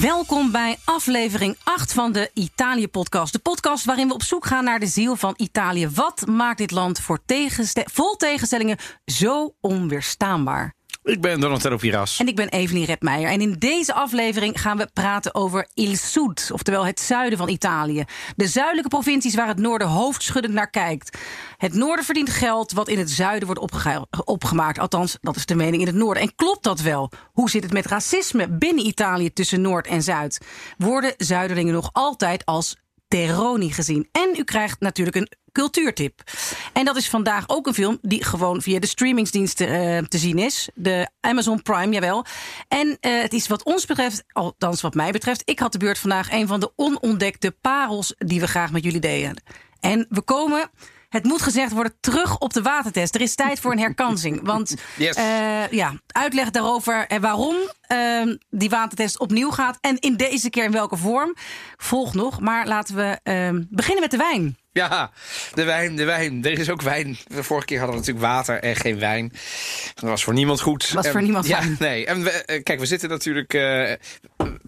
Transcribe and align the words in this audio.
Welkom 0.00 0.52
bij 0.52 0.76
aflevering 0.84 1.56
8 1.64 1.92
van 1.92 2.12
de 2.12 2.30
Italië-podcast. 2.34 3.32
De 3.32 3.38
podcast 3.38 3.84
waarin 3.84 4.08
we 4.08 4.14
op 4.14 4.22
zoek 4.22 4.46
gaan 4.46 4.64
naar 4.64 4.80
de 4.80 4.86
ziel 4.86 5.16
van 5.16 5.34
Italië. 5.36 5.88
Wat 5.88 6.26
maakt 6.26 6.58
dit 6.58 6.70
land 6.70 7.00
voor 7.00 7.18
tegenste 7.26 7.86
vol 7.90 8.16
tegenstellingen 8.16 8.78
zo 9.04 9.54
onweerstaanbaar? 9.60 10.77
Ik 11.08 11.20
ben 11.20 11.40
Donatello 11.40 11.76
Piras. 11.76 12.18
En 12.18 12.26
ik 12.26 12.36
ben 12.36 12.48
Evelien 12.48 12.84
Redmeijer. 12.84 13.30
En 13.30 13.40
in 13.40 13.52
deze 13.58 13.94
aflevering 13.94 14.60
gaan 14.60 14.76
we 14.76 14.88
praten 14.92 15.34
over 15.34 15.68
Il 15.74 15.96
Sud, 15.96 16.50
oftewel 16.52 16.86
het 16.86 17.00
zuiden 17.00 17.38
van 17.38 17.48
Italië. 17.48 18.04
De 18.36 18.46
zuidelijke 18.46 18.88
provincies 18.88 19.34
waar 19.34 19.46
het 19.46 19.58
noorden 19.58 19.88
hoofdschuddend 19.88 20.54
naar 20.54 20.70
kijkt. 20.70 21.18
Het 21.56 21.74
noorden 21.74 22.04
verdient 22.04 22.30
geld 22.30 22.72
wat 22.72 22.88
in 22.88 22.98
het 22.98 23.10
zuiden 23.10 23.48
wordt 23.48 23.88
opgemaakt. 24.24 24.78
Althans, 24.78 25.18
dat 25.20 25.36
is 25.36 25.46
de 25.46 25.54
mening 25.54 25.80
in 25.82 25.88
het 25.88 25.96
noorden. 25.96 26.22
En 26.22 26.34
klopt 26.34 26.62
dat 26.62 26.80
wel? 26.80 27.10
Hoe 27.32 27.50
zit 27.50 27.62
het 27.62 27.72
met 27.72 27.86
racisme 27.86 28.48
binnen 28.48 28.86
Italië 28.86 29.32
tussen 29.32 29.60
Noord 29.60 29.86
en 29.86 30.02
Zuid? 30.02 30.40
Worden 30.78 31.14
Zuiderlingen 31.16 31.74
nog 31.74 31.90
altijd 31.92 32.44
als 32.44 32.76
Terroni 33.08 33.72
gezien. 33.72 34.08
En 34.12 34.34
u 34.36 34.44
krijgt 34.44 34.80
natuurlijk 34.80 35.16
een 35.16 35.28
cultuurtip. 35.52 36.22
En 36.72 36.84
dat 36.84 36.96
is 36.96 37.08
vandaag 37.08 37.48
ook 37.48 37.66
een 37.66 37.74
film 37.74 37.98
die 38.02 38.24
gewoon 38.24 38.62
via 38.62 38.78
de 38.78 38.86
streamingsdiensten 38.86 39.68
uh, 39.68 39.98
te 39.98 40.18
zien 40.18 40.38
is. 40.38 40.68
De 40.74 41.08
Amazon 41.20 41.62
Prime, 41.62 41.92
jawel. 41.92 42.24
En 42.68 42.88
uh, 42.88 43.22
het 43.22 43.32
is 43.32 43.46
wat 43.46 43.62
ons 43.62 43.86
betreft, 43.86 44.24
althans 44.32 44.80
wat 44.80 44.94
mij 44.94 45.10
betreft... 45.10 45.42
ik 45.44 45.58
had 45.58 45.72
de 45.72 45.78
beurt 45.78 45.98
vandaag 45.98 46.32
een 46.32 46.46
van 46.46 46.60
de 46.60 46.72
onontdekte 46.76 47.56
parels... 47.60 48.14
die 48.18 48.40
we 48.40 48.46
graag 48.46 48.72
met 48.72 48.84
jullie 48.84 49.00
delen. 49.00 49.42
En 49.80 50.06
we 50.08 50.20
komen 50.20 50.70
het 51.08 51.24
moet 51.24 51.42
gezegd 51.42 51.72
worden 51.72 51.96
terug 52.00 52.38
op 52.38 52.52
de 52.52 52.62
watertest. 52.62 53.14
Er 53.14 53.20
is 53.20 53.34
tijd 53.34 53.60
voor 53.60 53.72
een 53.72 53.78
herkansing. 53.78 54.40
Want 54.42 54.74
yes. 54.96 55.16
uh, 55.16 55.68
ja, 55.68 55.94
uitleg 56.06 56.50
daarover 56.50 57.06
en 57.06 57.20
waarom 57.20 57.56
uh, 57.92 58.34
die 58.50 58.70
watertest 58.70 59.18
opnieuw 59.18 59.50
gaat. 59.50 59.78
En 59.80 59.98
in 59.98 60.16
deze 60.16 60.50
keer 60.50 60.64
in 60.64 60.70
welke 60.70 60.96
vorm. 60.96 61.34
Volgt 61.76 62.14
nog. 62.14 62.40
Maar 62.40 62.66
laten 62.66 62.94
we 62.94 63.20
uh, 63.24 63.64
beginnen 63.70 64.02
met 64.02 64.10
de 64.10 64.16
wijn. 64.16 64.56
Ja, 64.78 65.10
de 65.54 65.64
wijn, 65.64 65.96
de 65.96 66.04
wijn. 66.04 66.44
Er 66.44 66.58
is 66.58 66.70
ook 66.70 66.82
wijn. 66.82 67.18
De 67.26 67.42
vorige 67.42 67.66
keer 67.66 67.78
hadden 67.78 67.96
we 67.96 68.06
natuurlijk 68.06 68.34
water 68.34 68.60
en 68.62 68.76
geen 68.76 68.98
wijn. 68.98 69.32
Dat 69.94 70.10
was 70.10 70.24
voor 70.24 70.34
niemand 70.34 70.60
goed. 70.60 70.90
Was 70.90 71.08
voor 71.08 71.22
niemand 71.22 71.46
ja, 71.46 71.60
Nee. 71.78 72.06
En 72.06 72.22
we, 72.24 72.30
eh, 72.30 72.62
kijk, 72.62 72.80
we 72.80 72.86
zitten 72.86 73.08
natuurlijk... 73.08 73.54
Uh, 73.54 73.92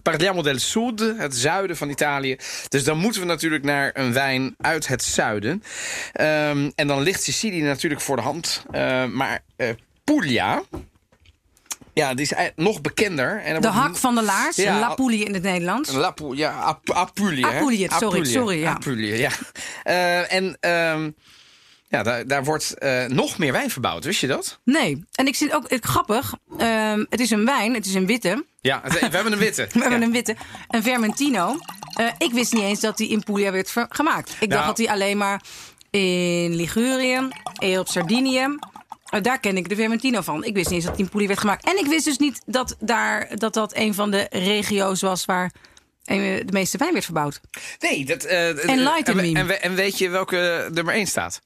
Parliamo 0.01 0.41
del 0.41 0.59
Sud, 0.59 0.99
het 1.17 1.35
zuiden 1.35 1.77
van 1.77 1.89
Italië. 1.89 2.37
Dus 2.67 2.83
dan 2.83 2.97
moeten 2.97 3.21
we 3.21 3.27
natuurlijk 3.27 3.63
naar 3.63 3.91
een 3.93 4.13
wijn 4.13 4.55
uit 4.57 4.87
het 4.87 5.03
zuiden. 5.03 5.63
Um, 6.21 6.71
en 6.75 6.87
dan 6.87 7.01
ligt 7.01 7.23
Sicilië 7.23 7.61
natuurlijk 7.61 8.01
voor 8.01 8.15
de 8.15 8.21
hand. 8.21 8.65
Uh, 8.71 9.05
maar 9.05 9.39
uh, 9.57 9.69
Puglia, 10.03 10.63
ja, 11.93 12.13
die 12.13 12.25
is 12.25 12.51
nog 12.55 12.81
bekender. 12.81 13.41
En 13.41 13.61
de 13.61 13.67
hak 13.67 13.95
van 13.95 14.15
de 14.15 14.23
laars, 14.23 14.55
ja, 14.55 14.95
in 14.97 15.33
het 15.33 15.43
Nederlands. 15.43 15.91
La 15.91 16.13
ja, 16.33 16.77
Apulia. 16.85 17.47
Apulia, 17.47 17.97
sorry, 17.97 18.23
sorry. 18.23 18.59
Ja. 18.59 18.71
Apulia, 18.71 19.15
ja. 19.15 19.31
Uh, 19.83 20.33
en 20.33 20.57
um, 20.95 21.15
ja, 21.91 22.03
daar, 22.03 22.27
daar 22.27 22.43
wordt 22.43 22.73
uh, 22.79 23.05
nog 23.05 23.37
meer 23.37 23.51
wijn 23.51 23.69
verbouwd, 23.69 24.03
wist 24.03 24.21
je 24.21 24.27
dat? 24.27 24.59
Nee, 24.63 25.05
en 25.11 25.27
ik 25.27 25.35
zie 25.35 25.53
ook 25.53 25.69
het, 25.69 25.85
grappig. 25.85 26.33
Uh, 26.59 26.93
het 27.09 27.19
is 27.19 27.31
een 27.31 27.45
wijn, 27.45 27.73
het 27.73 27.85
is 27.85 27.93
een 27.93 28.05
witte. 28.05 28.45
Ja, 28.61 28.81
we 28.83 28.99
hebben 29.11 29.31
een 29.31 29.39
witte. 29.39 29.67
we 29.73 29.79
hebben 29.79 30.01
een 30.01 30.11
witte, 30.11 30.35
een 30.67 30.83
Vermentino. 30.83 31.57
Uh, 31.99 32.07
ik 32.17 32.31
wist 32.31 32.53
niet 32.53 32.63
eens 32.63 32.79
dat 32.79 32.97
die 32.97 33.09
in 33.09 33.23
Puglia 33.23 33.51
werd 33.51 33.73
gemaakt. 33.89 34.29
Ik 34.29 34.39
nou, 34.39 34.51
dacht 34.51 34.65
dat 34.65 34.75
die 34.75 34.91
alleen 34.91 35.17
maar 35.17 35.41
in 35.89 36.55
Ligurië, 36.55 37.27
op 37.77 37.87
Sardinië 37.87 38.57
daar 39.21 39.39
ken 39.39 39.57
ik 39.57 39.69
de 39.69 39.75
Vermentino 39.75 40.21
van. 40.21 40.43
Ik 40.43 40.53
wist 40.53 40.69
niet 40.69 40.85
eens 40.85 40.97
dat 40.97 41.09
Puglia 41.09 41.27
werd 41.27 41.39
gemaakt. 41.39 41.65
En 41.65 41.77
ik 41.77 41.85
wist 41.85 42.05
dus 42.05 42.17
niet 42.17 42.41
dat 42.45 42.75
daar, 42.79 43.37
dat, 43.37 43.53
dat 43.53 43.75
een 43.75 43.93
van 43.93 44.11
de 44.11 44.27
regio's 44.29 45.01
was 45.01 45.25
waar 45.25 45.51
de 46.03 46.43
meeste 46.49 46.77
wijn 46.77 46.93
werd 46.93 47.05
verbouwd. 47.05 47.41
Nee, 47.79 48.05
dat. 48.05 48.25
Uh, 48.25 48.69
Enlighten 48.69 49.19
en, 49.19 49.35
en, 49.35 49.61
en, 49.61 49.75
weet 49.75 49.97
je 49.97 50.09
welke 50.09 50.69
nummer 50.73 50.93
1 50.93 51.07
staat? 51.07 51.41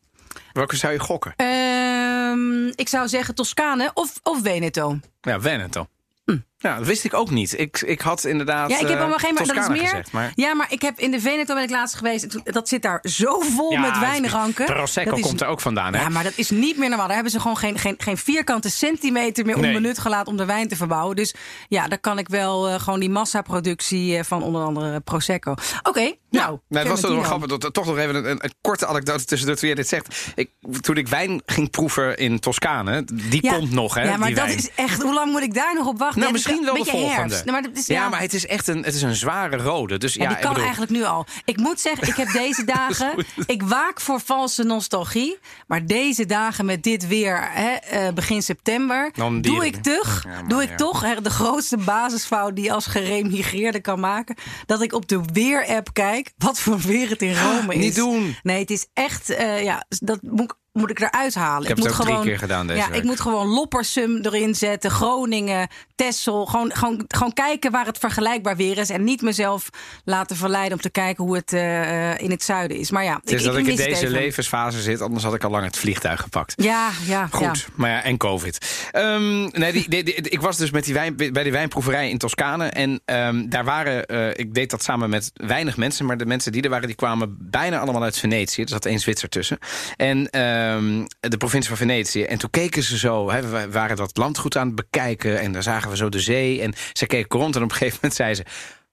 Welke 0.53 0.75
zou 0.75 0.93
je 0.93 0.99
gokken? 0.99 1.33
Uh, 1.37 2.71
ik 2.75 2.89
zou 2.89 3.07
zeggen 3.07 3.35
Toscane 3.35 3.91
of, 3.93 4.19
of 4.23 4.39
Veneto. 4.43 4.99
Ja, 5.21 5.41
Veneto. 5.41 5.87
Hm. 6.25 6.37
Ja, 6.65 6.77
dat 6.77 6.87
wist 6.87 7.03
ik 7.03 7.13
ook 7.13 7.29
niet. 7.29 7.59
Ik, 7.59 7.81
ik 7.81 8.01
had 8.01 8.23
inderdaad. 8.23 8.69
Ja, 8.69 8.79
ik 8.79 8.87
heb 8.87 8.99
allemaal 8.99 9.17
geen. 9.17 9.33
Maar 9.33 9.45
dat 9.45 9.57
is 9.57 9.67
meer. 9.67 9.79
Gezegd, 9.79 10.11
maar... 10.11 10.31
Ja, 10.35 10.53
maar 10.53 10.67
ik 10.69 10.81
heb 10.81 10.99
in 10.99 11.11
de 11.11 11.19
Veneto 11.19 11.53
ben 11.53 11.63
ik 11.63 11.69
laatst 11.69 11.95
geweest. 11.95 12.53
Dat 12.53 12.69
zit 12.69 12.81
daar 12.81 12.99
zo 13.03 13.39
vol 13.39 13.71
ja, 13.71 13.79
met 13.79 13.99
wijnranken. 13.99 14.65
Prosecco 14.65 15.15
is, 15.15 15.21
komt 15.21 15.41
er 15.41 15.47
ook 15.47 15.61
vandaan, 15.61 15.93
hè? 15.93 16.01
Ja, 16.01 16.09
maar 16.09 16.23
dat 16.23 16.33
is 16.35 16.49
niet 16.49 16.77
meer 16.77 16.87
normaal. 16.89 17.05
Daar 17.05 17.15
hebben 17.15 17.33
ze 17.33 17.39
gewoon 17.39 17.57
geen, 17.57 17.77
geen, 17.77 17.95
geen 17.97 18.17
vierkante 18.17 18.69
centimeter 18.69 19.45
meer 19.45 19.55
onbenut 19.55 19.81
nee. 19.81 19.95
gelaten 19.95 20.27
om 20.31 20.37
de 20.37 20.45
wijn 20.45 20.67
te 20.67 20.75
verbouwen. 20.75 21.15
Dus 21.15 21.33
ja, 21.67 21.87
daar 21.87 21.99
kan 21.99 22.17
ik 22.17 22.29
wel 22.29 22.69
uh, 22.69 22.79
gewoon 22.79 22.99
die 22.99 23.09
massaproductie 23.09 24.17
uh, 24.17 24.23
van 24.23 24.43
onder 24.43 24.63
andere 24.63 24.99
Prosecco. 24.99 25.51
Oké, 25.51 25.89
okay, 25.89 26.19
ja, 26.29 26.45
nou. 26.45 26.59
Nee, 26.67 26.81
het 26.81 26.91
was 26.91 26.99
toch 26.99 27.11
nog 27.11 27.25
grappig. 27.25 27.57
Dat, 27.57 27.73
toch 27.73 27.85
nog 27.85 27.97
even 27.97 28.15
een, 28.15 28.29
een, 28.29 28.43
een, 28.43 28.53
korte 28.61 28.85
anekdote 28.85 29.25
tussendoor 29.25 29.57
toen 29.57 29.69
je 29.69 29.75
dit 29.75 29.87
zegt. 29.87 30.31
Ik, 30.35 30.49
toen 30.81 30.97
ik 30.97 31.07
wijn 31.07 31.41
ging 31.45 31.69
proeven 31.69 32.17
in 32.17 32.39
Toscane, 32.39 33.03
die 33.29 33.43
ja, 33.43 33.57
komt 33.57 33.71
nog, 33.71 33.93
hè? 33.93 34.03
Ja, 34.03 34.17
maar 34.17 34.27
die 34.27 34.35
dat 34.35 34.45
wijn. 34.45 34.57
is 34.57 34.69
echt. 34.75 35.01
Hoe 35.01 35.13
lang 35.13 35.31
moet 35.31 35.41
ik 35.41 35.53
daar 35.53 35.75
nog 35.75 35.87
op 35.87 35.99
wachten? 35.99 36.19
Nou, 36.19 36.31
misschien 36.31 36.54
wel 36.63 36.73
de 36.73 36.85
volgende. 36.85 37.41
Nee, 37.45 37.61
maar 37.61 37.66
is, 37.73 37.85
ja. 37.85 38.01
ja. 38.01 38.09
maar 38.09 38.19
het 38.19 38.33
is 38.33 38.45
echt 38.45 38.67
een, 38.67 38.83
het 38.83 38.93
is 38.93 39.01
een 39.01 39.16
zware 39.16 39.57
rode. 39.57 39.97
Dus, 39.97 40.13
ja, 40.13 40.23
ja 40.23 40.29
die 40.29 40.38
kan 40.38 40.49
bedoel... 40.49 40.63
eigenlijk 40.63 40.91
nu 40.91 41.03
al. 41.03 41.25
Ik 41.45 41.57
moet 41.57 41.79
zeggen, 41.79 42.07
ik 42.07 42.16
heb 42.16 42.31
deze 42.43 42.63
dagen... 42.63 43.25
ik 43.45 43.63
waak 43.63 44.01
voor 44.01 44.19
valse 44.19 44.63
nostalgie. 44.63 45.38
Maar 45.67 45.85
deze 45.85 46.25
dagen 46.25 46.66
met 46.66 46.83
dit 46.83 47.07
weer, 47.07 47.49
hè, 47.51 48.07
uh, 48.07 48.13
begin 48.13 48.41
september... 48.41 49.11
doe 49.41 49.66
ik, 49.66 49.75
toch, 49.75 50.23
ja, 50.23 50.43
doe 50.43 50.63
ik 50.63 50.77
toch 50.77 51.01
hè, 51.01 51.21
de 51.21 51.29
grootste 51.29 51.77
basisfout... 51.77 52.55
die 52.55 52.66
je 52.66 52.72
als 52.72 52.85
geremigreerde 52.85 53.79
kan 53.79 53.99
maken. 53.99 54.35
Dat 54.66 54.81
ik 54.81 54.93
op 54.93 55.07
de 55.07 55.22
weer-app 55.33 55.93
kijk... 55.93 56.33
wat 56.37 56.59
voor 56.59 56.79
weer 56.79 57.09
het 57.09 57.22
in 57.22 57.35
Rome 57.35 57.73
is. 57.73 57.79
Niet 57.79 57.95
doen. 57.95 58.35
Nee, 58.43 58.59
het 58.59 58.72
is 58.72 58.87
echt... 58.93 59.31
Uh, 59.31 59.63
ja, 59.63 59.85
dat 59.87 60.19
moet 60.22 60.55
moet 60.75 60.89
ik 60.89 60.99
eruit 60.99 61.35
halen. 61.35 61.61
Ik 61.61 61.67
heb 61.67 61.77
moet 61.77 61.87
het 61.87 61.95
ook 61.95 62.01
gewoon, 62.01 62.21
drie 62.21 62.29
keer 62.29 62.39
gedaan 62.39 62.67
deze 62.67 62.79
ja, 62.79 62.89
week. 62.89 62.97
Ik 62.97 63.03
moet 63.03 63.19
gewoon 63.19 63.47
Loppersum 63.47 64.19
erin 64.21 64.55
zetten, 64.55 64.91
Groningen, 64.91 65.67
Texel. 65.95 66.45
Gewoon, 66.45 66.75
gewoon, 66.75 67.05
gewoon 67.07 67.33
kijken 67.33 67.71
waar 67.71 67.85
het 67.85 67.97
vergelijkbaar 67.97 68.55
weer 68.55 68.77
is. 68.77 68.89
En 68.89 69.03
niet 69.03 69.21
mezelf 69.21 69.69
laten 70.03 70.35
verleiden 70.35 70.73
om 70.73 70.81
te 70.81 70.89
kijken 70.89 71.23
hoe 71.23 71.35
het 71.35 71.53
uh, 71.53 72.19
in 72.19 72.31
het 72.31 72.43
zuiden 72.43 72.77
is. 72.77 72.91
Maar 72.91 73.03
ja, 73.03 73.15
het 73.15 73.31
is 73.31 73.39
ik, 73.39 73.45
dat 73.45 73.57
ik, 73.57 73.65
ik 73.65 73.69
in 73.69 73.75
deze 73.75 73.89
even. 73.89 74.11
levensfase 74.11 74.81
zit. 74.81 75.01
Anders 75.01 75.23
had 75.23 75.33
ik 75.33 75.43
al 75.43 75.49
lang 75.49 75.65
het 75.65 75.77
vliegtuig 75.77 76.21
gepakt. 76.21 76.53
Ja, 76.57 76.89
ja. 77.05 77.27
Goed, 77.31 77.41
ja. 77.41 77.73
maar 77.75 77.89
ja, 77.89 78.03
en 78.03 78.17
COVID. 78.17 78.89
Um, 78.93 79.49
nee, 79.51 79.71
die, 79.71 79.89
die, 79.89 80.03
die, 80.03 80.13
ik 80.15 80.41
was 80.41 80.57
dus 80.57 80.71
met 80.71 80.85
die 80.85 80.93
wijn, 80.93 81.15
bij 81.15 81.43
die 81.43 81.51
wijnproeverij 81.51 82.09
in 82.09 82.17
Toscane. 82.17 82.67
En 82.67 83.01
um, 83.05 83.49
daar 83.49 83.63
waren, 83.63 84.03
uh, 84.07 84.27
ik 84.27 84.53
deed 84.53 84.69
dat 84.69 84.83
samen 84.83 85.09
met 85.09 85.31
weinig 85.33 85.77
mensen. 85.77 86.05
Maar 86.05 86.17
de 86.17 86.25
mensen 86.25 86.51
die 86.51 86.61
er 86.61 86.69
waren, 86.69 86.87
die 86.87 86.95
kwamen 86.95 87.37
bijna 87.39 87.79
allemaal 87.79 88.03
uit 88.03 88.17
Venetië. 88.17 88.61
Er 88.61 88.69
zat 88.69 88.85
één 88.85 88.99
Zwitser 88.99 89.29
tussen. 89.29 89.57
En 89.95 90.27
um, 90.73 91.07
de 91.19 91.37
provincie 91.37 91.69
van 91.69 91.87
Venetië. 91.87 92.23
En 92.23 92.37
toen 92.37 92.49
keken 92.49 92.83
ze 92.83 92.97
zo, 92.97 93.25
we 93.25 93.67
waren 93.71 93.95
dat 93.95 94.17
landgoed 94.17 94.57
aan 94.57 94.67
het 94.67 94.75
bekijken... 94.75 95.39
en 95.39 95.51
daar 95.51 95.63
zagen 95.63 95.89
we 95.89 95.95
zo 95.95 96.09
de 96.09 96.19
zee. 96.19 96.61
En 96.61 96.73
ze 96.93 97.05
keken 97.05 97.39
rond 97.39 97.55
en 97.55 97.63
op 97.63 97.69
een 97.69 97.75
gegeven 97.75 97.99
moment 98.01 98.13
zei 98.13 98.34
ze... 98.34 98.43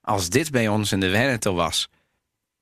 als 0.01 0.29
dit 0.29 0.51
bij 0.51 0.67
ons 0.67 0.91
in 0.91 0.99
de 0.99 1.09
Veneto 1.09 1.53
was 1.53 1.89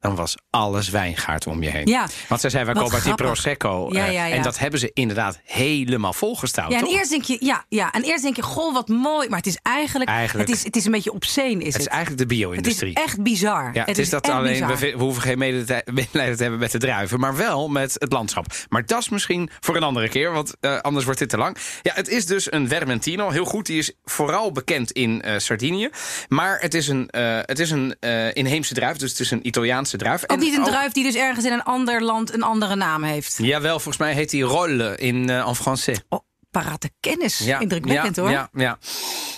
dan 0.02 0.16
was 0.16 0.36
alles 0.50 0.90
wijngaard 0.90 1.48
om 1.48 1.64
je 1.64 1.70
heen. 1.70 1.88
Ja, 1.88 2.08
Want 2.28 2.42
zij 2.42 2.50
zei, 2.50 2.66
wij 2.66 2.74
kopen 2.74 2.94
uit 2.94 3.04
die 3.04 3.16
Prosecco. 3.16 3.88
Ja, 3.92 4.08
uh, 4.08 4.14
ja, 4.14 4.26
ja. 4.26 4.36
En 4.36 4.44
dat 4.44 4.58
hebben 4.60 4.80
ze 4.80 4.92
inderdaad 4.94 5.40
helemaal 5.44 6.14
volgestouwd. 6.14 6.72
Ja, 6.72 6.78
en 6.78 6.84
toch? 6.84 6.94
eerst 6.94 7.10
denk 7.10 7.24
je, 7.24 7.38
ja, 7.40 7.66
ja, 7.70 7.92
en 7.92 8.04
eerst 8.04 8.24
denk 8.24 8.36
je, 8.36 8.42
goh, 8.42 8.74
wat 8.74 8.88
mooi. 8.88 9.30
Maar 9.30 9.38
het 9.38 9.48
is 9.48 9.58
eigenlijk, 9.62 10.10
Eigenlijk- 10.10 10.50
het, 10.50 10.58
is, 10.58 10.64
het 10.64 10.76
is 10.76 10.86
een 10.86 10.92
beetje 10.92 11.14
obscene, 11.14 11.60
is 11.60 11.66
het 11.66 11.74
het. 11.74 11.82
is 11.82 11.88
eigenlijk 11.88 12.18
de 12.18 12.24
het 12.24 12.32
is 12.34 12.38
bio-industrie. 12.38 12.94
echt 12.96 13.24
bizar. 13.24 13.70
Ja, 13.74 13.84
het, 13.86 13.98
is 13.98 14.10
dat 14.10 14.30
alleen, 14.30 14.68
we, 14.68 14.78
we 14.78 14.94
hoeven 14.98 15.22
geen 15.22 15.38
medelijden 15.38 15.94
medelijden 15.94 16.36
te 16.36 16.42
hebben 16.42 16.60
met 16.60 16.72
de 16.72 16.78
druiven, 16.78 17.20
maar 17.20 17.36
wel 17.36 17.70
met 17.70 17.96
het 18.00 18.12
landschap. 18.12 18.46
Maar 18.70 18.86
dat 18.86 19.00
is 19.00 19.10
misschien 19.10 19.50
voor 19.60 19.76
een 19.76 19.84
andere 19.84 20.10
keer, 20.10 20.32
want 20.32 20.54
uh, 20.62 20.80
anders 20.80 21.06
wordt 21.06 21.20
dit 21.20 21.30
te 21.30 21.38
lang. 21.38 21.58
Ja, 21.82 21.92
het 21.94 22.08
is 22.08 22.26
dus 22.26 22.52
een 22.52 22.68
Vermentino, 22.68 23.30
heel 23.30 23.46
goed. 23.46 23.66
Die 23.66 23.78
is 23.78 23.92
vooral 24.04 24.52
bekend 24.52 24.92
in 24.92 25.24
uh, 25.26 25.34
Sardinië. 25.38 25.90
Maar 26.28 26.60
het 26.60 26.74
is 26.74 26.88
een, 26.88 27.10
uh, 27.12 27.40
het 27.42 27.60
is 27.60 27.72
een 27.72 27.96
inheemse 28.34 28.74
druif, 28.74 28.98
dus 28.98 29.10
het 29.10 29.20
is 29.20 29.32
een 29.32 29.48
Italiaanse 29.48 29.91
druif. 29.98 30.24
Ook 30.28 30.40
niet 30.40 30.58
een 30.58 30.64
druif 30.64 30.92
die 30.92 31.04
dus 31.04 31.16
ergens 31.16 31.46
in 31.46 31.52
een 31.52 31.64
ander 31.64 32.04
land 32.04 32.34
een 32.34 32.44
andere 32.44 32.76
naam 32.76 33.04
heeft. 33.04 33.38
Jawel, 33.38 33.74
volgens 33.74 33.98
mij 33.98 34.14
heet 34.14 34.30
die 34.30 34.44
Rolle 34.44 34.96
in 34.98 35.30
uh, 35.30 35.48
en 35.48 35.56
français. 35.56 36.00
Oh, 36.10 36.20
parate 36.52 36.92
kennis. 37.00 37.38
Ja, 37.38 37.60
Indrukwekkend 37.60 38.16
ja, 38.16 38.22
hoor. 38.22 38.32
Ja, 38.32 38.50
ja. 38.54 38.78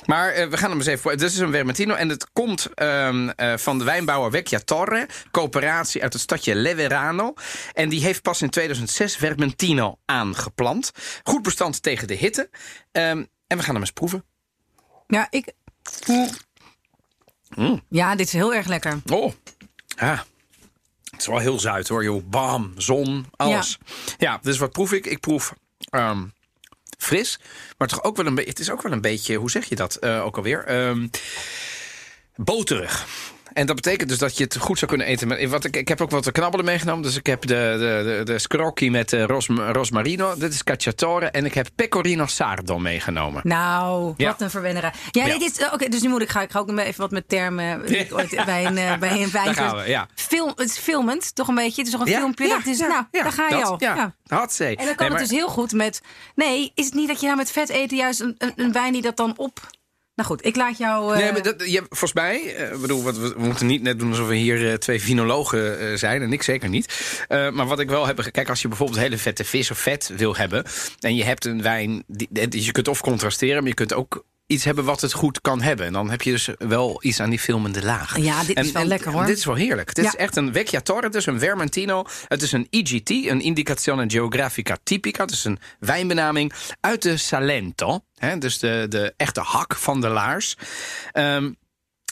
Maar 0.06 0.30
eh, 0.30 0.48
we 0.48 0.58
gaan 0.58 0.70
hem 0.70 0.78
eens 0.78 0.88
even 0.88 1.02
voor. 1.02 1.12
Dit 1.12 1.32
is 1.32 1.38
een 1.38 1.52
Vermentino 1.52 1.94
en 1.94 2.10
het 2.10 2.32
komt 2.34 2.74
ehm, 2.74 3.30
eh, 3.30 3.58
van 3.58 3.78
de 3.78 3.84
wijnbouwer 3.84 4.32
Vecchia 4.32 4.60
Torre. 4.60 5.08
Coöperatie 5.32 6.02
uit 6.02 6.14
het 6.14 6.22
stadje 6.22 6.56
Leverano. 6.56 7.34
En 7.74 7.90
die 7.90 8.02
heeft 8.02 8.22
pas 8.22 8.42
in 8.42 8.50
2006 8.50 9.16
Vermentino 9.16 9.98
aangeplant. 10.06 10.92
Goed 11.24 11.42
bestand 11.42 11.82
tegen 11.82 12.08
de 12.08 12.14
hitte. 12.14 12.50
Ehm, 12.92 13.24
en 13.48 13.58
we 13.58 13.64
gaan 13.64 13.74
hem 13.74 13.84
eens 13.84 13.92
proeven. 13.92 14.26
Ja, 15.08 15.28
ik. 15.30 15.54
Ja, 17.90 18.16
dit 18.16 18.28
is 18.28 18.34
heel 18.34 18.54
erg 18.54 18.68
lekker. 18.68 19.00
Oh, 19.12 19.34
ja. 19.96 20.26
Het 21.14 21.22
is 21.22 21.28
wel 21.28 21.40
heel 21.40 21.60
zuid 21.60 21.88
hoor, 21.88 22.04
joh. 22.04 22.24
Bam, 22.26 22.74
zon, 22.78 23.26
alles. 23.36 23.78
Ja, 24.18 24.40
dus 24.42 24.58
wat 24.58 24.72
proef 24.72 24.92
ik? 24.92 25.06
Ik 25.06 25.20
proef 25.20 25.54
ehm, 25.90 26.24
fris, 26.98 27.40
maar 27.78 27.88
toch 27.88 28.04
ook 28.04 28.16
wel 28.16 28.26
een 28.26 28.36
beetje. 28.36 28.50
Het 28.50 28.60
is 28.60 28.70
ook 28.72 28.82
wel 28.82 28.92
een 28.92 29.02
beetje, 29.02 29.36
hoe 29.36 29.52
zeg 29.52 29.66
je 29.66 29.76
dat 29.76 29.96
eh, 29.96 30.26
ook 30.26 30.38
alweer? 30.38 30.66
Ehm, 30.66 31.08
boterig. 32.36 33.06
En 33.54 33.66
dat 33.66 33.76
betekent 33.76 34.10
dus 34.10 34.18
dat 34.18 34.38
je 34.38 34.44
het 34.44 34.58
goed 34.58 34.78
zou 34.78 34.90
kunnen 34.92 35.08
eten. 35.08 35.28
Met, 35.28 35.50
wat 35.50 35.64
ik, 35.64 35.76
ik 35.76 35.88
heb 35.88 36.02
ook 36.02 36.10
wat 36.10 36.32
knabbelen 36.32 36.66
meegenomen. 36.66 37.04
Dus 37.04 37.16
ik 37.16 37.26
heb 37.26 37.42
de, 37.42 37.48
de, 37.48 38.16
de, 38.18 38.32
de 38.34 38.40
scrocchi 38.40 38.92
met 38.92 39.14
uh, 39.14 39.24
ros, 39.24 39.48
rosmarino. 39.48 40.36
Dit 40.38 40.54
is 40.54 40.64
cacciatore. 40.64 41.26
En 41.26 41.46
ik 41.46 41.54
heb 41.54 41.68
pecorino 41.76 42.26
sardo 42.26 42.80
meegenomen. 42.80 43.42
Nou, 43.44 44.14
Ja. 44.18 44.28
wat 44.30 44.42
een 44.42 44.50
verwennerij. 44.50 44.92
Ja, 45.12 45.26
Ja. 45.26 45.38
dit 45.38 45.52
is. 45.60 45.70
Oké, 45.72 45.90
dus 45.90 46.02
nu 46.02 46.10
moet 46.10 46.22
ik, 46.22 46.30
ga 46.30 46.42
ik 46.42 46.52
ga 46.52 46.60
ook 46.60 46.72
nog 46.72 46.80
even 46.80 47.02
wat 47.02 47.12
met 47.12 47.30
termen. 47.30 47.94
ik 48.00 48.14
ooit 48.18 48.46
bij 48.46 48.66
een, 48.66 48.78
eh, 48.78 48.98
bij 48.98 49.22
een 49.22 49.32
wijn. 49.32 49.54
gaan 49.56 49.76
we, 49.78 49.90
ja. 49.90 50.08
Film, 50.16 50.48
het 50.56 50.70
is 50.70 50.78
filmend, 50.78 51.36
toch 51.36 51.48
een 51.48 51.56
beetje? 51.56 51.82
Het 51.84 51.86
is 51.94 51.98
toch 51.98 52.08
een 52.08 52.14
filmpje? 52.14 52.48
dat 52.48 52.66
is, 52.66 52.80
nou, 52.80 53.04
daar 53.12 53.32
ga 53.32 53.48
je 53.48 53.56
dat, 53.56 53.64
al. 53.64 53.76
Ja. 53.80 53.94
En 54.24 54.86
dan 54.86 54.96
kan 54.96 55.10
Nee, 55.10 55.10
het 55.10 55.18
dus 55.30 55.30
heel 55.38 55.48
goed 55.48 55.72
met. 55.74 56.02
Nee, 56.36 56.72
is 56.76 56.86
het 56.86 56.94
niet 56.94 57.08
dat 57.08 57.20
je 57.20 57.26
nou 57.26 57.38
met 57.38 57.52
vet 57.52 57.70
eten 57.70 57.98
juist 57.98 58.20
een, 58.20 58.36
een, 58.38 58.54
een 58.56 58.72
wijn 58.72 58.94
die 58.94 59.02
dat 59.02 59.18
dan 59.18 59.34
op. 59.38 59.60
Nou 60.16 60.30
goed, 60.30 60.46
ik 60.46 60.56
laat 60.56 60.78
jou. 60.78 61.14
eh, 61.14 61.20
Nee, 61.22 61.32
maar 61.32 61.42
dat, 61.42 61.70
je, 61.72 61.80
volgens 61.90 62.14
mij, 62.14 62.56
eh, 62.56 62.78
bedoel, 62.80 63.04
wat, 63.04 63.18
we, 63.18 63.34
we 63.34 63.40
moeten 63.44 63.66
niet 63.68 63.82
net 63.82 64.00
doen 64.00 64.10
alsof 64.10 64.28
we 64.28 64.36
hier 64.36 64.70
eh, 64.70 64.74
twee 64.78 65.02
vinologen 65.02 65.80
eh, 65.80 65.98
zijn. 65.98 66.22
En 66.22 66.34
ik 66.34 66.44
zeker 66.44 66.70
niet. 66.70 67.16
Eh, 67.28 67.50
maar 67.50 67.66
wat 67.68 67.80
ik 67.80 67.90
wel 67.90 68.06
heb. 68.08 68.28
Kijk, 68.32 68.50
als 68.50 68.62
je 68.62 68.68
bijvoorbeeld 68.68 69.00
hele 69.00 69.18
vette 69.18 69.44
vis 69.46 69.72
of 69.72 69.78
vet 69.78 70.12
wil 70.16 70.36
hebben. 70.36 70.64
En 71.00 71.16
je 71.16 71.24
hebt 71.24 71.46
een 71.46 71.62
wijn. 71.62 72.04
Die, 72.08 72.28
die- 72.32 72.64
je 72.66 72.72
kunt 72.72 72.88
of 72.88 73.02
contrasteren, 73.02 73.58
maar 73.60 73.68
je 73.68 73.74
kunt 73.74 73.94
ook 73.94 74.26
iets 74.54 74.64
hebben 74.64 74.84
wat 74.84 75.02
het 75.02 75.14
goed 75.14 75.42
kan 75.42 75.62
hebben. 75.62 75.86
En 75.86 75.94
dan 75.94 76.10
heb 76.10 76.22
je 76.22 76.32
dus 76.32 76.50
wel 76.58 76.98
iets 77.02 77.20
aan 77.20 77.30
die 77.30 77.40
filmende 77.40 77.84
laag. 77.84 78.18
Ja, 78.18 78.44
dit 78.44 78.60
is 78.60 78.72
wel 78.72 78.84
lekker, 78.86 79.12
hoor. 79.12 79.26
Dit 79.26 79.38
is 79.38 79.46
wel 79.46 79.56
heerlijk. 79.56 79.96
Dit 79.96 80.06
Ja. 80.06 80.12
is 80.12 80.18
echt 80.18 80.36
een 80.36 80.54
Vecchiatore, 80.54 81.06
het 81.06 81.16
is 81.16 81.26
een 81.26 81.40
Vermentino. 81.40 82.04
Het 82.28 82.42
is 82.42 82.52
een 82.52 82.68
IGT, 82.70 83.10
een 83.10 83.42
Indicazione 83.42 84.10
Geografica 84.10 84.78
Typica. 84.84 85.24
Het 85.24 85.32
is 85.32 85.44
een 85.44 85.60
wijnbenaming 85.80 86.54
uit 86.80 87.02
de 87.02 87.18
Salento. 87.18 88.00
Hè, 88.16 88.38
dus 88.38 88.60
de, 88.60 88.86
de 88.90 89.14
echte 89.18 89.42
hak 89.42 89.76
van 89.76 90.02
de 90.02 90.08
laars. 90.10 90.58
Ehm, 91.12 91.52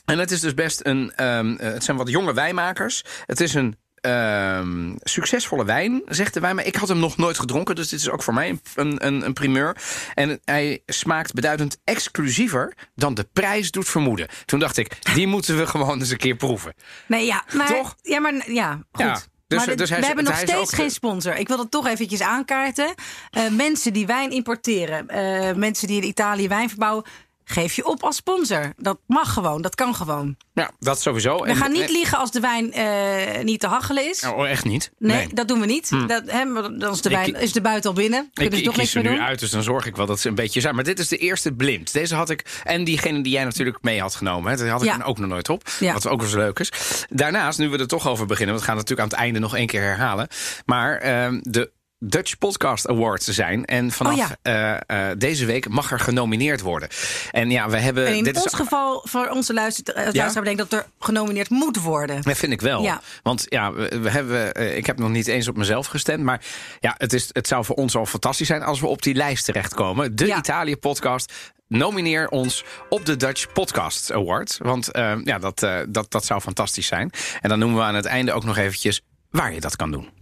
en 0.06 0.20
het 0.20 0.32
is 0.32 0.40
dus 0.40 0.54
best 0.54 0.80
een. 0.86 1.12
ehm, 1.16 1.56
eh, 1.56 1.74
het 1.74 1.84
zijn 1.84 1.98
wat 1.98 2.10
jonge 2.10 2.34
wijnmakers. 2.34 3.04
Het 3.26 3.40
is 3.42 3.54
een. 3.54 3.76
Ehm, 4.02 4.96
succesvolle 5.00 5.66
wijn, 5.66 6.02
zegt 6.06 6.34
de 6.34 6.40
wijn. 6.40 6.56
Maar 6.56 6.66
ik 6.66 6.76
had 6.76 6.88
hem 6.88 7.00
nog 7.00 7.18
nooit 7.18 7.40
gedronken, 7.40 7.76
dus 7.76 7.90
dit 7.90 8.00
is 8.00 8.10
ook 8.10 8.24
voor 8.24 8.34
mij 8.34 8.60
een, 8.76 9.06
een, 9.06 9.26
een 9.26 9.34
primeur. 9.34 9.76
En 10.14 10.40
hij 10.46 10.82
smaakt 10.86 11.34
beduidend 11.34 11.78
exclusiever 11.84 12.74
dan 12.96 13.14
de 13.14 13.28
prijs 13.34 13.72
doet 13.72 13.90
vermoeden. 13.90 14.28
Toen 14.46 14.60
dacht 14.60 14.78
ik, 14.78 15.14
die 15.14 15.28
moeten 15.28 15.58
we 15.58 15.68
gewoon 15.68 16.00
eens 16.00 16.10
een 16.10 16.18
keer 16.18 16.36
proeven. 16.36 16.74
Nee, 17.08 17.26
ja, 17.26 17.44
maar. 17.54 17.68
Toch? 17.68 17.96
Ja, 18.02 18.20
maar 18.20 18.52
ja, 18.52 18.74
goed. 18.92 19.06
Ja, 19.06 19.22
dus- 19.48 19.66
dit- 19.66 19.78
dus 19.78 19.90
hij 19.90 20.00
we 20.00 20.06
hebben 20.06 20.24
nog 20.24 20.34
hij 20.34 20.44
is 20.44 20.50
steeds 20.50 20.74
geen 20.74 20.92
sponsor. 20.92 21.36
Ik 21.36 21.48
wil 21.48 21.58
dat 21.58 21.72
toch 21.72 21.88
eventjes 21.88 22.22
aankaarten. 22.22 22.94
Eh, 23.30 23.48
mensen 23.50 23.94
die 23.94 24.06
wijn 24.06 24.32
importeren, 24.32 25.08
eh, 25.08 25.56
mensen 25.56 25.88
die 25.88 26.02
in 26.02 26.08
Italië 26.08 26.48
wijn 26.48 26.70
verbouwen, 26.70 27.06
geef 27.44 27.74
je 27.76 27.86
op 27.86 28.04
als 28.04 28.16
sponsor. 28.16 28.74
Dat 28.78 28.98
mag 29.08 29.34
gewoon, 29.34 29.62
dat 29.62 29.76
kan 29.76 29.96
gewoon. 29.96 30.36
Ja, 30.54 30.72
dat 30.80 31.02
sowieso. 31.02 31.44
We 31.44 31.56
gaan 31.56 31.72
niet 31.72 31.90
liegen 31.90 32.18
als 32.18 32.32
de 32.32 32.40
wijn 32.40 32.74
eh, 32.74 33.44
niet 33.44 33.60
te 33.60 33.68
hachelen 33.68 34.10
is. 34.10 34.24
Oh, 34.26 34.50
echt 34.50 34.66
niet? 34.66 34.92
Nee, 34.98 35.28
dat 35.34 35.48
doen 35.48 35.60
we 35.60 35.66
niet. 35.66 35.90
Dat, 36.08 36.24
hè, 36.26 36.46
maar 36.46 36.62
dan 36.78 36.92
is 36.92 37.02
de, 37.02 37.10
Ik- 37.10 37.16
wijn, 37.16 37.36
is 37.36 37.52
de 37.54 37.62
buiten 37.62 37.90
al 37.90 37.96
binnen. 37.96 38.24
Ik, 38.24 38.30
Kunnen 38.34 38.54
ze 38.54 38.60
ik 38.60 38.66
toch 38.66 38.76
kies 38.76 38.96
er 38.96 39.04
nu 39.04 39.10
doen. 39.10 39.20
uit, 39.22 39.40
dus 39.40 39.50
dan 39.50 39.64
zorg 39.64 39.86
ik 39.86 39.96
wel 39.96 40.06
dat 40.06 40.20
ze 40.20 40.28
een 40.28 40.36
beetje 40.36 40.62
zijn. 40.62 40.76
Maar 40.76 40.84
dit 40.84 41.00
is 41.00 41.08
de 41.08 41.18
eerste 41.18 41.54
blind. 41.54 41.94
Deze 41.94 42.16
had 42.16 42.30
ik. 42.30 42.62
En 42.64 42.84
diegene 42.84 43.22
die 43.24 43.32
jij 43.34 43.44
natuurlijk 43.44 43.78
mee 43.82 44.02
had 44.02 44.16
genomen. 44.16 44.52
Hè, 44.52 44.58
dat 44.58 44.68
had 44.68 44.82
ik 44.84 44.88
Ja. 44.88 45.04
ook 45.04 45.18
nog 45.18 45.30
nooit 45.30 45.50
op. 45.50 45.70
Ja. 45.80 45.94
Wat 45.94 46.08
ook 46.08 46.22
wel 46.22 46.36
leuk 46.36 46.60
is. 46.60 46.72
Daarnaast, 47.10 47.60
nu 47.60 47.70
we 47.70 47.78
er 47.78 47.88
toch 47.88 48.08
over 48.08 48.26
beginnen. 48.26 48.56
Want 48.56 48.66
we 48.66 48.72
gaan 48.72 48.80
het 48.80 48.90
natuurlijk 48.90 49.14
aan 49.14 49.20
het 49.20 49.26
einde 49.28 49.40
nog 49.48 49.56
één 49.56 49.68
keer 49.68 49.82
herhalen. 49.82 50.28
Maar 50.66 50.98
ehm, 50.98 51.40
de. 51.42 51.72
Dutch 52.04 52.38
Podcast 52.38 52.88
Awards 52.88 53.26
zijn. 53.28 53.66
En 53.66 53.92
vanaf 53.92 54.14
Oh 54.14 54.18
ja. 54.18 54.82
eh, 54.88 55.10
eh, 55.10 55.18
deze 55.18 55.46
week 55.46 55.70
mag 55.70 55.92
er 55.92 56.00
genomineerd 56.00 56.62
worden. 56.62 56.90
En 57.32 57.50
ja, 57.50 57.70
we 57.70 57.78
hebben. 57.78 58.08
En 58.08 58.16
in 58.16 58.24
dit 58.24 58.36
ons 58.36 58.46
is, 58.46 58.54
geval, 58.54 59.02
voor 59.04 59.28
onze 59.28 59.54
luister, 59.54 59.94
eh, 59.96 60.14
luisteraar, 60.14 60.44
denk 60.46 60.58
dat 60.58 60.74
er 60.74 60.86
genomineerd 61.00 61.50
moet 61.50 61.82
worden. 61.82 62.22
Dat 62.22 62.38
vind 62.38 62.52
ik 62.52 62.62
wel. 62.62 62.84
Ja. 62.84 63.02
Want 63.24 63.46
ja, 63.50 63.74
we, 63.74 64.00
we 64.00 64.10
hebben, 64.10 64.76
ik 64.78 64.86
heb 64.86 65.00
nog 65.00 65.10
niet 65.10 65.28
eens 65.28 65.48
op 65.48 65.58
mezelf 65.58 65.88
gestemd. 65.88 66.24
Maar 66.24 66.42
ja, 66.80 66.96
het, 66.98 67.14
is, 67.14 67.30
het 67.32 67.48
zou 67.48 67.66
voor 67.66 67.76
ons 67.76 67.96
al 67.96 68.06
fantastisch 68.06 68.48
zijn 68.48 68.64
als 68.64 68.80
we 68.80 68.88
op 68.88 69.02
die 69.02 69.16
lijst 69.16 69.46
terechtkomen. 69.46 70.16
De 70.16 70.26
Ja. 70.26 70.38
Italië-podcast. 70.38 71.34
Nomineer 71.68 72.30
ons 72.30 72.64
op 72.90 73.06
de 73.06 73.16
Dutch 73.16 73.52
Podcast 73.54 74.12
Award. 74.12 74.58
Want 74.62 74.90
ja, 75.24 75.40
dat, 75.40 75.68
dat, 75.90 76.12
dat 76.12 76.26
zou 76.26 76.42
fantastisch 76.42 76.88
zijn. 76.88 77.12
En 77.42 77.50
dan 77.50 77.60
noemen 77.60 77.78
we 77.78 77.84
aan 77.84 77.96
het 77.96 78.06
einde 78.06 78.34
ook 78.34 78.44
nog 78.44 78.58
eventjes 78.58 79.02
waar 79.30 79.54
je 79.54 79.60
dat 79.60 79.76
kan 79.76 79.92
doen. 79.92 80.21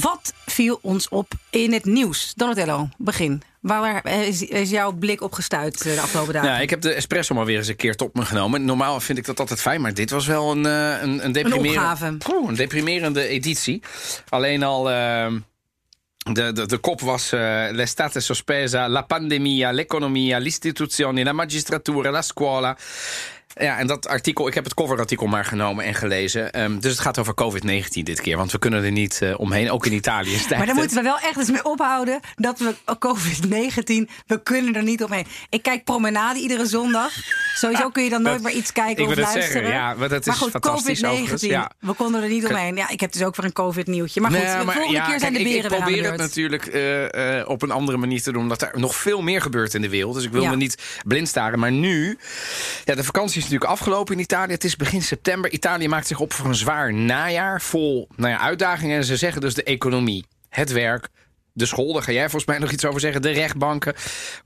Wat 0.00 0.32
viel 0.46 0.78
ons 0.82 1.08
op 1.08 1.32
in 1.50 1.72
het 1.72 1.84
nieuws? 1.84 2.32
Donatello, 2.36 2.88
begin. 2.98 3.42
Waar 3.60 4.06
is, 4.06 4.42
is 4.42 4.70
jouw 4.70 4.92
blik 4.92 5.20
op 5.20 5.32
gestuurd 5.32 5.86
eh, 5.86 5.94
de 5.94 6.00
afgelopen 6.00 6.32
dagen? 6.32 6.50
Ja, 6.50 6.58
ik 6.58 6.70
heb 6.70 6.80
de 6.80 6.92
espresso 6.92 7.34
maar 7.34 7.44
weer 7.44 7.58
eens 7.58 7.68
een 7.68 7.76
keer 7.76 7.96
tot 7.96 8.14
me 8.14 8.24
genomen. 8.24 8.64
Normaal 8.64 9.00
vind 9.00 9.18
ik 9.18 9.24
dat 9.24 9.40
altijd 9.40 9.60
fijn, 9.60 9.80
maar 9.80 9.94
dit 9.94 10.10
was 10.10 10.26
wel 10.26 10.50
een, 10.50 10.66
eh, 10.66 11.02
een, 11.02 11.24
een 11.24 11.32
deprimerende. 11.32 12.16
Oeh, 12.32 12.48
een 12.48 12.54
deprimerende 12.54 13.26
editie. 13.26 13.82
Alleen 14.28 14.62
al. 14.62 14.90
eh, 14.90 15.32
de, 16.32 16.52
de, 16.52 16.66
de 16.66 16.78
kop 16.78 17.00
was 17.00 17.32
eh, 17.32 17.66
l'estate 17.70 18.20
sospesa, 18.20 18.88
la 18.88 19.02
pandemia, 19.02 19.72
l'economia, 19.72 20.38
l'istituzioni, 20.38 21.24
la 21.24 21.32
magistratura, 21.32 22.10
la 22.10 22.22
scuola. 22.22 22.76
Ja, 23.60 23.78
en 23.78 23.86
dat 23.86 24.08
artikel, 24.08 24.46
ik 24.48 24.54
heb 24.54 24.64
het 24.64 24.74
coverartikel 24.74 25.26
maar 25.26 25.44
genomen 25.44 25.84
en 25.84 25.94
gelezen. 25.94 26.52
Ehm, 26.52 26.78
dus 26.78 26.90
het 26.90 27.00
gaat 27.00 27.18
over 27.18 27.34
COVID-19 27.34 28.02
dit 28.02 28.20
keer, 28.20 28.36
want 28.36 28.52
we 28.52 28.58
kunnen 28.58 28.84
er 28.84 28.90
niet 28.92 29.18
eh, 29.22 29.40
omheen. 29.40 29.70
Ook 29.70 29.86
in 29.86 29.92
Italië 29.92 30.30
stijgt 30.34 30.56
Maar 30.56 30.66
daar 30.66 30.74
moeten 30.74 30.96
we 30.96 31.02
wel 31.02 31.18
echt 31.18 31.36
eens 31.36 31.50
mee 31.50 31.64
ophouden 31.64 32.20
dat 32.34 32.58
we 32.58 32.74
COVID-19, 32.98 34.08
we 34.26 34.42
kunnen 34.42 34.74
er 34.74 34.82
niet 34.82 35.02
omheen. 35.04 35.26
Ik 35.50 35.62
kijk 35.62 35.84
promenade 35.84 36.38
iedere 36.40 36.66
zondag. 36.66 37.12
Sowieso 37.54 37.90
kun 37.90 38.04
je 38.04 38.10
dan 38.10 38.22
nooit 38.22 38.34
Dat- 38.42 38.44
meer 38.52 38.54
iets 38.60 38.72
kijken 38.72 39.04
ik 39.04 39.10
of 39.10 39.16
luisteren. 39.16 39.42
zeggen, 39.52 39.70
ja, 39.72 39.94
maar 39.94 40.08
dat 40.08 40.26
is 40.26 40.34
goed, 40.36 40.50
fantastisch 40.50 41.00
COVID-19, 41.00 41.06
overigens, 41.10 41.42
ja. 41.42 41.70
we 41.78 41.92
konden 41.92 42.22
er 42.22 42.28
niet 42.28 42.46
omheen. 42.46 42.76
Ja, 42.76 42.88
ik 42.88 43.00
heb 43.00 43.12
dus 43.12 43.22
ook 43.22 43.36
weer 43.36 43.44
een 43.44 43.52
COVID-nieuwtje. 43.52 44.20
Maar 44.20 44.30
goed, 44.30 44.42
Nee, 44.42 44.56
de 44.56 44.62
volgende 44.72 44.92
ja, 44.92 45.06
keer 45.06 45.18
zijn 45.20 45.32
kijk, 45.32 45.44
de 45.44 45.50
ik- 45.50 45.62
beren 45.62 45.70
ik, 45.70 45.76
de 45.78 45.84
probeer 45.84 46.10
het 46.10 46.20
natuurlijk 46.20 46.66
eh, 46.66 47.38
eh, 47.40 47.48
op 47.48 47.62
een 47.62 47.70
andere 47.70 47.98
manier 47.98 48.22
te 48.22 48.32
doen, 48.32 48.42
omdat 48.42 48.62
er 48.62 48.70
nog 48.74 48.94
veel 48.96 49.22
meer 49.22 49.40
gebeurt 49.42 49.74
in 49.74 49.80
de 49.82 49.88
wereld. 49.88 50.14
Dus 50.14 50.24
ik 50.24 50.30
wil 50.32 50.42
Ja. 50.42 50.50
me 50.50 50.56
niet 50.56 50.82
blind 51.06 51.28
staren. 51.28 51.58
Maar 51.58 51.72
nu, 51.72 52.18
ja, 52.84 52.94
de 52.94 53.04
vakantie 53.04 53.41
is 53.42 53.50
natuurlijk 53.50 53.80
afgelopen 53.80 54.14
in 54.14 54.20
Italië. 54.20 54.52
Het 54.52 54.64
is 54.64 54.76
begin 54.76 55.02
september. 55.02 55.52
Italië 55.52 55.88
maakt 55.88 56.06
zich 56.06 56.20
op 56.20 56.32
voor 56.32 56.46
een 56.46 56.54
zwaar 56.54 56.94
najaar 56.94 57.60
vol 57.60 58.08
nou 58.16 58.30
ja, 58.30 58.38
uitdagingen. 58.38 58.96
En 58.96 59.04
ze 59.04 59.16
zeggen 59.16 59.40
dus 59.40 59.54
de 59.54 59.62
economie, 59.62 60.26
het 60.48 60.72
werk. 60.72 61.08
De 61.54 61.66
school, 61.66 61.92
daar 61.92 62.02
ga 62.02 62.12
jij 62.12 62.22
volgens 62.22 62.44
mij 62.44 62.58
nog 62.58 62.70
iets 62.70 62.84
over 62.84 63.00
zeggen. 63.00 63.22
De 63.22 63.30
rechtbanken. 63.30 63.94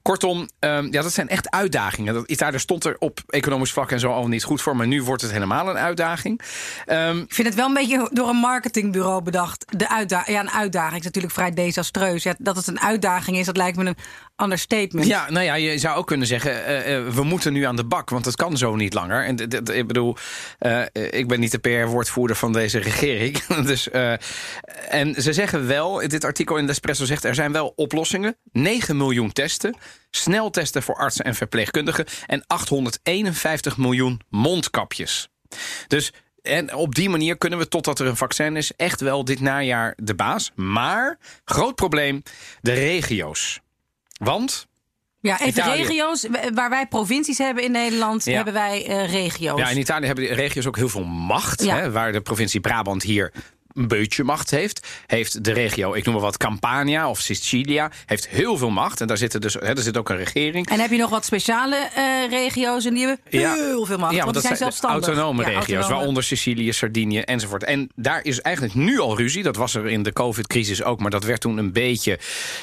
Kortom, 0.03 0.49
ehm, 0.59 0.89
ja, 0.91 1.03
dat 1.03 1.13
zijn 1.13 1.29
echt 1.29 1.51
uitdagingen. 1.51 2.15
Dat, 2.15 2.29
Italië 2.31 2.59
stond 2.59 2.85
er 2.85 2.97
op 2.99 3.21
economisch 3.27 3.73
vlak 3.73 3.91
en 3.91 4.01
zo 4.01 4.13
al 4.13 4.29
niet 4.29 4.45
goed 4.45 4.63
voor. 4.63 4.77
Maar 4.77 4.87
nu 4.87 5.03
wordt 5.03 5.23
het 5.23 5.31
helemaal 5.33 5.69
een 5.69 5.77
uitdaging. 5.79 6.41
Ehm, 6.87 7.19
Ik 7.19 7.35
vind 7.35 7.49
het 7.49 7.57
wel 7.57 7.67
een 7.67 7.75
beetje 7.75 8.11
door 8.13 8.29
een 8.29 8.37
marketingbureau 8.37 9.23
bedacht. 9.23 9.65
De 9.77 9.89
uitda 9.89 10.25
ja, 10.27 10.41
een 10.41 10.51
uitdaging 10.51 10.99
is 10.99 11.05
natuurlijk 11.05 11.35
vrij 11.35 11.51
desastreus. 11.51 12.23
Ja, 12.23 12.35
dat 12.39 12.57
het 12.57 12.67
een 12.67 12.81
uitdaging 12.81 13.37
is, 13.37 13.47
dat 13.47 13.57
lijkt 13.57 13.77
me 13.77 13.85
een 13.85 13.97
understatement. 14.43 15.07
Ja, 15.07 15.31
nou 15.31 15.45
ja, 15.45 15.55
je 15.55 15.79
zou 15.79 15.97
ook 15.97 16.07
kunnen 16.07 16.27
zeggen, 16.27 16.65
eh, 16.65 16.97
eh, 16.97 17.09
we 17.09 17.23
moeten 17.23 17.53
nu 17.53 17.63
aan 17.63 17.77
de 17.77 17.85
bak, 17.85 18.11
want 18.11 18.25
het 18.25 18.37
kan 18.37 18.57
zo 18.57 18.77
niet 18.77 18.95
langer. 18.95 19.25
En 19.25 19.37
ik 19.75 19.87
bedoel, 19.87 20.17
eh, 20.59 20.83
ik 20.93 21.29
ben 21.29 21.41
niet 21.41 21.51
de 21.51 21.59
PR-woordvoerder 21.59 22.37
van 22.37 22.53
deze 22.53 22.79
regering. 22.91 23.45
dus, 23.45 23.91
en 24.89 25.23
ze 25.23 25.33
zeggen 25.33 25.67
wel, 25.67 26.09
dit 26.09 26.25
artikel 26.25 26.57
in 26.57 26.67
de 26.67 26.73
Espresso 26.73 27.05
zegt, 27.05 27.25
er 27.25 27.35
zijn 27.35 27.53
wel 27.53 27.73
oplossingen. 27.77 28.37
9 28.53 28.97
miljoen 28.97 29.33
testen, 29.33 29.77
sneltesten 30.11 30.83
voor 30.83 30.97
artsen 30.97 31.25
en 31.25 31.35
verpleegkundigen 31.35 32.05
en 32.27 32.45
851 32.47 33.77
miljoen 33.77 34.21
mondkapjes. 34.29 35.29
Dus 35.87 36.13
en 36.43 36.75
op 36.75 36.95
die 36.95 37.09
manier 37.09 37.39
kunnen 37.39 37.59
we, 37.59 37.69
totdat 37.69 37.99
er 37.99 38.07
een 38.07 38.17
vaccin 38.17 38.57
is, 38.57 38.73
echt 38.77 39.01
wel 39.01 39.25
dit 39.25 39.41
najaar 39.41 39.95
de 39.97 40.15
baas. 40.15 40.53
Maar, 40.55 41.19
groot 41.45 41.75
probleem, 41.75 42.23
de 42.61 42.73
regio's. 42.73 43.61
Want 44.17 44.67
Ja, 45.21 45.35
even 45.35 45.49
Italië. 45.49 45.83
regio's. 45.83 46.27
Waar 46.55 46.71
wij 46.71 46.87
provincies 46.87 47.39
hebben 47.39 47.65
in 47.65 47.71
Nederland, 47.71 48.25
Ja. 48.25 48.33
hebben 48.35 48.53
wij 48.55 48.87
eh, 48.87 49.11
regio's. 49.13 49.59
Ja, 49.59 49.69
in 49.69 49.79
Italië 49.79 50.07
hebben 50.07 50.25
de 50.25 50.35
regio's 50.35 50.67
ook 50.67 50.77
heel 50.77 50.89
veel 50.89 51.05
macht. 51.05 51.63
Ja. 51.63 51.77
Hè, 51.77 51.91
waar 51.91 52.13
de 52.13 52.21
provincie 52.21 52.61
Brabant 52.61 53.03
hier 53.03 53.33
een 53.77 53.89
beetje 53.89 54.25
macht 54.25 54.51
heeft. 54.51 54.87
Heeft 55.07 55.45
de 55.45 55.53
regio, 55.53 55.95
ik 55.95 56.05
noem 56.05 56.15
maar 56.15 56.23
wat, 56.25 56.37
Campania 56.37 57.11
of 57.11 57.21
Sicilia, 57.21 57.91
heeft 58.07 58.29
heel 58.29 58.57
veel 58.57 58.71
macht. 58.71 59.01
En 59.01 59.07
daar 59.07 59.17
zit, 59.17 59.35
er 59.35 59.41
dus, 59.41 59.55
hè, 59.55 59.61
er 59.61 59.79
zit 59.79 59.97
ook 59.97 60.09
een 60.09 60.17
regering. 60.17 60.69
En 60.69 60.81
heb 60.81 60.91
je 60.91 60.97
nog 60.97 61.11
wat 61.11 61.25
speciale 61.25 61.77
eh, 61.77 62.05
regio's 62.31 62.85
en 62.85 62.95
die 62.95 63.07
hebben 63.07 63.25
Ja. 63.41 63.55
heel 63.55 63.85
veel 63.87 63.99
macht. 63.99 64.15
Ja, 64.15 64.21
want 64.21 64.33
die 64.33 64.41
zijn 64.41 64.53
de 64.53 64.59
zelfstandig. 64.59 65.07
autonome 65.07 65.43
Ja, 65.43 65.49
regio's, 65.49 65.69
autonome. 65.69 65.95
waaronder 65.95 66.23
Sicilië, 66.23 66.73
Sardinië 66.73 67.21
enzovoort. 67.21 67.65
En 67.65 67.91
daar 67.95 68.25
is 68.25 68.41
eigenlijk 68.41 68.75
nu 68.75 69.01
al 69.01 69.17
ruzie. 69.17 69.43
Dat 69.43 69.57
was 69.57 69.75
er 69.75 69.87
in 69.87 70.03
de 70.03 70.13
COVID-crisis 70.13 70.83
ook, 70.83 71.01
maar 71.01 71.11
dat 71.11 71.25
werd 71.25 71.41
toen 71.41 71.59
een 71.59 71.73
beetje 71.73 72.19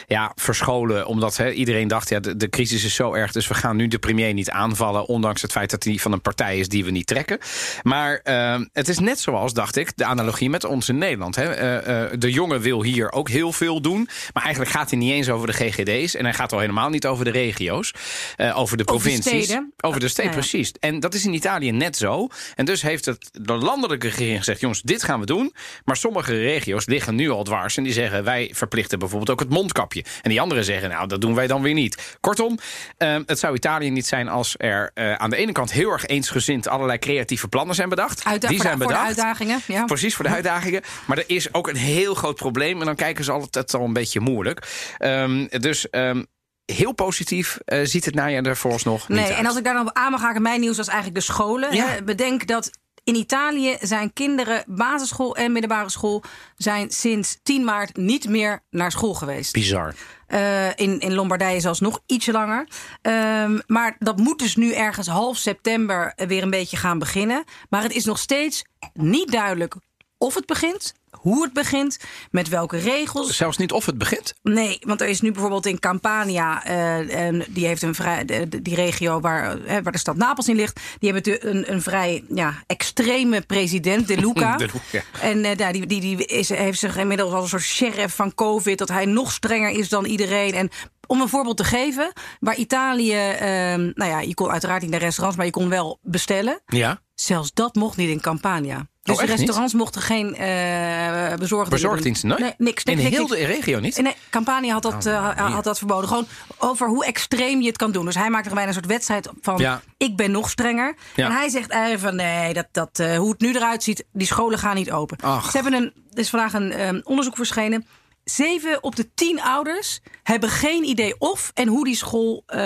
ja, 0.08 0.32
verscholen. 0.36 1.06
Omdat 1.08 1.38
hè, 1.38 1.52
iedereen 1.52 1.88
dacht, 1.88 2.10
ja, 2.10 2.20
de, 2.20 2.38
de 2.38 2.50
crisis 2.50 2.84
is 2.84 2.96
zo 2.96 3.14
erg, 3.14 3.32
dus 3.32 3.48
we 3.48 3.54
gaan 3.54 3.76
nu 3.76 3.88
de 3.88 4.00
premier 4.00 4.34
niet 4.34 4.50
aanvallen. 4.50 5.06
Ondanks 5.08 5.42
het 5.42 5.52
feit 5.52 5.70
dat 5.70 5.84
hij 5.84 5.98
van 5.98 6.12
een 6.12 6.22
partij 6.22 6.58
is 6.60 6.68
die 6.68 6.86
we 6.86 6.92
niet 6.92 7.08
trekken. 7.08 7.38
Maar 7.82 8.20
eh, 8.24 8.60
het 8.74 8.88
is 8.88 9.00
net 9.00 9.20
zoals, 9.20 9.54
dacht 9.54 9.76
ik, 9.76 9.92
de 9.96 10.06
analogie 10.06 10.50
met 10.50 10.64
in 10.64 10.82
Nederland. 11.04 11.36
Hè. 11.36 11.54
Eh, 11.54 12.04
eh, 12.04 12.12
de 12.18 12.32
jongen 12.32 12.62
wil 12.62 12.84
hier 12.84 13.12
ook 13.12 13.30
heel 13.30 13.52
veel 13.52 13.82
doen. 13.82 14.10
Maar 14.34 14.44
eigenlijk 14.44 14.74
gaat 14.74 14.90
hij 14.90 15.00
niet 15.00 15.12
eens 15.12 15.30
over 15.30 15.48
de 15.48 15.54
GGD's. 15.54 16.16
En 16.16 16.24
hij 16.24 16.34
gaat 16.34 16.52
al 16.54 16.60
helemaal 16.60 16.90
niet 16.90 17.06
over 17.08 17.26
de 17.26 17.32
regio's. 17.32 17.94
eh, 18.36 18.46
over 18.46 18.56
de 18.56 18.60
Over 18.62 18.78
de 18.78 18.84
provincies. 18.84 19.44
steden. 19.46 19.74
Over 19.80 20.00
de 20.00 20.08
steden, 20.08 20.32
Ja, 20.32 20.38
ja. 20.38 20.44
precies. 20.44 20.72
En 20.80 21.00
dat 21.00 21.14
is 21.14 21.26
in 21.26 21.34
Italië 21.34 21.72
net 21.72 21.98
zo. 21.98 22.28
En 22.56 22.66
dus 22.66 22.82
heeft 22.82 23.06
het 23.06 23.30
de 23.32 23.54
landelijke 23.54 24.08
regering 24.08 24.38
gezegd: 24.38 24.60
jongens, 24.60 24.82
dit 24.82 25.04
gaan 25.04 25.20
we 25.20 25.26
doen. 25.26 25.54
Maar 25.86 25.98
sommige 25.98 26.38
regio's 26.38 26.86
liggen 26.86 27.16
nu 27.16 27.30
al 27.30 27.44
dwars. 27.44 27.78
En 27.78 27.84
die 27.84 27.94
zeggen: 27.94 28.24
wij 28.24 28.52
verplichten 28.54 29.00
bijvoorbeeld 29.00 29.30
ook 29.30 29.40
het 29.40 29.50
mondkapje. 29.50 30.04
En 30.22 30.30
die 30.30 30.42
anderen 30.42 30.64
zeggen: 30.64 30.90
nou, 30.90 31.08
dat 31.08 31.22
doen 31.22 31.36
wij 31.36 31.48
dan 31.48 31.62
weer 31.62 31.74
niet. 31.74 32.18
Kortom, 32.20 32.58
eh, 32.98 33.16
het 33.26 33.40
zou 33.40 33.56
Italië 33.56 33.90
niet 33.90 34.08
zijn 34.08 34.28
als 34.28 34.56
er 34.58 34.92
aan 35.18 35.30
de 35.30 35.36
ene 35.36 35.52
kant 35.52 35.72
heel 35.72 35.90
erg 35.92 36.06
eensgezind 36.06 36.68
allerlei 36.68 36.98
creatieve 37.00 37.48
plannen 37.48 37.76
zijn 37.76 37.90
bedacht. 37.90 38.24
Uitda- 38.24 38.48
die 38.48 38.62
zijn 38.62 38.72
voor 38.78 38.82
de 38.82 38.88
bedacht. 38.88 39.08
uitdagingen, 39.08 39.60
ja. 39.68 39.84
Precies, 39.86 40.16
voor 40.16 40.26
de 40.26 40.32
uitdagingen. 40.32 40.82
Maar 41.08 41.18
er 41.18 41.24
is 41.28 41.54
ook 41.54 41.68
een 41.68 41.76
heel 41.76 42.14
groot 42.14 42.36
probleem. 42.36 42.80
En 42.80 42.86
dan 42.86 42.96
kijken 42.96 43.24
ze 43.24 43.32
altijd 43.32 43.74
al 43.74 43.84
een 43.86 43.94
beetje 43.94 44.20
moeilijk. 44.20 44.68
Ehm, 44.98 45.48
dus. 45.60 45.90
ehm, 45.90 46.24
Heel 46.66 46.92
positief 46.92 47.58
eh, 47.66 47.80
ziet 47.84 48.06
het 48.06 48.16
najaar 48.16 48.44
er 48.44 48.58
vooralsnog 48.58 49.08
niet 49.08 49.18
Nee, 49.18 49.28
uit. 49.28 49.38
en 49.38 49.46
als 49.46 49.58
ik 49.58 49.64
daar 49.64 49.74
nog 49.74 49.84
op 49.88 49.94
aan 49.98 50.12
mag 50.12 50.22
haken, 50.22 50.42
mijn 50.42 50.60
nieuws 50.60 50.78
was 50.78 50.88
eigenlijk 50.88 51.18
de 51.18 51.32
scholen. 51.34 51.76
Ja. 51.76 51.88
Hè. 51.88 52.04
Bedenk 52.04 52.48
dat 52.48 52.70
in 53.04 53.16
Italië 53.16 53.78
zijn 53.82 54.14
kinderen, 54.14 54.64
basisschool 54.68 55.36
en 55.36 55.52
middelbare 55.52 55.90
school, 55.90 56.24
zijn 56.56 56.92
sinds 56.92 57.38
10 57.44 57.64
maart 57.64 57.96
niet 57.98 58.30
meer 58.30 58.60
naar 58.70 58.92
school 58.92 59.14
geweest. 59.14 59.54
Bizar. 59.54 59.94
Eh, 60.28 60.68
in, 60.76 61.00
in 61.00 61.14
Lombardije 61.14 61.60
zelfs 61.60 61.80
nog 61.80 62.00
ietsje 62.06 62.32
langer. 62.32 62.68
Ehm, 63.02 63.60
maar 63.68 63.96
dat 64.00 64.18
moet 64.18 64.40
dus 64.40 64.56
nu 64.56 64.74
ergens 64.74 65.08
half 65.08 65.38
september 65.38 66.14
weer 66.16 66.44
een 66.44 66.50
beetje 66.50 66.78
gaan 66.78 67.00
beginnen. 67.00 67.44
Maar 67.70 67.82
het 67.84 67.94
is 67.94 68.06
nog 68.06 68.20
steeds 68.20 68.64
niet 68.94 69.32
duidelijk 69.32 69.76
of 70.24 70.36
het 70.36 70.46
begint, 70.46 70.94
hoe 71.12 71.44
het 71.44 71.54
begint, 71.54 72.00
met 72.32 72.50
welke 72.50 72.78
regels. 72.78 73.38
Zelfs 73.38 73.58
niet 73.58 73.72
of 73.72 73.86
het 73.86 73.98
begint. 73.98 74.34
Nee, 74.44 74.78
want 74.82 75.02
er 75.02 75.08
is 75.08 75.22
nu 75.22 75.32
bijvoorbeeld 75.32 75.66
in 75.66 75.80
Campania, 75.80 76.66
en 76.66 77.46
die 77.50 77.66
heeft 77.66 77.82
een 77.82 77.96
vrij, 77.96 78.26
die 78.62 78.76
regio 78.76 79.20
waar, 79.20 79.64
eh, 79.64 79.78
waar 79.84 79.92
de 79.92 79.98
stad 79.98 80.16
Napels 80.16 80.48
in 80.48 80.56
ligt, 80.56 80.80
die 81.00 81.12
hebben 81.12 81.50
een, 81.50 81.72
een 81.72 81.82
vrij 81.82 82.24
ja, 82.34 82.64
extreme 82.68 83.42
president, 83.42 84.08
De 84.08 84.18
Luca. 84.18 84.58
De 84.58 84.70
Luca. 84.74 85.06
En 85.22 85.46
eh, 85.46 85.58
nou, 85.58 85.74
die, 85.74 85.86
die, 85.86 86.02
die 86.02 86.26
is, 86.26 86.50
heeft 86.50 86.80
zich 86.80 86.98
inmiddels 86.98 87.34
als 87.34 87.44
een 87.44 87.50
soort 87.50 87.64
sheriff 87.64 88.16
van 88.16 88.34
COVID, 88.36 88.78
dat 88.78 88.90
hij 88.90 89.06
nog 89.06 89.32
strenger 89.32 89.70
is 89.70 89.90
dan 89.90 90.06
iedereen. 90.06 90.54
En 90.54 90.70
om 91.08 91.22
een 91.22 91.30
voorbeeld 91.30 91.58
te 91.58 91.64
geven, 91.64 92.14
waar 92.40 92.56
Italië, 92.56 93.14
ehm, 93.14 93.92
nou 93.94 94.12
ja, 94.12 94.20
je 94.20 94.34
kon 94.34 94.50
uiteraard 94.50 94.82
niet 94.82 94.92
naar 94.92 95.00
restaurants, 95.00 95.38
maar 95.38 95.46
je 95.46 95.52
kon 95.52 95.70
wel 95.70 96.00
bestellen. 96.02 96.62
Ja. 96.66 97.02
Zelfs 97.16 97.54
dat 97.54 97.76
mocht 97.76 97.98
niet 97.98 98.10
in 98.10 98.22
Campania. 98.22 98.88
Dus 99.04 99.16
Oh, 99.16 99.22
de 99.22 99.28
echt 99.28 99.40
niet? 99.40 99.48
restaurants 99.48 99.74
mochten 99.74 100.02
geen 100.02 100.36
eh 100.36 101.34
bezorgd 101.38 101.70
Bezorgdiensten? 101.70 102.30
Nee, 102.30 102.54
niks. 102.58 102.84
In 102.84 102.98
niks, 102.98 103.10
heel 103.10 103.28
niks. 103.28 103.32
de 103.40 103.46
regio 103.46 103.80
niet? 103.80 104.02
Nee, 104.02 104.16
Campania 104.30 104.74
had 104.74 104.82
dat, 104.82 105.06
Oh, 105.06 105.30
eh, 105.36 105.54
had 105.54 105.64
dat 105.64 105.78
verboden. 105.78 106.08
Gewoon 106.08 106.28
over 106.58 106.88
hoe 106.88 107.06
extreem 107.06 107.62
je 107.62 107.68
het 107.68 107.78
kan 107.78 107.92
doen. 107.92 108.06
Dus 108.06 108.16
hij 108.16 108.30
maakte 108.30 108.50
er 108.50 108.54
bijna 108.56 108.68
een 108.70 108.76
soort 108.76 108.86
wedstrijd 108.86 109.30
van... 109.42 109.58
Ja. 109.58 109.82
ik 109.98 110.16
ben 110.16 110.32
nog 110.32 110.50
strenger. 110.50 110.96
Ja. 111.16 111.26
En 111.26 111.32
hij 111.32 111.50
zegt 111.50 111.70
eigenlijk 111.70 112.04
van... 112.04 112.16
nee, 112.16 112.54
dat, 112.54 112.68
dat, 112.72 113.00
eh, 113.00 113.18
hoe 113.18 113.32
het 113.32 113.40
nu 113.42 113.56
eruit 113.56 113.84
ziet, 113.84 114.06
die 114.14 114.28
scholen 114.28 114.60
gaan 114.60 114.76
niet 114.76 114.92
open. 114.92 115.18
Ach. 115.22 115.52
Ze 115.52 115.58
hebben 115.58 115.74
een, 115.74 115.94
er 116.14 116.20
is 116.20 116.30
vandaag 116.30 116.54
een 116.54 117.06
onderzoek 117.06 117.36
verschenen... 117.36 117.86
Zeven 118.24 118.84
op 118.84 118.96
de 118.96 119.14
tien 119.14 119.42
ouders 119.42 120.00
hebben 120.24 120.50
geen 120.50 120.84
idee 120.84 121.16
of 121.20 121.52
en 121.54 121.68
hoe 121.68 121.86
die 121.86 121.96
school 121.96 122.44
eh, 122.46 122.60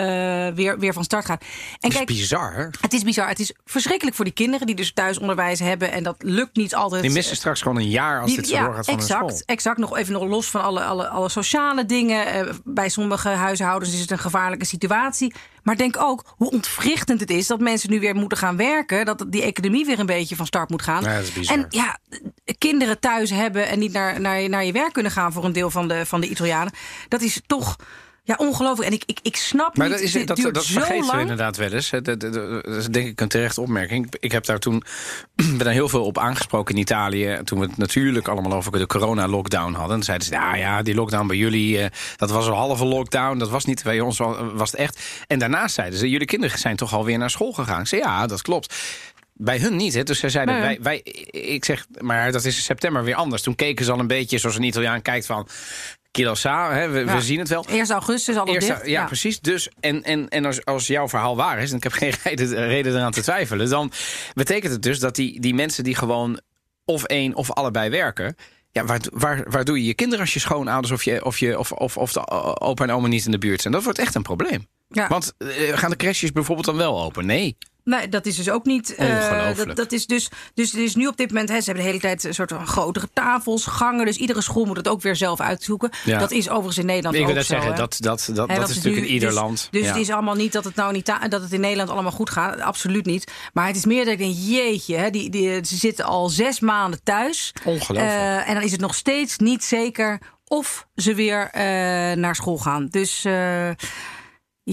weer, 0.54 0.80
weer 0.80 0.94
van 0.94 1.04
start 1.04 1.26
gaat. 1.26 1.42
En 1.80 1.90
Dat 1.90 2.00
is 2.00 2.06
bizar. 2.18 2.54
hè? 2.56 2.66
het 2.82 2.94
is 2.94 3.04
bizar. 3.04 3.28
Het 3.28 3.40
is 3.40 3.54
verschrikkelijk 3.66 4.16
voor 4.16 4.26
die 4.26 4.34
kinderen 4.34 4.68
die 4.68 4.76
dus 4.76 4.94
thuisonderwijs 4.94 5.60
hebben. 5.60 5.92
En 5.92 6.04
dat 6.04 6.16
lukt 6.20 6.56
niet 6.56 6.76
altijd. 6.76 7.02
Die 7.02 7.12
missen 7.12 7.36
straks 7.36 7.62
gewoon 7.62 7.78
een 7.78 7.90
jaar 7.90 8.20
als 8.22 8.28
Die- 8.30 8.40
dit 8.40 8.48
zo 8.50 8.58
doorgaat 8.64 8.86
van 8.86 8.94
exact, 8.94 9.20
hun 9.22 9.30
school. 9.30 9.42
exact. 9.46 9.78
Nog 9.78 9.98
even 9.98 10.14
nog 10.14 10.24
los 10.24 10.48
van 10.50 10.62
alle, 10.62 10.84
alle, 10.84 11.08
alle 11.08 11.30
sociale 11.30 11.86
dingen. 11.86 12.26
Eh, 12.28 12.54
bij 12.64 12.90
sommige 12.90 13.30
huishoudens 13.30 13.94
is 13.94 14.00
het 14.00 14.12
een 14.12 14.20
gevaarlijke 14.20 14.66
situatie. 14.66 15.34
Maar 15.68 15.78
denk 15.78 15.98
ook 15.98 16.24
hoe 16.38 16.52
ontwrichtend 16.52 17.20
het 17.20 17.30
is 17.30 17.48
dat 17.48 17.60
mensen 17.60 17.90
nu 17.90 18.00
weer 18.00 18.16
moeten 18.16 18.38
gaan 18.38 18.58
werken. 18.58 19.06
Dat 19.06 19.26
die 19.28 19.42
economie 19.42 19.86
weer 19.86 20.00
een 20.00 20.06
beetje 20.06 20.36
van 20.36 20.46
start 20.46 20.70
moet 20.70 20.82
gaan. 20.82 21.04
Ja. 21.04 21.22
En 21.46 21.66
ja, 21.70 21.98
kinderen 22.58 23.00
thuis 23.00 23.30
hebben 23.30 23.68
en 23.68 23.80
niet 23.80 23.92
naar, 23.92 24.22
naar, 24.22 24.50
naar 24.50 24.66
je 24.66 24.72
werk 24.72 24.94
kunnen 24.94 25.12
gaan 25.12 25.34
voor 25.34 25.46
een 25.46 25.54
deel 25.54 25.70
van 25.70 25.88
de, 25.88 26.06
van 26.06 26.22
de 26.22 26.30
Italianen. 26.30 26.74
Dat 27.08 27.22
is 27.22 27.42
toch 27.46 27.76
ja, 28.28 28.36
ongelooflijk. 28.38 28.90
En 28.90 28.96
ik, 28.96 29.04
ik, 29.06 29.20
ik 29.22 29.36
snap 29.36 29.78
Maar 29.78 29.90
niet, 29.90 30.28
dat, 30.28 30.38
dat, 30.38 30.54
dat 30.54 30.64
zo 30.66 30.74
vergeten 30.74 31.00
we 31.00 31.06
lang. 31.06 31.22
inderdaad 31.22 31.58
wel 31.58 31.72
eens. 31.72 31.90
Dat, 32.02 32.24
is 32.66 32.86
denk 32.88 33.08
ik 33.08 33.22
een 33.22 33.28
terechte 33.28 33.62
opmerking. 33.62 34.14
Ik 34.20 34.32
heb 34.32 34.46
daar 34.46 34.60
toen 34.60 34.84
ben 35.36 35.58
daar 35.58 35.74
heel 35.74 35.90
veel 35.90 36.04
op 36.06 36.18
aangesproken 36.18 36.76
in 36.76 36.82
Italië. 36.82 37.40
Toen 37.44 37.60
we 37.60 37.66
het 37.66 37.78
natuurlijk 37.78 38.28
allemaal 38.28 38.54
over 38.54 38.72
de 38.72 38.88
corona-lockdown 38.88 39.72
hadden. 39.74 39.90
Dan 39.96 40.04
zeiden 40.04 40.28
ze, 40.28 40.34
nou 40.34 40.58
ja, 40.58 40.82
die 40.82 40.96
lockdown 40.96 41.28
bij 41.28 41.38
jullie... 41.38 41.80
eh, 41.80 41.90
dat 42.16 42.30
was 42.32 42.48
een 42.48 42.54
halve 42.54 42.86
lockdown, 42.86 43.38
dat 43.38 43.50
was 43.50 43.66
niet 43.66 43.84
bij 43.84 44.00
ons, 44.00 44.18
wa- 44.18 44.44
was 44.54 44.72
het 44.72 44.80
echt. 44.80 45.00
En 45.28 45.40
daarnaast 45.40 45.76
zeiden 45.76 46.00
ze, 46.00 46.10
jullie 46.10 46.28
kinderen 46.28 46.60
zijn 46.60 46.76
toch 46.76 46.94
alweer 46.94 47.18
naar 47.18 47.30
school 47.30 47.52
gegaan? 47.54 47.82
Ik 47.82 47.88
zei, 47.88 48.02
ja, 48.02 48.28
dat 48.28 48.42
klopt. 48.42 48.76
Bij 49.40 49.58
hun 49.60 49.76
niet, 49.76 49.94
hè? 49.94 50.04
Dus 50.04 50.20
zij 50.20 50.30
zeiden, 50.30 50.56
Nee. 50.56 50.64
wij, 50.64 50.78
wij, 50.82 50.98
ik 51.32 51.66
zeg, 51.66 51.86
maar 52.00 52.32
dat 52.32 52.46
is 52.46 52.56
in 52.56 52.62
september 52.62 53.04
weer 53.04 53.16
anders. 53.16 53.42
Toen 53.42 53.56
keken 53.56 53.86
ze 53.86 53.92
al 53.92 54.00
een 54.00 54.08
beetje 54.08 54.38
zoals 54.38 54.56
een 54.56 54.64
Italiaan 54.64 55.02
kijkt 55.02 55.26
van... 55.26 55.48
Kilosa, 56.18 56.72
hè, 56.74 56.90
we, 56.90 57.04
we 57.06 57.12
Ja. 57.12 57.20
zien 57.20 57.40
het 57.40 57.50
wel. 57.50 57.66
1 57.70 57.90
augustus 57.92 58.36
Eerst, 58.46 58.68
dicht. 58.68 58.88
ja, 58.88 59.06
precies. 59.06 59.40
Dus, 59.40 59.70
en 59.80 60.04
en, 60.04 60.30
en 60.30 60.46
als, 60.46 60.66
als 60.66 60.88
jouw 60.88 61.10
verhaal 61.10 61.36
waar 61.36 61.60
is, 61.60 61.72
en 61.72 61.78
ik 61.78 61.84
heb 61.84 61.92
geen 61.92 62.14
reden, 62.24 62.68
reden 62.68 62.96
eraan 62.96 63.12
te 63.12 63.22
twijfelen, 63.22 63.70
dan 63.70 63.92
betekent 64.34 64.74
het 64.74 64.82
dus 64.82 65.00
dat 65.00 65.16
die, 65.16 65.40
die 65.40 65.54
mensen 65.54 65.84
die 65.84 65.96
gewoon 65.96 66.40
of 66.86 67.04
één 67.04 67.36
of 67.36 67.52
allebei 67.52 67.90
werken. 67.90 68.36
Ja, 68.72 68.86
waar, 68.86 69.00
waar, 69.12 69.44
waar 69.50 69.66
doe 69.66 69.78
je 69.78 69.86
je 69.86 69.94
kinderen 69.94 70.22
als 70.26 70.34
je 70.34 70.40
schoonouders 70.40 70.94
of, 70.94 71.04
je, 71.04 71.26
of, 71.26 71.38
je, 71.40 71.60
of, 71.60 71.72
of, 71.72 71.98
of 71.98 72.12
de 72.12 72.20
eh, 72.26 72.52
opa 72.60 72.84
en 72.84 72.92
oma 72.92 73.08
niet 73.08 73.26
in 73.26 73.32
de 73.32 73.38
buurt 73.38 73.62
zijn? 73.62 73.74
Dat 73.74 73.84
wordt 73.84 74.00
echt 74.00 74.16
een 74.16 74.22
probleem. 74.22 74.68
Ja. 74.90 75.08
Want 75.08 75.34
eh, 75.38 75.78
gaan 75.78 75.90
de 75.90 75.96
crèches 75.96 76.32
bijvoorbeeld 76.32 76.66
dan 76.68 76.78
wel 76.78 77.04
open? 77.04 77.26
Nee. 77.26 77.58
Nee, 77.88 78.10
dat 78.10 78.26
is 78.26 78.36
dus 78.36 78.50
ook 78.50 78.66
niet. 78.66 78.96
Ongelooflijk. 78.98 79.68
dat, 79.68 79.76
dat 79.76 79.92
is 79.92 80.06
dus, 80.06 80.30
dus 80.54 80.74
er 80.74 80.84
is 80.84 80.96
nu 80.96 81.08
op 81.08 81.18
dit 81.18 81.28
moment. 81.32 81.50
Hè, 81.50 81.60
ze 81.60 81.66
hebben 81.66 81.84
de 81.84 81.90
hele 81.90 82.02
tijd 82.02 82.24
een 82.24 82.34
soort 82.34 82.50
van 82.52 82.68
grotere 82.68 83.10
tafels, 83.14 83.66
gangen. 83.66 84.06
Dus 84.06 84.18
iedere 84.18 84.42
school 84.42 84.66
moet 84.66 84.78
het 84.78 84.88
ook 84.88 85.02
weer 85.02 85.16
zelf 85.16 85.40
uitzoeken. 85.40 85.90
Ja. 86.06 86.20
Dat 86.20 86.32
is 86.32 86.50
overigens 86.50 86.78
in 86.78 86.86
Nederland 86.86 87.16
Ik 87.16 87.22
ook 87.22 87.28
wil 87.28 87.36
zo, 87.42 87.48
zeggen, 87.48 87.72
hè. 87.72 87.78
dat, 87.78 87.98
dat, 88.00 88.30
dat, 88.34 88.48
dat, 88.50 88.70
is 88.70 88.76
natuurlijk 88.76 88.96
nu- 89.04 89.08
in 89.08 89.14
ieder 89.14 89.30
dus- 89.30 89.38
land. 89.38 89.68
Dus 89.72 89.82
Ja. 89.82 89.88
het 89.88 89.98
is 89.98 90.10
allemaal 90.10 90.36
niet 90.36 90.52
dat 90.52 90.64
het 90.64 90.76
nou 90.76 90.94
niet 90.94 91.06
dat 91.06 91.42
het 91.42 91.54
in 91.54 91.60
Nederland 91.60 91.90
allemaal 91.90 92.12
goed 92.12 92.30
gaat. 92.30 92.60
Absoluut 92.60 93.06
niet. 93.06 93.32
Maar 93.54 93.68
het 93.68 93.76
is 93.76 93.86
meer 93.86 94.04
dat 94.04 94.14
ik 94.14 94.20
denk, 94.20 94.36
jeetje, 94.38 94.96
hè, 94.96 95.10
die, 95.10 95.30
die, 95.30 95.66
ze 95.66 95.76
zitten 95.76 96.06
al 96.06 96.30
zes 96.30 96.60
maanden 96.60 97.00
thuis. 97.04 97.54
Ongelooflijk. 97.64 98.00
Eh, 98.00 98.50
en 98.50 98.54
dan 98.54 98.64
is 98.64 98.72
het 98.72 98.82
nog 98.82 98.96
steeds 98.96 99.38
niet 99.38 99.64
zeker 99.64 100.20
of 100.48 100.88
ze 100.96 101.14
weer 101.14 101.50
eh, 101.52 101.64
naar 102.18 102.36
school 102.36 102.58
gaan. 102.58 102.88
Dus 102.90 103.26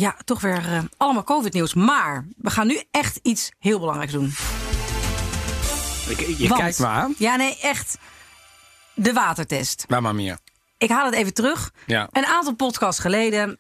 ja, 0.01 0.17
toch 0.25 0.41
weer 0.41 0.73
eh, 0.73 0.83
allemaal 0.97 1.25
COVID-nieuws. 1.25 1.75
Maar 1.75 2.27
we 2.37 2.51
gaan 2.51 2.67
nu 2.67 2.83
echt 2.91 3.19
iets 3.23 3.51
heel 3.59 3.79
belangrijks 3.79 4.13
doen. 4.13 4.33
Ik- 6.09 6.37
je 6.39 6.49
Want- 6.49 6.61
kijkt 6.61 6.79
me 6.79 6.87
aan. 6.87 7.15
Ja, 7.19 7.37
nee, 7.37 7.59
echt. 7.61 7.99
De 8.95 9.13
watertest. 9.13 9.85
Mamma 9.89 10.13
mia. 10.13 10.39
Ik 10.79 10.89
haal 10.91 11.05
het 11.07 11.15
even 11.15 11.35
terug. 11.35 11.73
Ja. 11.87 12.09
Een 12.13 12.27
aantal 12.27 12.55
podcasts 12.55 13.01
geleden 13.01 13.59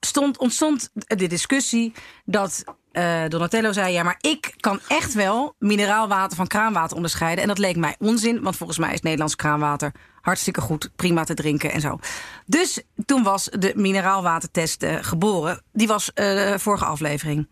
stond, 0.00 0.38
ontstond 0.38 0.90
de 0.94 1.26
discussie 1.26 1.92
dat 2.24 2.64
eh, 2.92 3.22
Donatello 3.28 3.72
zei: 3.72 3.92
Ja, 3.92 4.02
maar 4.02 4.18
ik 4.20 4.54
kan 4.60 4.80
echt 4.88 5.14
wel 5.14 5.54
mineraalwater 5.58 6.36
van 6.36 6.46
kraanwater 6.46 6.96
onderscheiden. 6.96 7.42
En 7.42 7.48
dat 7.48 7.58
leek 7.58 7.76
mij 7.76 7.94
onzin, 7.98 8.42
want 8.42 8.56
volgens 8.56 8.78
mij 8.78 8.92
is 8.92 9.00
Nederlands 9.00 9.36
kraanwater 9.36 9.92
hartstikke 10.20 10.60
goed, 10.60 10.90
prima 10.96 11.24
te 11.24 11.34
drinken 11.34 11.72
en 11.72 11.80
zo. 11.80 11.98
Dus 12.46 12.82
toen 13.06 13.22
was 13.22 13.44
de 13.44 13.72
mineraalwatertest 13.76 14.82
eh, 14.82 14.96
geboren. 15.00 15.62
Die 15.72 15.86
was 15.86 16.12
eh, 16.12 16.24
de 16.24 16.58
vorige 16.58 16.84
aflevering. 16.84 17.48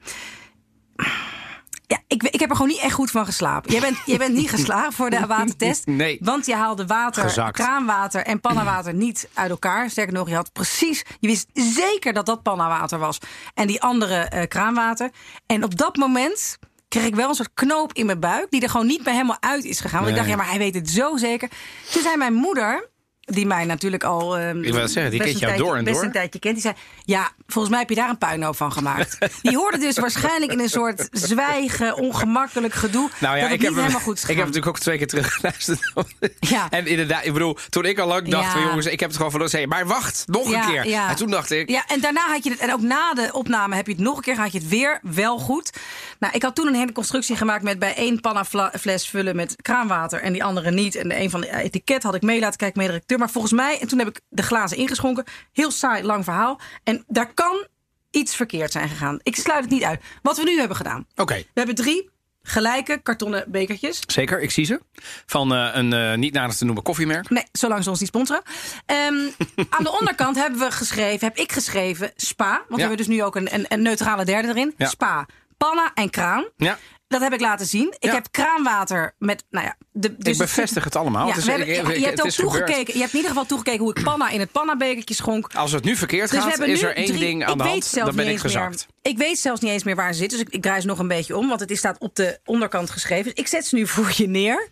Ja, 1.89 1.99
ik, 2.07 2.23
ik 2.23 2.41
heb 2.41 2.51
er 2.51 2.57
gewoon 2.57 2.71
niet 2.71 2.81
echt 2.81 2.93
goed 2.95 3.11
van 3.11 3.25
geslapen. 3.25 3.71
Jij 3.73 3.81
bent, 3.81 3.97
jij 4.07 4.19
bent 4.19 4.35
niet 4.35 4.51
geslaagd 4.51 4.95
voor 4.95 5.11
de 5.11 5.27
watertest. 5.27 5.87
Nee. 5.99 6.19
Want 6.21 6.47
je 6.47 6.55
haalde 6.55 6.87
water, 6.87 7.23
Gezakt. 7.23 7.57
kraanwater 7.57 8.23
en 8.23 8.41
pannawater 8.41 8.95
niet 9.05 9.29
uit 9.35 9.51
elkaar. 9.51 9.91
Sterker 9.91 10.13
nog, 10.15 10.29
je 10.29 10.35
had 10.35 10.53
precies... 10.53 11.05
Je 11.21 11.29
wist 11.29 11.47
zeker 11.53 12.13
dat 12.13 12.27
dat 12.27 12.43
pannawater 12.43 12.99
was. 12.99 13.19
En 13.55 13.67
die 13.67 13.83
andere 13.83 14.15
eh, 14.15 14.49
kraanwater. 14.49 15.11
En 15.47 15.65
op 15.65 15.77
dat 15.77 15.97
moment 15.97 16.59
kreeg 16.89 17.05
ik 17.07 17.15
wel 17.15 17.29
een 17.29 17.35
soort 17.35 17.55
knoop 17.55 17.93
in 17.93 18.07
mijn 18.07 18.21
buik... 18.21 18.51
die 18.51 18.63
er 18.63 18.71
gewoon 18.71 18.87
niet 18.87 19.03
bij 19.03 19.13
helemaal 19.13 19.41
uit 19.41 19.65
is 19.65 19.81
gegaan. 19.81 19.99
Want 19.99 20.11
ik 20.11 20.17
dacht, 20.17 20.29
ja, 20.29 20.37
maar 20.37 20.49
hij 20.49 20.59
weet 20.59 20.75
het 20.75 20.91
zo 20.91 21.17
zeker. 21.17 21.49
Toen 21.93 22.03
zei 22.03 22.17
mijn 22.17 22.35
moeder... 22.35 22.89
Die 23.31 23.47
mij 23.47 23.65
natuurlijk 23.65 24.05
al. 24.05 24.39
ehm, 24.39 24.63
Ik 24.63 24.73
zeggen, 24.75 25.11
die 25.11 25.19
best 25.19 25.21
kent 25.21 25.21
een 25.21 25.25
jou 25.25 25.39
tijdje- 25.39 25.65
door 25.65 25.77
en 25.77 25.85
best 25.85 25.97
door. 25.97 26.05
een 26.05 26.13
tijdje 26.13 26.39
kent. 26.39 26.55
Die 26.55 26.63
zei: 26.63 26.75
Ja, 27.05 27.31
volgens 27.47 27.69
mij 27.71 27.79
heb 27.81 27.89
je 27.89 27.95
daar 27.95 28.09
een 28.09 28.19
puinhoop 28.19 28.57
van 28.57 28.73
gemaakt. 28.73 29.19
Die 29.43 29.57
hoorde 29.57 29.79
dus 29.79 29.99
waarschijnlijk 29.99 30.53
in 30.53 30.61
een 30.61 30.69
soort 30.69 31.09
zwijgen, 31.13 31.97
ongemakkelijk 31.97 32.75
gedoe. 32.75 33.11
Nou 33.21 33.37
ja, 33.37 33.43
dat 33.43 33.51
ik 33.53 33.63
heb, 33.63 33.71
hem, 33.71 33.81
helemaal 33.81 34.01
goed 34.03 34.21
ik 34.23 34.27
heb 34.27 34.37
natuurlijk 34.37 34.67
ook 34.67 34.79
twee 34.79 34.99
keer 34.99 35.07
teruggeluisterd. 35.07 35.93
Ja. 36.41 36.67
En 36.71 36.87
inderdaad, 36.87 37.25
ik 37.25 37.33
bedoel, 37.33 37.57
toen 37.69 37.85
ik 37.85 37.99
al 37.99 38.07
lang 38.07 38.29
dacht 38.29 38.45
Ja. 38.45 38.51
van 38.51 38.61
jongens, 38.63 38.87
ik 38.87 39.01
heb 39.01 39.09
het 39.09 39.17
gewoon 39.17 39.31
verloren. 39.31 39.53
Zei, 39.55 39.67
maar 39.67 39.87
wacht, 39.87 40.23
nog 40.27 40.51
Ja, 40.51 40.65
een 40.67 40.73
keer. 40.73 40.87
ja. 40.89 41.09
En 41.09 41.17
toen 41.17 41.31
dacht 41.31 41.51
ik, 41.51 41.69
Ja, 41.71 41.85
en 41.89 42.01
daarna 42.01 42.27
had 42.29 42.45
je 42.45 42.51
het, 42.51 42.59
en 42.59 42.73
ook 42.73 42.81
na 42.81 43.15
de 43.15 43.29
opname 43.33 43.75
heb 43.77 43.87
je 43.87 43.93
het 43.93 44.01
nog 44.01 44.17
een 44.17 44.23
keer, 44.23 44.37
had 44.37 44.53
je 44.53 44.59
het 44.59 44.69
weer 44.69 44.99
wel 45.03 45.39
goed. 45.39 45.71
Nou, 46.19 46.35
ik 46.35 46.43
had 46.43 46.55
toen 46.55 46.67
een 46.67 46.75
hele 46.75 46.93
constructie 46.93 47.37
gemaakt 47.37 47.63
met 47.63 47.79
bij 47.79 47.95
één 47.95 48.21
panna 48.21 48.45
fla- 48.45 48.73
fles 48.81 49.09
vullen 49.09 49.37
met 49.37 49.57
kraanwater 49.63 50.21
en 50.23 50.33
die 50.33 50.45
andere 50.45 50.71
niet. 50.71 50.95
En 50.95 51.09
de 51.09 51.21
een 51.21 51.31
van 51.31 51.41
de 51.41 51.57
etiket 51.57 52.03
had 52.03 52.15
ik 52.15 52.23
mee 52.23 52.41
laten 52.41 52.59
kijken 52.59 52.79
met 52.79 52.87
de 52.87 52.93
redacteur. 52.93 53.19
Maar 53.19 53.31
volgens 53.31 53.53
mij, 53.53 53.81
en 53.81 53.89
toen 53.89 53.99
heb 53.99 54.09
ik 54.09 54.21
de 54.29 54.43
glazen 54.43 54.77
ingeschonken. 54.77 55.25
Heel 55.53 55.71
saai, 55.71 56.03
lang 56.05 56.25
verhaal. 56.25 56.61
En 56.85 57.05
daar 57.07 57.35
kan 57.35 57.67
iets 58.11 58.37
verkeerd 58.37 58.73
zijn 58.73 58.89
gegaan. 58.89 59.19
Ik 59.23 59.37
sluit 59.37 59.61
het 59.65 59.73
niet 59.73 59.83
uit. 59.85 60.01
Wat 60.23 60.37
we 60.37 60.43
nu 60.45 60.59
hebben 60.59 60.77
gedaan. 60.77 61.07
oké. 61.17 61.35
We 61.35 61.45
hebben 61.55 61.75
drie 61.75 62.11
gelijke 62.43 63.01
kartonnen 63.03 63.45
bekertjes. 63.49 64.01
Zeker, 64.07 64.41
ik 64.41 64.51
zie 64.51 64.65
ze. 64.65 64.81
Van 65.27 65.55
eh, 65.55 65.69
een 65.73 65.93
eh, 65.93 66.15
niet 66.17 66.33
nader 66.33 66.57
te 66.57 66.65
noemen 66.65 66.83
koffiemerk. 66.83 67.31
Nee, 67.31 67.45
zolang 67.53 67.83
ze 67.85 67.91
ons 67.91 67.99
niet 68.01 68.09
sponsoren. 68.09 68.43
Ehm, 68.87 69.15
aan 69.77 69.83
de 69.85 69.97
onderkant 69.99 70.37
hebben 70.37 70.59
we 70.61 70.71
geschreven, 70.71 71.27
heb 71.29 71.37
ik 71.37 71.53
geschreven 71.53 72.13
spa. 72.17 72.51
Want 72.51 72.67
we 72.75 72.81
hebben 72.81 72.97
dus 72.97 73.07
nu 73.07 73.23
ook 73.23 73.37
een, 73.37 73.55
een, 73.55 73.65
een 73.69 73.83
neutrale 73.83 74.25
derde 74.25 74.49
erin. 74.49 74.75
Ja. 74.77 74.89
Spa, 74.89 75.27
panna 75.59 75.91
en 75.95 76.11
kraan. 76.11 76.45
Ja, 76.57 76.79
Dat 77.09 77.21
heb 77.21 77.33
ik 77.33 77.41
laten 77.41 77.67
zien. 77.67 77.95
Ik 77.99 78.05
Ja. 78.09 78.15
heb 78.15 78.27
kraanwater 78.31 79.15
met, 79.19 79.45
nou 79.51 79.67
ja... 79.67 79.77
De, 79.93 80.17
dus 80.17 80.33
ik 80.33 80.39
bevestig 80.39 80.85
het 80.85 80.97
allemaal. 80.97 81.23
Ja, 81.27 81.33
Het 81.33 81.41
is- 81.43 81.47
hebben- 81.49 81.69
ik- 81.69 81.77
ik- 81.89 81.97
je 81.99 82.05
hebt 82.05 82.23
ook 82.23 82.31
gebeurd. 82.33 82.35
toegekeken. 82.37 82.95
Je 82.95 83.01
hebt 83.01 83.11
in 83.13 83.17
ieder 83.17 83.31
geval 83.31 83.47
toegekeken 83.47 83.81
hoe 83.81 83.97
ik 83.97 84.03
panna 84.05 84.29
in 84.29 84.41
het 84.41 84.53
pannabekertje 84.53 85.15
schonk. 85.15 85.55
Als 85.55 85.73
het 85.73 85.85
nu 85.85 85.97
verkeerd 85.97 86.31
Dus 86.31 86.41
gaat, 86.43 86.59
is 86.61 86.83
er 86.83 86.95
één 86.97 87.07
drie- 87.07 87.19
ding 87.19 87.45
aan 87.47 87.59
de 87.59 87.65
hand. 87.65 87.95
Dan 87.95 88.05
ben 88.05 88.25
ik 88.25 88.31
eens 88.33 88.43
meer- 88.43 88.51
gezakt. 88.53 88.87
ik 89.03 89.19
weet 89.19 89.39
zelfs 89.39 89.61
niet 89.61 89.71
eens 89.73 89.85
meer 89.85 89.97
waar 89.97 90.13
ze 90.13 90.19
zit. 90.19 90.31
Dus 90.31 90.41
ik, 90.41 90.49
ik 90.49 90.63
draai 90.63 90.81
ze 90.81 90.87
nog 90.87 90.99
een 90.99 91.09
beetje 91.09 91.37
om. 91.37 91.49
Want 91.49 91.61
het 91.61 91.71
is- 91.71 91.79
staat 91.79 91.99
op 91.99 92.15
de 92.17 92.39
onderkant 92.45 92.91
geschreven. 92.91 93.25
Dus 93.25 93.33
ik 93.33 93.47
zet 93.47 93.67
ze 93.67 93.75
nu 93.75 93.87
voor 93.87 94.13
je 94.17 94.29
neer. 94.29 94.69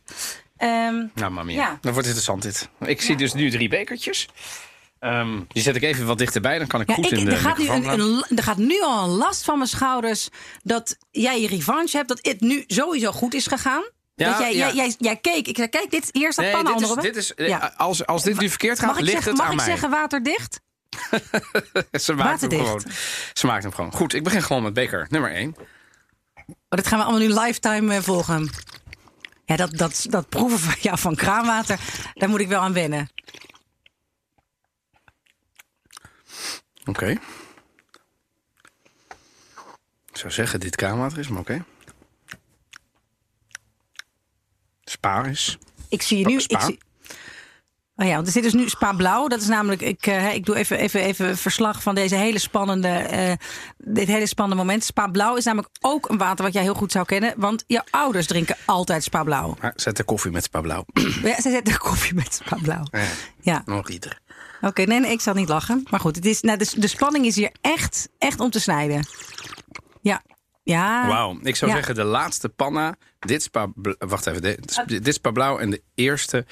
Ehm, 0.56 0.70
Nou, 0.94 1.08
mamma 1.14 1.42
mia. 1.42 1.54
Ja. 1.56 1.66
Dan 1.68 1.92
wordt 1.92 1.96
het 1.96 2.16
interessant 2.16 2.42
dit. 2.42 2.68
Ik 2.88 3.00
zie 3.02 3.16
dus 3.16 3.32
nu 3.32 3.50
drie 3.50 3.68
bekertjes. 3.68 4.28
Ehm, 4.98 5.40
die 5.48 5.62
zet 5.62 5.76
ik 5.76 5.82
even 5.82 6.06
wat 6.06 6.18
dichterbij, 6.18 6.58
dan 6.58 6.66
kan 6.66 6.80
ik 6.80 6.88
Ja, 6.88 6.94
goed 6.94 7.12
ik, 7.12 7.18
in 7.18 7.24
de 7.24 7.30
er, 7.30 7.36
gaat 7.36 7.58
nu 7.58 7.68
een, 7.68 8.24
er 8.36 8.42
gaat 8.42 8.56
nu 8.56 8.80
al 8.82 9.04
een 9.04 9.10
last 9.10 9.44
van 9.44 9.56
mijn 9.58 9.68
schouders 9.70 10.28
dat 10.62 10.96
jij 11.10 11.40
je 11.40 11.48
revanche 11.48 11.96
hebt. 11.96 12.08
Dat 12.08 12.18
het 12.22 12.40
nu 12.40 12.64
sowieso 12.66 13.12
goed 13.12 13.34
is 13.34 13.46
gegaan. 13.46 13.84
Ja, 14.14 14.30
dat 14.30 14.38
jij, 14.38 14.54
ja. 14.54 14.66
jij, 14.66 14.74
jij, 14.74 14.94
jij 14.98 15.16
keek. 15.16 15.46
Ik 15.48 15.56
zei, 15.56 15.68
kijk, 15.68 15.90
dit, 15.90 16.08
hier 16.12 16.32
staat 16.32 16.44
Nee, 16.44 16.54
panna 16.54 16.72
dit 16.78 16.88
is, 16.88 16.94
dit 17.02 17.16
is, 17.16 17.34
eh, 17.34 17.48
Ja. 17.48 17.72
als, 17.76 18.06
als 18.06 18.22
dit 18.22 18.40
nu 18.40 18.48
verkeerd 18.48 18.78
gaat, 18.78 18.86
Mag 18.88 18.96
ik, 18.98 19.02
ligt 19.02 19.12
zeggen, 19.12 19.30
het 19.32 19.40
mag 19.40 19.46
aan 19.46 19.52
ik 19.52 19.58
mij. 19.58 19.70
zeggen 19.70 19.90
waterdicht? 19.90 20.60
Ze 22.04 22.12
maakt 22.14 22.40
hem 22.40 22.50
waterdicht. 22.50 22.62
gewoon. 22.64 22.82
Ze 23.32 23.46
maakt 23.46 23.62
hem 23.62 23.72
gewoon. 23.72 23.92
Goed, 23.92 24.14
ik 24.14 24.24
begin 24.24 24.42
gewoon 24.42 24.62
met 24.62 24.72
beker 24.72 25.06
nummer 25.10 25.30
1. 25.30 25.54
Oh, 25.58 26.54
dat 26.68 26.86
gaan 26.86 26.98
we 26.98 27.04
allemaal 27.04 27.28
nu 27.28 27.34
lifetime 27.40 27.94
eh, 27.94 28.02
volgen. 28.02 28.50
Ja, 29.44 29.56
dat, 29.56 29.70
dat, 29.76 30.06
dat 30.08 30.28
proeven 30.28 30.58
van, 30.58 30.74
ja, 30.90 30.96
van 30.96 31.14
kraanwater, 31.14 31.78
daar 32.14 32.28
moet 32.28 32.40
ik 32.40 32.48
wel 32.48 32.60
aan 32.60 32.72
wennen. 32.72 33.08
Oké. 36.86 37.10
Ik 40.12 40.22
zou 40.22 40.32
zeggen 40.32 40.60
dit 40.60 40.76
kraanwater 40.76 41.18
is, 41.18 41.28
maar 41.28 41.40
oké. 41.40 41.64
Spa 44.84 45.24
is. 45.24 45.58
Ik 45.88 46.02
zie 46.02 46.18
je 46.18 46.26
nu. 46.26 46.40
Spa? 46.40 46.58
Ik 46.58 46.64
zie, 46.64 46.78
oh 47.96 48.06
ja, 48.06 48.14
want 48.14 48.26
er 48.26 48.32
zit 48.32 48.42
dus 48.42 48.52
nu 48.52 48.68
Spa 48.68 48.92
Blauw. 48.92 49.28
Dat 49.28 49.40
is 49.40 49.46
namelijk, 49.46 49.80
ik, 49.80 50.06
eh, 50.06 50.34
ik 50.34 50.44
doe 50.46 50.56
even, 50.56 50.78
even, 50.78 51.00
even 51.00 51.36
verslag 51.38 51.82
van 51.82 51.94
deze 51.94 52.14
hele 52.14 52.38
spannende, 52.38 52.88
eh, 52.88 53.32
dit 53.76 54.06
hele 54.06 54.26
spannende 54.26 54.62
moment. 54.64 54.84
Spa 54.84 55.06
Blauw 55.06 55.36
is 55.36 55.44
namelijk 55.44 55.72
ook 55.80 56.08
een 56.08 56.18
water 56.18 56.44
wat 56.44 56.54
jij 56.54 56.62
heel 56.62 56.74
goed 56.74 56.92
zou 56.92 57.04
kennen. 57.04 57.34
Want 57.36 57.64
jouw 57.66 57.84
ouders 57.90 58.26
drinken 58.26 58.56
altijd 58.64 59.04
Spa 59.04 59.22
Blauw. 59.22 59.56
Maar 59.60 59.72
zet 59.76 59.96
de 59.96 60.04
koffie 60.04 60.30
met 60.30 60.44
spa 60.44 60.60
blauw. 60.60 60.84
Ja, 61.22 61.40
ze 61.40 61.50
zetten 61.50 61.78
koffie 61.78 62.14
met 62.14 62.34
Spa 62.34 62.56
Blauw. 62.62 62.86
Ja, 62.90 63.06
Ja, 63.40 63.62
nog 63.64 63.88
ieder. 63.88 64.20
Oké. 64.60 64.82
nee, 64.82 65.00
nee, 65.00 65.10
ik 65.10 65.20
zal 65.20 65.34
niet 65.34 65.48
lachen. 65.48 65.86
Maar 65.90 66.00
goed, 66.00 66.16
het 66.16 66.24
is, 66.26 66.40
nou, 66.40 66.58
de, 66.58 66.72
de 66.76 66.86
spanning 66.86 67.26
is 67.26 67.36
hier 67.36 67.50
echt, 67.60 68.08
echt 68.18 68.40
om 68.40 68.50
te 68.50 68.60
snijden. 68.60 69.06
Ja. 70.02 70.22
Ja. 70.62 71.06
Wauw, 71.06 71.38
ik 71.42 71.56
zou 71.56 71.70
Ja. 71.70 71.76
zeggen 71.76 71.94
de 71.94 72.04
laatste 72.04 72.48
panna. 72.48 72.94
Dit 73.18 73.40
is 73.40 73.48
pa, 73.48 73.66
bl- 73.74 73.90
wacht 73.98 74.26
even, 74.26 74.42
dit, 74.42 74.82
dit 74.86 75.06
is 75.08 75.18
pa 75.18 75.30
blauw 75.30 75.58
en 75.58 75.70
de 75.70 75.82
eerste 75.94 76.44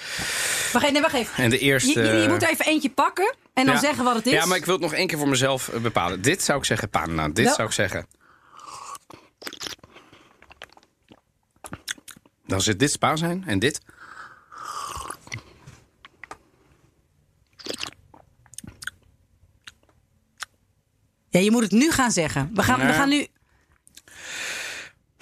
Wacht 0.73 0.75
even, 0.75 0.93
nee, 0.93 1.03
wacht 1.03 1.15
even. 1.15 1.45
en 1.45 1.51
de 1.51 1.59
eerste. 1.59 2.01
Je, 2.01 2.07
je, 2.07 2.13
je 2.23 2.29
moet 2.29 2.43
even 2.43 2.65
eentje 2.65 2.91
pakken 2.91 3.35
en 3.55 3.65
dan 3.67 3.75
Ja. 3.75 3.81
zeggen 3.81 4.05
wat 4.05 4.15
het 4.15 4.27
is. 4.27 4.33
Ja, 4.33 4.47
maar 4.47 4.57
ik 4.57 4.65
wil 4.65 4.75
het 4.75 4.83
nog 4.83 4.93
één 4.95 5.07
keer 5.07 5.19
voor 5.19 5.29
mezelf 5.29 5.69
eh, 5.69 5.81
bepalen. 5.81 6.23
Dit 6.23 6.43
zou 6.43 6.59
ik 6.59 6.65
zeggen 6.65 6.91
panna. 6.91 7.29
Dit 7.29 7.45
Wel- 7.45 7.55
zou 7.55 7.69
ik 7.69 7.75
zeggen. 7.75 8.07
Dan 12.47 12.61
zit 12.61 12.79
dit 12.79 12.91
spa 12.91 13.17
zijn 13.17 13.45
en 13.47 13.59
dit. 13.59 13.81
Ja, 21.35 21.41
je 21.41 21.51
moet 21.51 21.63
het 21.63 21.73
nu 21.73 21.91
gaan 21.91 22.11
zeggen. 22.13 22.51
We 22.55 22.63
gaan, 22.63 22.87
we 22.87 22.93
gaan 22.93 23.09
nu. 23.09 23.27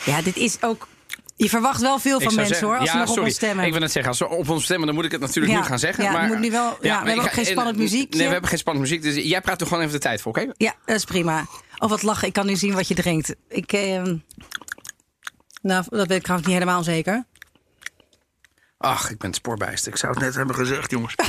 Ja, 0.05 0.23
dit 0.23 0.37
is 0.37 0.63
ook. 0.63 0.89
Je 1.37 1.49
verwacht 1.49 1.81
wel 1.81 1.99
veel 1.99 2.21
van 2.21 2.35
mensen 2.35 2.47
zeggen- 2.47 2.67
hoor, 2.67 2.77
als 2.79 2.87
ja, 2.87 2.93
ze 2.93 2.99
nog 2.99 3.07
sorry. 3.07 3.21
op 3.23 3.27
ons 3.29 3.37
stemmen. 3.37 3.65
Ik 3.65 3.71
wil 3.71 3.81
net 3.81 3.93
zeggen, 3.93 4.11
als 4.11 4.19
ze 4.21 4.29
op 4.29 4.49
ons 4.49 4.65
stemmen, 4.65 4.87
dan 4.87 4.95
moet 4.95 5.05
ik 5.05 5.11
het 5.13 5.21
natuurlijk 5.21 5.53
Ja, 5.53 5.61
nu 5.61 5.65
gaan 5.67 5.79
zeggen. 5.79 6.05
ja, 6.05 6.13
maar, 6.13 6.27
moet 6.27 6.39
nu 6.39 6.51
wel- 6.51 6.65
ja, 6.71 6.77
we 6.81 6.89
maar 6.89 6.97
hebben 6.97 7.15
ook 7.15 7.23
ga- 7.23 7.29
geen 7.35 7.45
en- 7.45 7.51
spannend 7.51 7.77
muziekje. 7.77 8.17
Nee, 8.19 8.27
we 8.27 8.33
hebben 8.33 8.51
geen 8.51 8.59
spannend 8.59 8.85
muziek. 8.89 9.03
Dus 9.03 9.15
jij 9.25 9.41
praat 9.41 9.61
er 9.61 9.67
gewoon 9.67 9.83
even 9.83 9.95
de 9.95 10.01
tijd 10.01 10.21
voor, 10.21 10.31
oké? 10.33 10.53
Ja, 10.57 10.75
dat 10.85 10.97
is 10.97 11.05
prima. 11.05 11.47
Oh, 11.79 11.89
wat 11.89 12.03
lachen. 12.03 12.27
Ik 12.29 12.33
kan 12.33 12.47
nu 12.47 12.57
zien 12.57 12.75
wat 12.75 12.89
je 12.89 12.95
drinkt. 12.95 13.35
Ik. 13.49 13.73
Eh, 13.73 14.03
nou, 15.63 15.85
dat 15.89 16.07
weet 16.07 16.11
ik 16.19 16.23
trouwens 16.23 16.49
niet 16.49 16.59
helemaal 16.59 16.83
zeker. 16.83 17.25
Ach, 18.79 19.11
ik 19.11 19.19
ben 19.19 19.35
spoorbijster. 19.35 19.93
Ik 19.93 19.99
zou 19.99 20.13
het 20.13 20.23
net 20.23 20.35
hebben 20.35 20.55
gezegd, 20.57 20.91
jongens. 20.91 21.15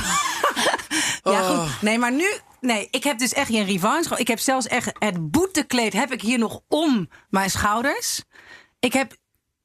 Ja, 1.22 1.40
Oh. 1.40 1.60
goed. 1.60 1.82
Nee, 1.82 1.98
maar 1.98 2.12
nu. 2.12 2.26
Nee, 2.64 2.88
ik 2.90 3.04
heb 3.04 3.18
dus 3.18 3.32
echt 3.32 3.50
geen 3.50 3.64
revanche. 3.66 4.18
Ik 4.18 4.28
heb 4.28 4.38
zelfs 4.38 4.66
echt 4.66 4.90
het 4.98 5.30
boetekleed 5.30 5.92
heb 5.92 6.12
ik 6.12 6.20
hier 6.20 6.38
nog 6.38 6.60
om 6.68 7.08
mijn 7.30 7.50
schouders. 7.50 8.22
Ik 8.80 8.92
heb 8.92 9.16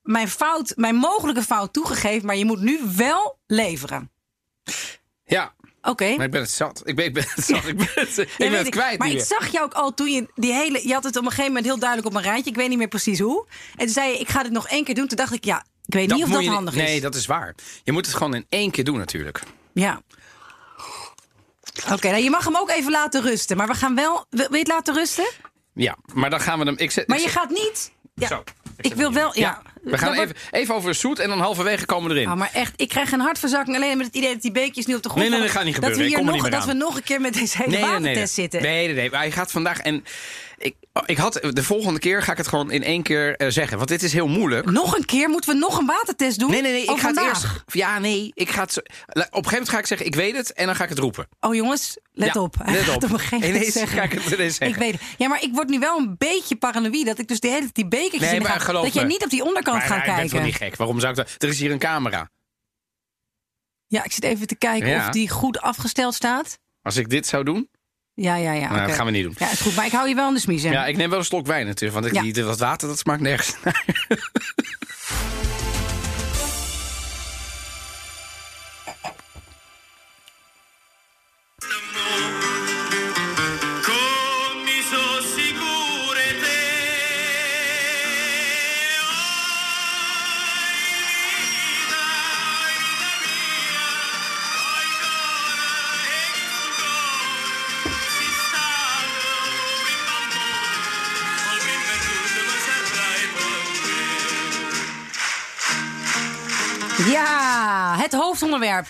mijn 0.01 0.27
fout, 0.27 0.73
mijn 0.75 0.95
mogelijke 0.95 1.43
fout 1.43 1.73
toegegeven, 1.73 2.25
maar 2.25 2.35
je 2.35 2.45
moet 2.45 2.59
nu 2.61 2.79
wel 2.95 3.39
leveren. 3.47 4.11
Ja, 5.25 5.53
Oké. 5.81 6.15
maar 6.15 6.25
ik 6.25 6.31
ben 6.31 6.41
het 6.41 6.51
zat. 6.51 6.81
Ik 6.85 6.95
ben, 6.95 7.05
ik 7.05 7.13
ben 7.13 7.25
het 7.35 7.45
zat. 7.45 7.67
Ik 7.67 7.77
ben 7.77 7.89
het, 7.93 8.17
ik 8.17 8.35
ben 8.37 8.51
het 8.51 8.69
kwijt 8.69 8.99
Maar 8.99 9.09
ik 9.09 9.21
zag 9.21 9.51
jou 9.51 9.65
ook 9.65 9.73
al 9.73 9.93
toen 9.93 10.11
je 10.11 10.27
die 10.35 10.53
hele. 10.53 10.87
Je 10.87 10.93
had 10.93 11.03
het 11.03 11.15
op 11.17 11.23
een 11.23 11.29
gegeven 11.29 11.47
moment 11.47 11.65
heel 11.65 11.79
duidelijk 11.79 12.09
op 12.09 12.15
een 12.15 12.29
rijtje. 12.29 12.49
Ik 12.49 12.55
weet 12.55 12.69
niet 12.69 12.77
meer 12.77 12.87
precies 12.87 13.19
hoe. 13.19 13.47
En 13.71 13.85
toen 13.85 13.93
zei 13.93 14.11
je: 14.11 14.17
Ik 14.17 14.29
ga 14.29 14.43
dit 14.43 14.51
nog 14.51 14.67
één 14.67 14.83
keer 14.83 14.95
doen. 14.95 15.07
Toen 15.07 15.17
dacht 15.17 15.33
ik: 15.33 15.45
Ja, 15.45 15.65
ik 15.85 15.93
weet 15.93 16.09
niet 16.13 16.23
of 16.23 16.29
dat 16.29 16.43
je 16.43 16.49
handig 16.49 16.75
Nee, 16.75 16.95
is. 16.95 17.01
dat 17.01 17.15
is 17.15 17.25
waar. 17.25 17.55
Je 17.83 17.91
moet 17.91 18.05
het 18.05 18.15
gewoon 18.15 18.35
in 18.35 18.45
één 18.49 18.71
keer 18.71 18.83
doen 18.83 18.97
natuurlijk. 18.97 19.41
Ja. 19.73 20.01
Oké, 21.91 22.09
nou, 22.09 22.23
je 22.23 22.29
mag 22.29 22.45
hem 22.45 22.55
ook 22.55 22.69
even 22.69 22.91
laten 22.91 23.21
rusten. 23.21 23.57
Maar 23.57 23.67
we 23.67 23.73
gaan 23.73 23.95
wel. 23.95 24.25
Wil 24.29 24.47
je 24.51 24.57
het 24.57 24.67
laten 24.67 24.93
rusten? 24.93 25.29
Ja, 25.73 25.97
maar 26.13 26.29
dan 26.29 26.41
gaan 26.41 26.59
we 26.59 26.65
hem... 26.65 26.75
Ik 26.77 26.91
zet, 26.91 27.07
Maar 27.07 27.17
ik 27.17 27.23
je 27.23 27.29
gaat 27.29 27.49
niet. 27.49 27.91
Ja. 28.15 28.27
Zo, 28.27 28.43
ik 28.77 28.93
wil 28.93 29.13
wel. 29.13 29.37
Ja. 29.37 29.61
We 29.83 29.97
gaan 29.97 30.15
Dat 30.15 30.23
even, 30.23 30.35
even 30.51 30.75
over 30.75 30.95
zoet 30.95 31.19
en 31.19 31.29
dan 31.29 31.39
halverwege 31.39 31.85
komen 31.85 32.09
we 32.09 32.15
erin. 32.15 32.31
Oh, 32.31 32.37
maar 32.37 32.49
echt, 32.53 32.73
ik 32.75 32.89
krijg 32.89 33.11
een 33.11 33.19
hartverzakking 33.19 33.75
alleen 33.75 33.97
met 33.97 34.05
het 34.05 34.15
idee 34.15 34.33
dat 34.33 34.41
die 34.41 34.51
beekjes 34.51 34.85
nu 34.85 34.95
op 34.95 35.03
de 35.03 35.09
grond 35.09 35.21
Nee, 35.21 35.33
nee, 35.33 35.41
dat 35.41 35.55
gaat 35.55 35.63
niet 35.63 35.75
dat 35.75 35.83
gebeuren. 35.83 36.05
We 36.05 36.17
Ik 36.17 36.25
hier 36.25 36.35
er 36.35 36.41
nog, 36.41 36.49
dat 36.49 36.65
we 36.65 36.73
nog 36.73 36.95
een 36.95 37.03
keer 37.03 37.21
met 37.21 37.33
deze 37.33 37.57
hele 37.57 37.77
nee, 37.77 37.99
nee, 37.99 38.15
nee, 38.15 38.25
zitten. 38.25 38.61
Nee, 38.61 38.85
nee, 38.85 38.95
nee. 38.95 39.09
Maar 39.09 39.19
hij 39.19 39.31
gaat 39.31 39.51
vandaag... 39.51 39.79
En 39.79 40.05
ik, 40.59 40.75
ik 41.05 41.17
had, 41.17 41.33
de 41.49 41.63
volgende 41.63 41.99
keer 41.99 42.21
ga 42.23 42.31
ik 42.31 42.37
het 42.37 42.47
gewoon 42.47 42.71
in 42.71 42.83
één 42.83 43.03
keer 43.03 43.35
eh, 43.35 43.47
zeggen. 43.49 43.77
Want 43.77 43.89
dit 43.89 44.03
is 44.03 44.13
heel 44.13 44.27
moeilijk. 44.27 44.71
Nog 44.71 44.97
een 44.97 45.05
keer 45.05 45.29
moeten 45.29 45.53
we 45.53 45.59
nog 45.59 45.77
een 45.77 45.85
watertest 45.85 46.39
doen? 46.39 46.49
Nee, 46.51 46.61
nee, 46.61 46.71
nee. 46.71 46.83
Ik 46.83 46.89
Oh, 46.89 46.99
ga 46.99 47.07
het 47.07 47.17
eerst... 47.19 47.45
Ja, 47.65 47.99
nee. 47.99 48.31
Ik 48.33 48.49
ga 48.49 48.61
het, 48.61 48.77
op 48.77 48.85
een 48.85 49.21
gegeven 49.23 49.51
moment 49.51 49.69
ga 49.69 49.77
ik 49.79 49.85
zeggen, 49.85 50.07
ik 50.07 50.15
weet 50.15 50.35
het. 50.35 50.53
En 50.53 50.65
dan 50.65 50.75
ga 50.75 50.83
ik 50.83 50.89
het 50.89 50.99
roepen. 50.99 51.27
Oh 51.39 51.55
jongens, 51.55 51.97
let 52.11 52.33
Ja, 52.33 52.41
op. 52.41 52.55
Let 52.65 52.89
op. 52.95 53.03
op 53.03 53.21
Ineens 53.31 53.73
zeggen. 53.73 53.97
ga 53.97 54.03
ik 54.03 54.11
het 54.11 54.25
ineens 54.25 54.55
zeggen. 54.55 54.67
Ik 54.67 54.75
weet 54.83 54.91
het. 54.91 55.01
Ja, 55.17 55.27
maar 55.27 55.41
ik 55.43 55.53
word 55.53 55.69
nu 55.69 55.79
wel 55.79 55.97
een 55.97 56.15
beetje 56.17 56.55
paranoïde 56.55 57.05
dat 57.05 57.19
ik 57.19 57.27
dus 57.27 57.39
de 57.39 57.47
hele 57.47 57.59
tijd 57.59 57.75
die 57.75 57.87
bekertjes 57.87 58.31
Nee, 58.31 58.41
maar 58.41 58.71
Dat 58.71 58.93
jij 58.93 59.03
niet 59.03 59.23
op 59.23 59.29
die 59.29 59.43
onderkant 59.43 59.77
Maar 59.77 59.87
gaat 59.87 59.95
ja, 59.97 60.01
ik 60.01 60.05
ben 60.07 60.15
kijken. 60.15 60.35
toch 60.37 60.45
niet 60.45 60.55
gek. 60.55 60.75
Waarom 60.75 60.99
zou 60.99 61.11
ik 61.11 61.17
dat... 61.17 61.29
Er 61.37 61.47
is 61.49 61.59
hier 61.59 61.71
een 61.71 61.79
camera. 61.79 62.29
Ja, 63.87 64.03
ik 64.03 64.11
zit 64.11 64.23
even 64.23 64.47
te 64.47 64.55
kijken 64.55 64.89
Ja. 64.89 65.05
of 65.07 65.09
die 65.13 65.29
goed 65.29 65.61
afgesteld 65.61 66.13
staat. 66.13 66.59
Als 66.81 66.97
ik 66.97 67.09
dit 67.09 67.27
zou 67.27 67.43
doen... 67.43 67.69
Ja, 68.21 68.35
ja, 68.35 68.51
ja. 68.53 68.69
Nou, 68.71 68.87
dat 68.87 68.95
gaan 68.95 69.05
we 69.05 69.11
niet 69.11 69.23
doen. 69.23 69.35
Ja, 69.37 69.51
is 69.51 69.59
goed. 69.59 69.75
Maar 69.75 69.85
ik 69.85 69.91
hou 69.91 70.07
je 70.09 70.15
wel 70.15 70.27
in 70.27 70.33
de 70.33 70.39
smiezen. 70.39 70.71
Ja, 70.71 70.85
ik 70.85 70.97
neem 70.97 71.09
wel 71.09 71.19
een 71.19 71.25
slok 71.25 71.45
wijn 71.47 71.65
natuurlijk. 71.65 72.01
Want 72.01 72.15
ik, 72.15 72.35
Ja. 72.35 72.43
dat 72.45 72.59
water 72.59 72.87
dat 72.87 72.99
smaakt 72.99 73.21
nergens 73.21 73.55
het 108.11 108.21
hoofdonderwerp. 108.21 108.85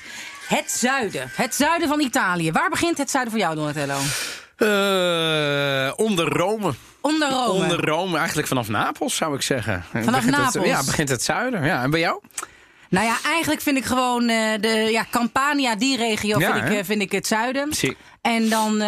Het 0.48 0.72
zuiden. 0.72 1.30
Het 1.36 1.56
zuiden 1.56 1.88
van 1.88 2.00
Italië. 2.00 2.52
Waar 2.52 2.70
begint 2.70 2.98
het 2.98 3.10
zuiden 3.10 3.32
voor 3.34 3.42
jou, 3.42 3.56
Donatello? 3.56 3.98
Eh, 4.56 5.94
onder 5.96 6.26
Rome. 6.28 6.74
Onder 7.02 7.30
Rome. 7.30 7.48
Onder 7.64 7.86
Rome, 7.86 8.18
eigenlijk 8.18 8.48
vanaf 8.48 8.68
Napels 8.68 9.16
zou 9.16 9.36
ik 9.36 9.42
zeggen. 9.42 9.84
Vanaf 9.92 10.06
Begint 10.06 10.36
het- 10.36 10.44
Napels? 10.46 10.66
ja, 10.66 10.84
begint 10.84 11.10
het 11.10 11.24
zuiden. 11.24 11.64
Ja, 11.66 11.82
en 11.84 11.90
bij 11.90 12.00
jou? 12.00 12.22
Nou 12.90 13.06
ja, 13.06 13.16
eigenlijk 13.26 13.62
vind 13.62 13.78
ik 13.78 13.86
gewoon 13.86 14.30
eh, 14.30 14.62
de 14.62 14.88
ja, 14.92 15.06
Campania, 15.12 15.76
die 15.76 15.98
regio, 15.98 16.40
Ja, 16.40 16.54
vind, 16.54 16.66
ik, 16.70 16.78
eh, 16.78 16.84
vind 16.86 17.02
ik 17.02 17.12
het 17.12 17.28
zuiden. 17.28 17.74
Zie. 17.74 17.98
En 18.22 18.50
dan, 18.50 18.82
eh, 18.82 18.88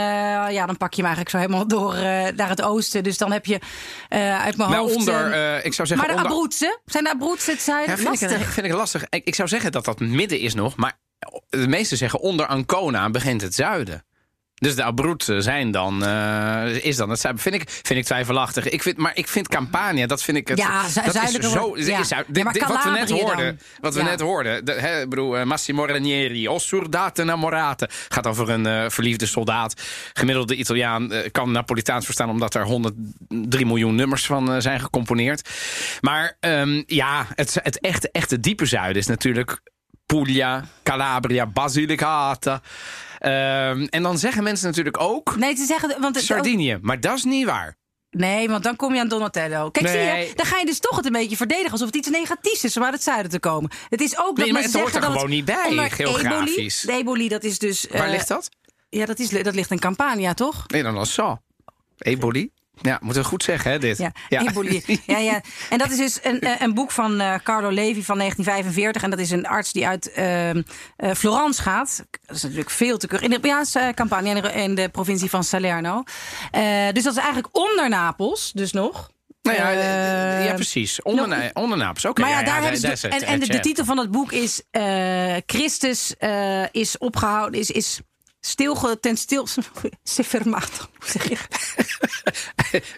ja, 0.51 0.65
dan 0.65 0.77
pak 0.77 0.93
je 0.93 1.03
hem 1.03 1.11
eigenlijk 1.15 1.29
zo 1.29 1.37
helemaal 1.37 1.67
door 1.67 1.93
eh, 1.93 2.01
naar 2.35 2.49
het 2.49 2.61
oosten. 2.61 3.03
Dus 3.03 3.17
dan 3.17 3.31
heb 3.31 3.45
je 3.45 3.59
eh, 4.09 4.43
uit 4.43 4.57
mijn 4.57 4.69
Nou, 4.69 4.81
hoofd... 4.81 4.95
onder, 4.95 5.65
ik 5.65 5.73
zou 5.73 5.87
zeggen 5.87 6.07
maar 6.07 6.27
de 6.27 6.33
onder... 6.33 6.79
Zijn 6.85 7.03
de 7.03 7.09
Abruzzen 7.09 7.53
het 7.53 7.61
zuiden? 7.61 7.89
Ja, 7.89 8.03
vind, 8.03 8.21
ik, 8.21 8.29
Lastig. 8.29 8.53
vind 8.53 8.65
ik 8.65 8.73
lastig. 8.73 9.05
Ik, 9.09 9.25
ik 9.25 9.35
zou 9.35 9.47
zeggen 9.47 9.71
dat 9.71 9.85
dat 9.85 9.99
midden 9.99 10.39
is 10.39 10.53
nog, 10.53 10.75
maar 10.75 10.99
de 11.49 11.67
meesten 11.67 11.97
zeggen 11.97 12.19
onder 12.19 12.45
Ancona 12.45 13.09
begint 13.09 13.41
het 13.41 13.55
zuiden. 13.55 14.05
Dus 14.61 14.75
de 14.75 14.83
Abruzzen 14.83 15.43
zijn 15.43 15.71
dan, 15.71 16.05
eh, 16.05 16.83
is 16.85 16.95
dan 16.95 17.09
het 17.09 17.19
zuiden. 17.19 17.41
Vind 17.43 17.55
ik, 17.55 17.69
vind 17.69 17.99
ik 17.99 18.05
twijfelachtig. 18.05 18.69
Ik 18.69 18.81
vind, 18.81 18.97
maar 18.97 19.11
ik 19.15 19.27
vind 19.27 19.47
Campania, 19.47 20.07
dat 20.07 20.23
vind 20.23 20.37
ik 20.37 20.47
het. 20.47 20.57
Ja, 20.57 20.81
dat 20.81 21.15
is 21.15 21.51
zo. 21.51 21.73
is 21.73 21.85
Ja, 21.85 21.97
dit- 22.27 22.43
wat 22.43 22.83
we 22.83 22.89
net 22.89 23.09
hoorden. 23.09 23.45
dan? 23.45 23.57
Wat 23.79 23.93
we 23.93 23.99
Ja. 23.99 24.05
net 24.05 24.19
hoorden. 24.19 24.65
De, 24.65 24.71
hè, 24.71 25.01
ik 25.01 25.09
bedoel, 25.09 25.37
eh, 25.37 25.43
Massimo 25.45 25.85
Ranieri, 25.85 26.47
Ossurdate 26.47 27.23
Namorate. 27.23 27.89
Gaat 28.09 28.27
over 28.27 28.49
een 28.49 28.65
eh, 28.65 28.89
verliefde 28.89 29.25
soldaat. 29.25 29.81
Gemiddelde 30.13 30.55
Italiaan 30.55 31.11
eh, 31.11 31.31
kan 31.31 31.51
Napolitaans 31.51 32.05
verstaan, 32.05 32.29
omdat 32.29 32.53
er 32.55 32.63
103 32.65 33.65
miljoen 33.65 33.95
nummers 33.95 34.25
van 34.25 34.51
eh, 34.53 34.59
zijn 34.59 34.79
gecomponeerd. 34.79 35.49
Maar 36.01 36.37
ehm, 36.39 36.83
ja, 36.85 37.27
het, 37.35 37.57
het 37.63 37.79
echte, 37.79 38.09
echte 38.11 38.39
diepe 38.39 38.65
zuiden 38.65 39.01
is 39.01 39.07
natuurlijk 39.07 39.59
Puglia, 40.05 40.63
Calabria, 40.83 41.45
Basilicata. 41.45 42.61
Ehm, 43.21 43.87
en 43.89 44.03
dan 44.03 44.17
zeggen 44.17 44.43
mensen 44.43 44.67
natuurlijk 44.67 44.99
ook 44.99 45.35
Nee, 45.35 45.55
ze 45.55 45.65
zeggen... 45.65 46.01
Want 46.01 46.15
het, 46.15 46.23
Sardinië. 46.23 46.77
Maar 46.81 46.99
dat 46.99 47.17
is 47.17 47.23
niet 47.23 47.45
waar. 47.45 47.77
Nee, 48.09 48.49
want 48.49 48.63
dan 48.63 48.75
kom 48.75 48.93
je 48.93 48.99
aan 48.99 49.07
Donatello. 49.07 49.69
Kijk, 49.69 49.87
zie 49.87 49.99
je, 49.99 50.31
dan 50.35 50.45
ga 50.45 50.57
je 50.57 50.65
dus 50.65 50.79
toch 50.79 50.95
het 50.95 51.05
een 51.05 51.11
beetje 51.11 51.35
verdedigen 51.35 51.71
alsof 51.71 51.87
het 51.87 51.95
iets 51.95 52.09
negatiefs 52.09 52.63
is 52.63 52.77
om 52.77 52.83
uit 52.83 52.93
het 52.93 53.03
zuiden 53.03 53.31
te 53.31 53.39
komen. 53.39 53.71
Het 53.89 54.01
is 54.01 54.17
ook 54.17 54.35
dat 54.35 54.45
Nee, 54.45 54.53
maar 54.53 54.61
het 54.61 54.73
hoort 54.73 54.95
er 54.95 55.01
gewoon 55.01 55.29
niet 55.29 55.45
bij, 55.45 55.89
geografisch. 55.89 56.83
Eboli, 56.83 56.97
de 56.97 57.01
Eboli, 57.01 57.27
dat 57.27 57.43
is 57.43 57.59
dus. 57.59 57.87
Waar 57.91 58.05
eh, 58.05 58.11
ligt 58.11 58.27
dat? 58.27 58.49
Ja, 58.89 59.05
dat, 59.05 59.19
is, 59.19 59.29
dat 59.29 59.55
ligt 59.55 59.71
in 59.71 59.79
Campania, 59.79 60.33
toch? 60.33 60.67
Nee, 60.67 60.83
dan 60.83 60.97
als 60.97 61.13
zo. 61.13 61.37
Eboli. 61.97 62.51
Ja, 62.81 62.99
moeten 63.01 63.21
we 63.21 63.27
goed 63.27 63.43
zeggen, 63.43 63.71
hè, 63.71 63.79
dit. 63.79 63.97
Ja, 63.97 64.47
Eboli. 64.47 64.83
Ja, 65.05 65.17
ja. 65.17 65.41
En 65.69 65.77
dat 65.77 65.91
is 65.91 65.97
dus 65.97 66.19
een, 66.23 66.39
eh, 66.49 66.61
een 66.61 66.73
boek 66.73 66.91
van 66.91 67.19
eh, 67.19 67.35
Carlo 67.43 67.69
Levi 67.69 68.03
van 68.03 68.17
1945. 68.17 69.03
En 69.03 69.09
dat 69.09 69.19
is 69.19 69.31
een 69.31 69.47
arts 69.47 69.71
die 69.71 69.87
uit 69.87 70.11
eh, 70.11 70.49
Florence 71.15 71.61
gaat. 71.61 72.03
Dat 72.25 72.35
is 72.35 72.41
natuurlijk 72.41 72.69
veel 72.69 72.97
te 72.97 73.07
keurig. 73.07 73.29
In 73.29 73.41
de 73.41 73.47
ja, 73.47 73.63
uh, 73.77 73.93
Campania 73.93 74.35
in 74.35 74.41
de, 74.41 74.51
in 74.53 74.75
de 74.75 74.89
provincie 74.89 75.29
van 75.29 75.43
Salerno. 75.43 76.03
Dus 76.93 77.03
dat 77.03 77.13
is 77.13 77.19
eigenlijk 77.23 77.57
onder 77.57 77.89
Napels, 77.89 78.51
dus 78.51 78.71
nog. 78.71 79.09
Nou 79.41 79.57
ja, 79.57 79.69
ja 80.39 80.53
precies. 80.53 81.01
Onder, 81.01 81.27
nog- 81.27 81.53
onder 81.53 81.77
Napels. 81.77 82.05
Oké, 82.05 82.21
Maar 82.21 82.29
ja, 82.29 82.39
ja, 82.39 82.45
daar 82.45 82.55
ja, 82.55 82.61
hebben 82.61 82.97
ze. 82.97 83.07
de- 83.07 83.15
en 83.15 83.21
en 83.21 83.39
de, 83.39 83.59
titel 83.59 83.85
van 83.85 83.97
het 83.97 84.11
boek 84.11 84.31
is 84.31 84.61
Christus 85.45 86.15
is 86.71 86.97
opgehouden, 86.97 87.59
is, 87.59 87.71
is 87.71 87.99
stilge, 88.41 88.99
ten 88.99 89.17
stil. 89.17 89.47
Sefermato, 90.03 90.85
hoe 90.99 91.09
zeg 91.09 91.29
je? 91.29 91.37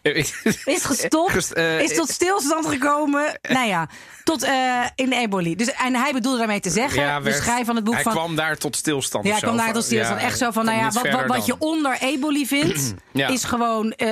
Is 0.65 0.83
gestopt, 0.85 1.31
Gest- 1.31 1.51
eh, 1.51 1.79
is 1.81 1.95
tot 1.95 2.09
stilstand 2.09 2.65
gekomen. 2.67 3.39
nou 3.49 3.67
ja, 3.67 3.89
tot 4.23 4.43
eh, 4.43 4.81
in 4.95 5.09
de 5.09 5.15
ebolie. 5.15 5.55
Dus, 5.55 5.71
en 5.71 5.95
hij 5.95 6.11
bedoelde 6.13 6.37
daarmee 6.37 6.59
te 6.59 6.69
zeggen, 6.69 7.01
Ja, 7.01 7.17
de 7.17 7.23
werd- 7.23 7.35
schrijver 7.37 7.65
van 7.65 7.75
het 7.75 7.83
boek 7.83 7.93
hij 7.93 8.03
van. 8.03 8.11
kwam 8.11 8.35
daar 8.35 8.57
tot 8.57 8.75
stilstand. 8.75 9.25
ja, 9.25 9.33
zo. 9.33 9.39
kwam 9.39 9.57
daar 9.57 9.73
tot 9.73 9.83
stilstand. 9.83 10.21
Ja, 10.21 10.27
Echt 10.27 10.37
zo 10.37 10.51
van, 10.51 10.65
nou 10.65 10.77
ja, 10.77 10.89
wat, 10.91 11.25
wat, 11.27 11.45
je 11.45 11.55
onder 11.57 11.97
ebolie 11.99 12.47
vindt, 12.47 12.93
Ja. 13.13 13.27
is 13.27 13.43
gewoon, 13.43 13.91
eh, 13.91 14.07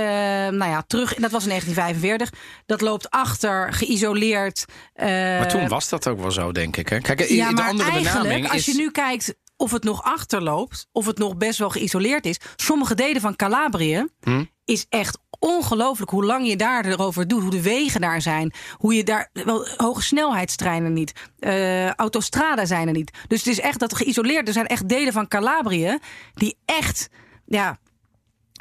nou 0.49 0.65
ja, 0.65 0.83
terug. 0.87 1.13
Dat 1.13 1.31
was 1.31 1.43
in 1.43 1.49
1945. 1.49 2.29
Dat 2.65 2.81
loopt 2.81 3.09
achter, 3.09 3.73
geïsoleerd. 3.73 4.65
Maar 4.95 5.47
toen 5.47 5.67
was 5.67 5.89
dat 5.89 6.07
ook 6.07 6.19
wel 6.19 6.31
zo, 6.31 6.51
denk 6.51 6.77
ik. 6.77 6.89
Hè? 6.89 6.99
Kijk, 6.99 7.29
ja, 7.29 7.47
de 7.47 7.53
maar 7.53 7.69
andere 7.69 7.89
eigenlijk, 7.91 8.23
benaming 8.23 8.47
als 8.51 8.55
is... 8.57 8.65
je 8.65 8.73
nu 8.81 8.91
kijkt 8.91 9.33
of 9.61 9.71
het 9.71 9.83
nog 9.83 10.03
achterloopt, 10.03 10.87
of 10.91 11.05
het 11.05 11.17
nog 11.17 11.37
best 11.37 11.59
wel 11.59 11.69
geïsoleerd 11.69 12.25
is. 12.25 12.39
Sommige 12.55 12.95
delen 12.95 13.21
van 13.21 13.35
Calabrië 13.35 14.07
Hm? 14.21 14.43
is 14.65 14.85
echt 14.89 15.19
ongelooflijk 15.39 16.11
hoe 16.11 16.25
lang 16.25 16.47
je 16.47 16.55
daar 16.55 16.85
erover 16.85 17.27
doet, 17.27 17.41
hoe 17.41 17.51
de 17.51 17.61
wegen 17.61 18.01
daar 18.01 18.21
zijn, 18.21 18.53
hoe 18.77 18.93
je 18.93 19.03
daar 19.03 19.29
wel 19.33 19.67
hoge 19.77 20.01
snelheidstreinen 20.01 20.93
niet, 20.93 21.29
eh 21.39 21.89
autostrada 21.89 22.65
zijn 22.65 22.87
er 22.87 22.93
niet. 22.93 23.11
Dus 23.27 23.39
het 23.43 23.47
is 23.47 23.59
echt 23.59 23.79
dat 23.79 23.95
geïsoleerd. 23.95 24.47
Er 24.47 24.53
zijn 24.53 24.67
echt 24.67 24.89
delen 24.89 25.13
van 25.13 25.27
Calabrië 25.27 25.97
die 26.33 26.57
echt, 26.65 27.09
ja. 27.45 27.79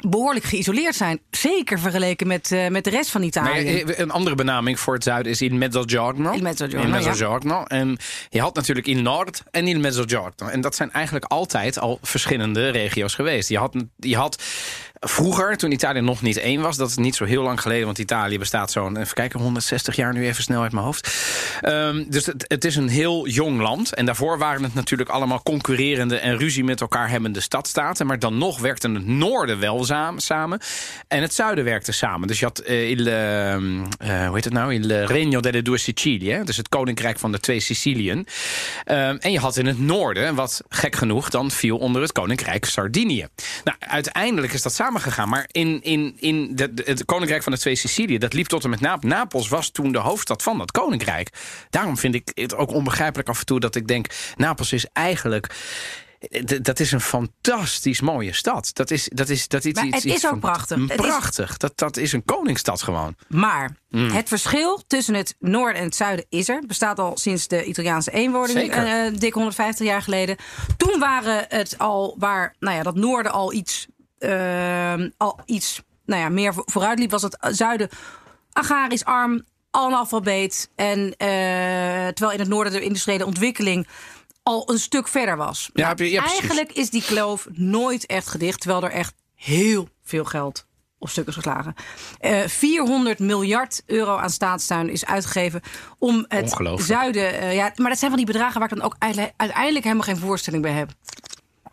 Behoorlijk 0.07 0.45
geïsoleerd 0.45 0.95
zijn. 0.95 1.19
Zeker 1.31 1.79
vergeleken 1.79 2.27
met, 2.27 2.51
eh, 2.51 2.67
met 2.67 2.83
de 2.83 2.89
rest 2.89 3.09
van 3.09 3.19
Maar 3.21 3.29
Italië. 3.29 3.81
eh, 3.81 3.99
een 3.99 4.11
andere 4.11 4.35
benaming 4.35 4.79
voor 4.79 4.93
het 4.93 5.03
zuiden 5.03 5.31
is 5.31 5.41
in 5.41 5.57
Mezzogiorno. 5.57 6.31
Il 6.33 6.41
Mezzogiorno, 6.41 6.85
In 6.85 6.93
ja. 6.93 6.95
Mezzogiorno. 6.95 7.63
En 7.63 7.97
je 8.29 8.41
had 8.41 8.55
natuurlijk 8.55 8.87
in 8.87 9.01
Noord 9.01 9.43
en 9.51 9.67
in 9.67 9.81
Mezzogiorno. 9.81 10.47
En 10.51 10.61
dat 10.61 10.75
zijn 10.75 10.91
eigenlijk 10.91 11.25
altijd 11.25 11.79
al 11.79 11.99
verschillende 12.01 12.69
regio's 12.69 13.15
geweest. 13.15 13.49
Je 13.49 13.57
had, 13.57 13.75
je 13.97 14.15
had 14.15 14.43
vroeger, 15.07 15.57
toen 15.57 15.71
Italië 15.71 16.01
nog 16.01 16.21
niet 16.21 16.37
één 16.37 16.61
was... 16.61 16.77
dat 16.77 16.89
is 16.89 16.97
niet 16.97 17.15
zo 17.15 17.25
heel 17.25 17.43
lang 17.43 17.61
geleden, 17.61 17.85
want 17.85 17.99
Italië 17.99 18.37
bestaat 18.37 18.71
zo'n... 18.71 18.97
even 18.97 19.13
kijken, 19.13 19.39
160 19.39 19.95
jaar 19.95 20.13
nu 20.13 20.25
even 20.25 20.43
snel 20.43 20.61
uit 20.61 20.71
mijn 20.71 20.85
hoofd. 20.85 21.17
Ehm, 21.61 22.03
dus 22.07 22.25
het, 22.25 22.45
het 22.47 22.65
is 22.65 22.75
een 22.75 22.89
heel 22.89 23.27
jong 23.27 23.61
land. 23.61 23.93
En 23.93 24.05
daarvoor 24.05 24.37
waren 24.37 24.63
het 24.63 24.73
natuurlijk 24.73 25.09
allemaal 25.09 25.43
concurrerende... 25.43 26.17
en 26.17 26.37
ruzie 26.37 26.63
met 26.63 26.81
elkaar 26.81 27.09
hebbende 27.09 27.39
stadstaten. 27.39 28.05
Maar 28.05 28.19
dan 28.19 28.37
nog 28.37 28.59
werkte 28.59 28.91
het 28.91 29.07
noorden 29.07 29.59
wel 29.59 29.85
samen, 29.85 30.21
samen 30.21 30.59
en 31.07 31.21
het 31.21 31.33
zuiden 31.33 31.63
werkte 31.63 31.91
samen. 31.91 32.27
Dus 32.27 32.39
je 32.39 32.45
had 32.45 32.59
eh, 32.59 34.25
hoe 34.25 34.35
heet 34.35 34.43
het 34.43 34.53
nou? 34.53 34.73
Il 34.73 35.05
Regno 35.05 35.39
delle 35.39 35.61
Due 35.61 35.77
Sicilie. 35.77 36.43
Dus 36.43 36.57
het 36.57 36.69
koninkrijk 36.69 37.19
van 37.19 37.31
de 37.31 37.39
twee 37.39 37.59
Siciliën. 37.59 38.27
Ehm, 38.83 39.17
en 39.19 39.31
je 39.31 39.39
had 39.39 39.57
in 39.57 39.65
het 39.65 39.79
noorden, 39.79 40.35
wat 40.35 40.61
gek 40.69 40.95
genoeg 40.95 41.29
dan 41.29 41.51
viel 41.51 41.77
onder 41.77 42.01
het 42.01 42.11
koninkrijk 42.11 42.65
Sardinië. 42.65 43.27
Nou, 43.63 43.77
uiteindelijk 43.79 44.53
is 44.53 44.61
dat 44.61 44.73
samengegaan. 44.91 45.29
Maar 45.29 45.47
in, 45.51 45.81
in, 45.83 46.15
in 46.19 46.55
de, 46.55 46.73
de- 46.73 46.83
het 46.85 47.05
koninkrijk 47.05 47.43
van 47.43 47.51
de 47.51 47.57
twee 47.59 47.75
Sicilië, 47.75 48.17
dat 48.17 48.33
liep 48.33 48.47
tot 48.47 48.63
en 48.63 48.69
met 48.69 48.79
Napels. 48.79 49.11
Napels 49.11 49.47
was 49.47 49.69
toen 49.69 49.91
de 49.91 49.97
hoofdstad 49.99 50.43
van 50.43 50.57
dat 50.57 50.71
koninkrijk. 50.71 51.29
Daarom 51.69 51.97
vind 51.97 52.15
ik 52.15 52.31
het 52.33 52.55
ook 52.55 52.71
onbegrijpelijk 52.71 53.29
af 53.29 53.39
en 53.39 53.45
toe 53.45 53.59
dat 53.59 53.75
ik 53.75 53.87
denk... 53.87 54.05
Napels 54.35 54.71
is 54.73 54.85
eigenlijk... 54.93 55.47
d- 56.45 56.65
Dat 56.65 56.79
is 56.79 56.91
een 56.91 57.01
fantastisch 57.01 58.01
mooie 58.01 58.33
stad. 58.33 58.69
Dat 58.73 58.91
is, 58.91 59.09
dat 59.13 59.29
is, 59.29 59.47
dat 59.47 59.65
is 59.65 59.73
Maar 59.73 59.85
iets, 59.85 59.95
het 59.95 60.05
is 60.05 60.13
iets 60.13 60.27
ook 60.27 60.39
prachtig. 60.39 60.77
Is- 60.89 60.95
Prachtig. 60.95 61.57
Dat, 61.57 61.71
dat 61.77 61.97
is 61.97 62.13
een 62.13 62.25
koningsstad 62.25 62.81
gewoon. 62.83 63.15
Maar 63.27 63.79
Hmm. 63.91 64.09
het 64.11 64.27
verschil 64.27 64.81
tussen 64.87 65.13
het 65.13 65.35
noorden 65.39 65.75
en 65.79 65.83
het 65.83 65.95
zuiden 65.95 66.25
is 66.29 66.49
er. 66.49 66.63
Bestaat 66.67 66.99
al 66.99 67.17
sinds 67.17 67.47
de 67.47 67.63
Italiaanse 67.65 68.11
eenwording, 68.11 68.71
eh 68.71 69.19
dik 69.19 69.33
150 69.33 69.85
jaar 69.87 70.01
geleden. 70.01 70.35
Toen 70.77 70.99
waren 70.99 71.45
het 71.49 71.75
al 71.77 72.15
waar, 72.19 72.55
nou 72.59 72.75
ja, 72.77 72.83
dat 72.83 72.95
noorden 72.95 73.31
al 73.31 73.53
iets, 73.53 73.85
eh, 73.87 73.90
al 75.17 75.39
iets 75.45 75.81
nou 76.05 76.21
ja, 76.21 76.29
meer 76.29 76.53
vo- 76.53 76.63
vooruit 76.65 76.99
liep, 76.99 77.11
was 77.11 77.21
het 77.21 77.37
zuiden 77.51 77.89
agrarisch 78.51 79.05
arm, 79.05 79.43
analfabeet. 79.71 80.69
En 80.75 80.99
eh, 81.17 81.27
terwijl 82.07 82.31
in 82.31 82.39
het 82.39 82.47
noorden 82.47 82.73
de 82.73 82.81
industriële 82.81 83.25
ontwikkeling 83.25 83.87
al 84.43 84.69
een 84.71 84.79
stuk 84.79 85.07
verder 85.07 85.37
was. 85.37 85.63
Ja, 85.65 85.71
Nou, 85.73 85.87
heb 85.87 85.99
je- 85.99 86.11
ja, 86.11 86.25
eigenlijk 86.25 86.71
is 86.71 86.89
die 86.89 87.03
kloof 87.03 87.47
nooit 87.51 88.05
echt 88.05 88.27
gedicht, 88.27 88.59
terwijl 88.61 88.83
er 88.83 88.91
echt 88.91 89.13
heel 89.35 89.89
veel 90.03 90.25
geld 90.25 90.65
op 90.99 91.09
stuk 91.09 91.27
is 91.27 91.33
geslagen. 91.35 91.73
Eh 92.19 92.39
400 92.47 93.19
miljard 93.19 93.83
euro 93.85 94.15
aan 94.17 94.29
staatssteun 94.29 94.89
is 94.89 95.05
uitgegeven 95.05 95.61
om 95.99 96.25
het 96.27 96.49
zuiden. 96.81 97.33
eh, 97.39 97.55
ja, 97.55 97.71
maar 97.75 97.89
dat 97.89 97.99
zijn 97.99 98.11
van 98.11 98.19
die 98.23 98.31
bedragen 98.31 98.59
waar 98.59 98.71
ik 98.71 98.75
dan 98.77 98.85
ook 98.85 98.95
uiteindelijk 98.99 99.83
helemaal 99.83 100.03
geen 100.05 100.17
voorstelling 100.17 100.63
bij 100.63 100.71
heb. 100.71 100.89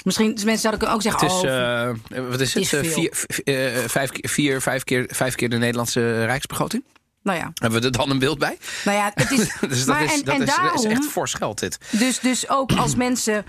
Misschien 0.09 0.39
mensen 0.45 0.59
zouden 0.59 0.91
ook 0.91 1.03
zeggen... 1.03 1.23
Het 1.23 1.31
is, 1.33 1.43
oh, 1.43 1.89
eh, 1.89 1.95
wat 2.31 2.41
is 2.41 2.55
het? 2.55 2.63
is 2.63 2.73
Eh, 2.73 2.85
vier, 2.85 3.25
eh, 3.45 3.89
vijf, 3.89 4.11
keer- 4.11 4.31
vier, 4.31 4.61
vijf, 4.61 4.85
keer, 4.85 5.07
vijf 5.11 5.35
keer 5.35 5.49
de 5.49 5.57
Nederlandse 5.59 6.25
rijksbegroting? 6.25 6.85
nou 7.23 7.39
ja. 7.39 7.51
Hebben 7.55 7.81
we 7.81 7.87
er 7.87 7.93
dan 7.93 8.11
een 8.11 8.19
beeld 8.19 8.39
bij? 8.39 8.59
Nou 8.85 8.97
ja, 8.97 9.11
het 9.15 9.31
is... 9.31 9.39
dus 9.69 9.85
dat, 9.85 9.87
maar 9.87 10.05
is, 10.05 10.13
en, 10.13 10.25
dat, 10.25 10.35
en 10.35 10.43
is, 10.43 10.47
daarom... 10.57 10.77
is 10.77 10.85
echt 10.85 11.05
fors 11.05 11.35
geld, 11.35 11.59
dit. 11.59 11.79
Dus, 11.91 12.21
dus 12.21 12.49
ook 12.49 12.73
als 12.73 12.95
mensen. 12.95 13.45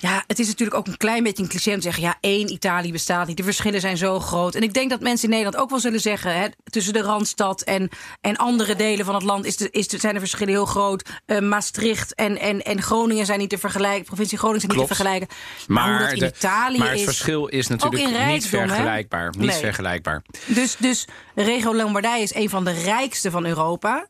Ja, 0.00 0.24
het 0.26 0.38
is 0.38 0.46
natuurlijk 0.46 0.78
ook 0.78 0.86
een 0.86 0.96
klein 0.96 1.22
beetje 1.22 1.42
een 1.42 1.48
cliché 1.48 1.70
om 1.70 1.76
te 1.76 1.82
zeggen... 1.82 2.02
ja, 2.02 2.16
één 2.20 2.52
Italië 2.52 2.92
bestaat 2.92 3.26
niet. 3.26 3.36
De 3.36 3.42
verschillen 3.42 3.80
zijn 3.80 3.96
zo 3.96 4.20
groot. 4.20 4.54
En 4.54 4.62
ik 4.62 4.74
denk 4.74 4.90
dat 4.90 5.00
mensen 5.00 5.24
in 5.24 5.30
Nederland 5.30 5.62
ook 5.62 5.70
wel 5.70 5.80
zullen 5.80 6.00
zeggen... 6.00 6.34
Hè, 6.40 6.46
tussen 6.64 6.92
de 6.92 7.00
Randstad 7.02 7.62
en, 7.62 7.88
en 8.20 8.36
andere 8.36 8.76
delen 8.76 9.04
van 9.04 9.14
het 9.14 9.22
land... 9.22 9.44
Is 9.44 9.56
de, 9.56 9.70
is 9.70 9.88
de, 9.88 9.98
zijn 9.98 10.14
de 10.14 10.20
verschillen 10.20 10.52
heel 10.54 10.64
groot. 10.66 11.08
Eh, 11.26 11.38
Maastricht 11.40 12.14
en, 12.14 12.38
en, 12.38 12.62
en 12.62 12.82
Groningen 12.82 13.26
zijn 13.26 13.38
niet 13.38 13.50
te 13.50 13.58
vergelijken. 13.58 14.04
Provincie 14.04 14.38
Groningen 14.38 14.60
zijn 14.62 14.78
niet 14.78 14.88
te 14.88 14.94
vergelijken. 14.94 15.28
Maar, 15.68 15.88
hoe 15.90 15.98
dat 15.98 16.12
in 16.12 16.18
de- 16.18 16.32
Italië 16.36 16.78
maar 16.78 16.88
het 16.90 16.98
is... 16.98 17.04
verschil 17.04 17.46
is 17.46 17.66
natuurlijk 17.66 18.02
in 18.02 18.26
niet 18.26 18.50
hè? 18.50 18.58
vergelijkbaar. 18.58 19.34
Niet 19.38 19.50
Nee. 19.50 19.58
vergelijkbaar. 19.60 20.22
Dus, 20.46 20.76
dus 20.76 21.06
regio 21.34 21.74
Lombardije 21.74 22.22
is 22.22 22.34
een 22.34 22.48
van 22.50 22.64
de 22.64 22.72
rijkste 22.72 23.30
van 23.30 23.46
Europa. 23.46 24.06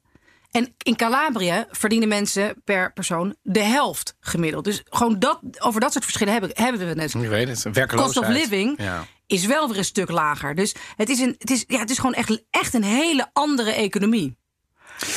En 0.54 0.74
in 0.82 0.96
Calabrië 0.96 1.64
verdienen 1.70 2.08
mensen 2.08 2.54
per 2.64 2.92
persoon 2.92 3.36
de 3.42 3.62
helft 3.62 4.16
gemiddeld. 4.20 4.64
Dus 4.64 4.82
gewoon 4.84 5.18
dat, 5.18 5.40
over 5.58 5.80
dat 5.80 5.92
soort 5.92 6.04
verschillen 6.04 6.32
hebben, 6.32 6.50
hebben 6.54 6.80
we 6.80 6.86
het 6.86 6.96
net. 6.96 7.14
Ik 7.14 7.28
weet 7.28 7.48
het. 7.48 7.62
Cost 7.62 7.74
Werkeloosheid. 7.76 8.26
of 8.26 8.32
living 8.32 8.74
Ja. 8.82 9.06
is 9.26 9.46
wel 9.46 9.68
weer 9.68 9.78
een 9.78 9.84
stuk 9.84 10.10
lager. 10.10 10.54
Dus 10.54 10.74
het 10.96 11.08
is, 11.08 11.20
een, 11.20 11.34
het 11.38 11.50
is, 11.50 11.64
ja, 11.66 11.78
het 11.78 11.90
is 11.90 11.98
gewoon 11.98 12.14
echt, 12.14 12.42
echt 12.50 12.74
een 12.74 12.84
hele 12.84 13.30
andere 13.32 13.72
economie. 13.72 14.36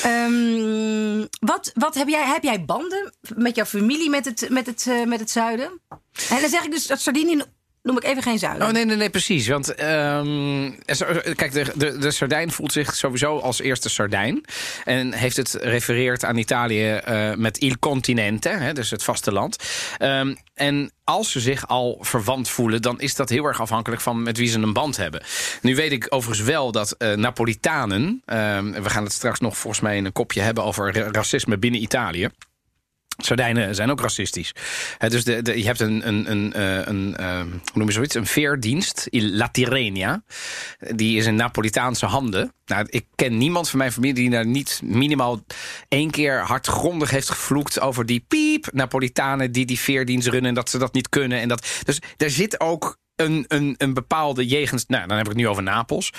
Ehm, 0.03 1.25
wat, 1.39 1.71
wat 1.73 1.95
heb 1.95 2.07
jij? 2.07 2.25
Heb 2.25 2.43
jij 2.43 2.65
banden 2.65 3.13
met 3.35 3.55
jouw 3.55 3.65
familie 3.65 4.09
met 4.09 4.25
het, 4.25 4.49
met 4.49 4.65
het, 4.65 4.87
eh, 4.87 5.03
met 5.05 5.19
het 5.19 5.31
zuiden? 5.31 5.81
En 6.29 6.41
dan 6.41 6.49
zeg 6.49 6.63
ik 6.63 6.71
dus 6.71 6.87
dat 6.87 7.01
Sardinië 7.01 7.43
noem 7.87 7.97
ik 7.97 8.03
even 8.03 8.23
geen 8.23 8.39
zuiden. 8.39 8.67
Oh 8.67 8.73
nee, 8.73 8.85
nee, 8.85 8.95
nee, 8.95 9.09
precies. 9.09 9.47
Want 9.47 9.75
ehm, 9.75 10.71
kijk, 11.35 11.51
de, 11.51 11.97
de, 11.97 12.11
Sardijn 12.11 12.51
voelt 12.51 12.71
zich 12.71 12.95
sowieso 12.95 13.37
als 13.39 13.61
eerste 13.61 13.89
Sardijn. 13.89 14.45
En 14.83 15.13
heeft 15.13 15.37
het 15.37 15.53
refereerd 15.61 16.25
aan 16.25 16.37
Italië 16.37 16.91
eh, 16.91 17.33
met 17.33 17.57
il 17.57 17.79
continente, 17.79 18.49
hè, 18.49 18.73
dus 18.73 18.89
het 18.89 19.03
vasteland. 19.03 19.55
Ehm, 19.97 20.35
en 20.53 20.91
als 21.03 21.31
ze 21.31 21.39
zich 21.39 21.67
al 21.67 21.97
verwant 22.01 22.49
voelen, 22.49 22.81
dan 22.81 22.99
is 22.99 23.15
dat 23.15 23.29
heel 23.29 23.45
erg 23.45 23.61
afhankelijk 23.61 24.01
van 24.01 24.23
met 24.23 24.37
wie 24.37 24.47
ze 24.47 24.59
een 24.59 24.73
band 24.73 24.97
hebben. 24.97 25.23
Nu 25.61 25.75
weet 25.75 25.91
ik 25.91 26.05
overigens 26.09 26.47
wel 26.47 26.71
dat 26.71 26.91
eh, 26.91 27.13
Napolitanen, 27.13 28.21
ehm, 28.25 28.71
we 28.71 28.89
gaan 28.89 29.03
het 29.03 29.13
straks 29.13 29.39
nog 29.39 29.57
volgens 29.57 29.81
mij 29.81 29.97
in 29.97 30.05
een 30.05 30.11
kopje 30.11 30.41
hebben 30.41 30.63
over 30.63 30.93
ra- 30.93 31.11
racisme 31.11 31.57
binnen 31.57 31.81
Italië. 31.81 32.29
Sardijnen 33.17 33.75
zijn 33.75 33.91
ook 33.91 34.01
racistisch. 34.01 34.51
Hè, 34.97 35.09
dus 35.09 35.23
de, 35.23 35.41
de, 35.41 35.57
je 35.57 35.65
hebt 35.65 35.79
een, 35.79 36.07
een, 36.07 36.31
een, 36.31 36.53
eh, 36.53 36.85
een, 36.85 37.15
eh, 37.17 37.39
hoe 37.39 37.71
noem 37.73 37.87
je 37.87 37.93
zoiets? 37.93 38.15
Een 38.15 38.25
veerdienst, 38.25 39.07
La 39.11 39.49
Tirrenia. 39.49 40.23
Die 40.95 41.17
is 41.17 41.25
in 41.25 41.35
Napolitaanse 41.35 42.05
handen. 42.05 42.53
Nou, 42.65 42.85
ik 42.89 43.05
ken 43.15 43.37
niemand 43.37 43.69
van 43.69 43.79
mijn 43.79 43.91
familie 43.91 44.13
die 44.13 44.29
daar 44.29 44.45
niet 44.45 44.81
minimaal 44.83 45.43
één 45.87 46.11
keer 46.11 46.39
hardgrondig 46.39 47.09
heeft 47.09 47.29
gevloekt 47.29 47.79
over 47.79 48.05
die 48.05 48.25
piep 48.27 48.67
Napolitanen 48.73 49.51
die 49.51 49.65
die 49.65 49.79
veerdienst 49.79 50.27
runnen 50.27 50.49
en 50.49 50.55
dat 50.55 50.69
ze 50.69 50.77
dat 50.77 50.93
niet 50.93 51.09
kunnen. 51.09 51.39
En 51.39 51.47
dat, 51.47 51.67
dus 51.83 52.01
er 52.17 52.29
zit 52.29 52.59
ook 52.59 52.97
een, 53.15 53.45
een, 53.47 53.75
een 53.77 53.93
bepaalde 53.93 54.45
jegens. 54.45 54.85
Nou, 54.85 55.07
dan 55.07 55.17
heb 55.17 55.25
ik 55.25 55.31
het 55.31 55.41
nu 55.41 55.47
over 55.47 55.63
Napels. 55.63 56.13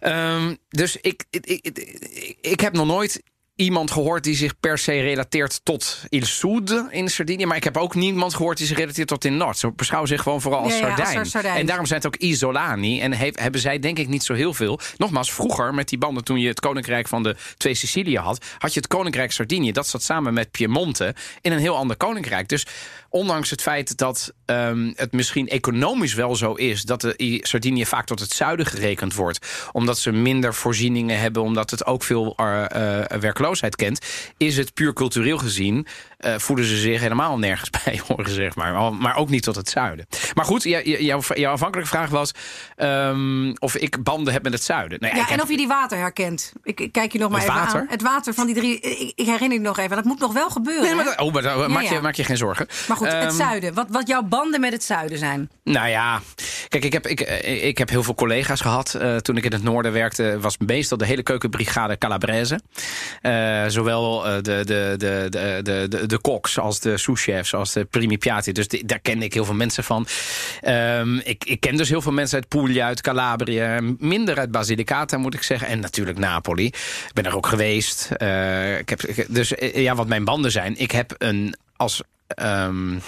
Ehm, 0.00 0.54
dus 0.68 0.96
ik, 0.96 1.24
ik, 1.30 1.46
ik, 1.46 2.36
ik 2.40 2.60
heb 2.60 2.72
nog 2.72 2.86
nooit 2.86 3.22
iemand 3.58 3.90
gehoord 3.90 4.24
die 4.24 4.34
zich 4.36 4.60
per 4.60 4.78
se 4.78 4.92
relateert 5.00 5.60
tot 5.62 6.02
Il 6.08 6.24
Sud 6.26 6.84
in 6.90 7.08
Sardinië. 7.08 7.46
Maar 7.46 7.56
ik 7.56 7.64
heb 7.64 7.76
ook 7.76 7.94
niemand 7.94 8.34
gehoord 8.34 8.58
die 8.58 8.66
zich 8.66 8.76
relateert 8.76 9.08
tot 9.08 9.24
in 9.24 9.36
Noord. 9.36 9.58
Ze 9.58 9.72
beschouwen 9.72 10.08
zich 10.08 10.22
gewoon 10.22 10.40
vooral 10.40 10.62
als 10.62 10.78
Ja, 10.78 10.96
ja, 10.96 11.18
als 11.18 11.30
Sardijn. 11.30 11.56
En 11.56 11.66
daarom 11.66 11.86
zijn 11.86 12.00
het 12.00 12.08
ook 12.08 12.16
Isolani. 12.20 13.00
En 13.00 13.12
he- 13.12 13.30
hebben 13.32 13.60
zij 13.60 13.78
denk 13.78 13.98
ik 13.98 14.08
niet 14.08 14.22
zo 14.22 14.34
heel 14.34 14.54
veel. 14.54 14.80
Nogmaals, 14.96 15.32
vroeger 15.32 15.74
met 15.74 15.88
die 15.88 15.98
banden 15.98 16.24
toen 16.24 16.38
je 16.40 16.48
het 16.48 16.60
koninkrijk 16.60 17.08
van 17.08 17.22
de 17.22 17.36
twee 17.56 17.74
Sicilië 17.74 18.18
had... 18.18 18.44
had 18.58 18.74
je 18.74 18.80
het 18.80 18.88
koninkrijk 18.88 19.32
Sardinië. 19.32 19.72
Dat 19.72 19.86
zat 19.86 20.02
samen 20.02 20.34
met 20.34 20.50
Piemonte 20.50 21.14
in 21.40 21.52
een 21.52 21.58
heel 21.58 21.76
ander 21.76 21.96
koninkrijk. 21.96 22.48
Dus 22.48 22.66
ondanks 23.08 23.50
het 23.50 23.62
feit 23.62 23.96
dat 23.96 24.32
ehm, 24.44 24.92
het 24.94 25.12
misschien 25.12 25.48
economisch 25.48 26.14
wel 26.14 26.36
zo 26.36 26.52
is... 26.52 26.82
dat 26.82 27.00
de 27.00 27.40
Sardinië 27.42 27.86
vaak 27.86 28.06
tot 28.06 28.20
het 28.20 28.32
zuiden 28.32 28.66
gerekend 28.66 29.14
wordt... 29.14 29.68
omdat 29.72 29.98
ze 29.98 30.12
minder 30.12 30.54
voorzieningen 30.54 31.18
hebben... 31.20 31.42
omdat 31.42 31.70
het 31.70 31.86
ook 31.86 32.02
veel 32.02 32.34
eh, 32.36 33.00
eh, 33.00 33.20
werkloosheid 33.20 33.76
kent... 33.76 34.06
is 34.36 34.56
het 34.56 34.74
puur 34.74 34.92
cultureel 34.92 35.38
gezien... 35.38 35.86
eh, 36.18 36.34
voelen 36.38 36.64
ze 36.64 36.76
zich 36.76 37.00
helemaal 37.00 37.38
nergens 37.38 37.70
bij 37.84 38.00
horen, 38.06 38.30
zeg 38.30 38.54
maar. 38.54 38.92
Maar 38.94 39.16
ook 39.16 39.28
niet 39.28 39.42
tot 39.42 39.56
het 39.56 39.68
zuiden. 39.70 40.06
Maar 40.34 40.44
goed, 40.44 40.62
jou- 40.62 40.84
jou- 40.88 41.02
jouw, 41.02 41.20
jouw 41.34 41.52
afhankelijke 41.52 41.90
vraag 41.90 42.10
was... 42.10 42.32
ehm, 42.76 43.50
of 43.58 43.76
ik 43.76 44.02
banden 44.02 44.32
heb 44.32 44.42
met 44.42 44.52
het 44.52 44.62
zuiden. 44.62 44.98
Nou, 45.00 45.16
ja, 45.16 45.22
en 45.22 45.30
heb- 45.30 45.42
of 45.42 45.50
je 45.50 45.56
die 45.56 45.66
water 45.68 45.98
herkent. 45.98 46.52
Ik, 46.62 46.80
ik 46.80 46.92
kijk 46.92 47.12
je 47.12 47.18
nog 47.18 47.30
maar 47.30 47.40
Het 47.40 47.48
even 47.48 47.60
water? 47.62 47.80
aan. 47.80 47.86
Het 47.88 48.02
water 48.02 48.34
van 48.34 48.46
die 48.46 48.54
drie. 48.54 48.80
Ik, 48.80 49.12
ik 49.16 49.26
herinner 49.26 49.52
je 49.58 49.64
nog 49.64 49.78
even. 49.78 49.96
Dat 49.96 50.04
moet 50.04 50.18
nog 50.20 50.32
wel 50.32 50.50
gebeuren. 50.50 50.82
Nee, 50.84 50.94
maar, 50.94 51.04
dat- 51.04 51.20
oh, 51.20 51.32
maar 51.32 51.42
dat- 51.42 51.68
maak, 51.68 51.82
ja. 51.82 51.92
Je, 51.94 52.00
maak 52.00 52.14
je 52.14 52.24
geen 52.24 52.36
zorgen. 52.36 52.66
Maar 52.88 52.96
goed, 52.96 53.06
het 53.12 53.22
Ehm, 53.24 53.30
zuiden. 53.36 53.74
Wat, 53.74 53.86
wat 53.90 54.08
jouw 54.08 54.22
banden 54.22 54.60
met 54.60 54.72
het 54.72 54.84
zuiden 54.84 55.18
zijn. 55.18 55.50
Nou 55.64 55.88
ja, 55.88 56.20
kijk, 56.68 56.84
ik 56.84 56.92
heb, 56.92 57.06
ik, 57.06 57.20
ik 57.62 57.78
heb 57.78 57.88
heel 57.88 58.02
veel 58.02 58.14
collega's 58.14 58.60
gehad. 58.60 58.94
eh, 58.94 59.16
toen 59.16 59.36
ik 59.36 59.44
in 59.44 59.52
het 59.52 59.62
noorden 59.62 59.92
werkte, 59.92 60.38
was 60.40 60.56
meestal 60.58 60.98
de 60.98 61.06
hele 61.06 61.22
keukenbrigade 61.22 61.98
Calabrese. 61.98 62.60
Eh, 63.22 63.64
zowel 63.66 64.20
de, 64.22 64.40
de, 64.42 64.62
de, 64.64 65.28
de, 65.30 65.60
de, 65.62 65.86
de, 65.88 66.06
de 66.08 66.18
koks 66.18 66.58
als 66.58 66.80
de 66.80 66.98
souschefs, 66.98 67.54
als 67.54 67.72
de 67.72 67.84
primi 67.84 68.18
piatti. 68.18 68.52
Dus 68.52 68.68
daar 68.68 68.98
kende 68.98 69.24
ik 69.24 69.34
heel 69.34 69.44
veel 69.44 69.54
mensen 69.54 69.84
van. 69.84 70.06
Ehm, 70.60 71.16
ik, 71.16 71.44
ik 71.44 71.60
ken 71.60 71.76
dus 71.76 71.88
heel 71.88 72.02
veel 72.02 72.12
mensen 72.12 72.38
uit 72.38 72.48
Puglia, 72.48 72.86
uit 72.86 73.00
Calabrië. 73.00 73.78
Minder 73.98 74.38
uit 74.38 74.50
Basilicata, 74.50 75.18
moet 75.18 75.34
ik 75.34 75.42
zeggen. 75.42 75.68
En 75.68 75.80
natuurlijk 75.80 76.18
Napoli. 76.18 76.66
Ik 76.66 77.10
ben 77.14 77.24
er 77.24 77.36
ook 77.36 77.46
geweest. 77.46 78.10
Eh, 78.10 78.78
ik 78.78 78.88
heb, 78.88 79.00
dus 79.28 79.54
eh, 79.54 79.82
ja, 79.82 79.94
wat 79.94 80.06
mijn 80.06 80.24
banden 80.24 80.50
zijn. 80.50 80.78
Ik 80.78 80.90
heb 80.90 81.14
een 81.18 81.56
als... 81.76 82.02
ehm, 82.26 82.94
eh, 82.94 83.02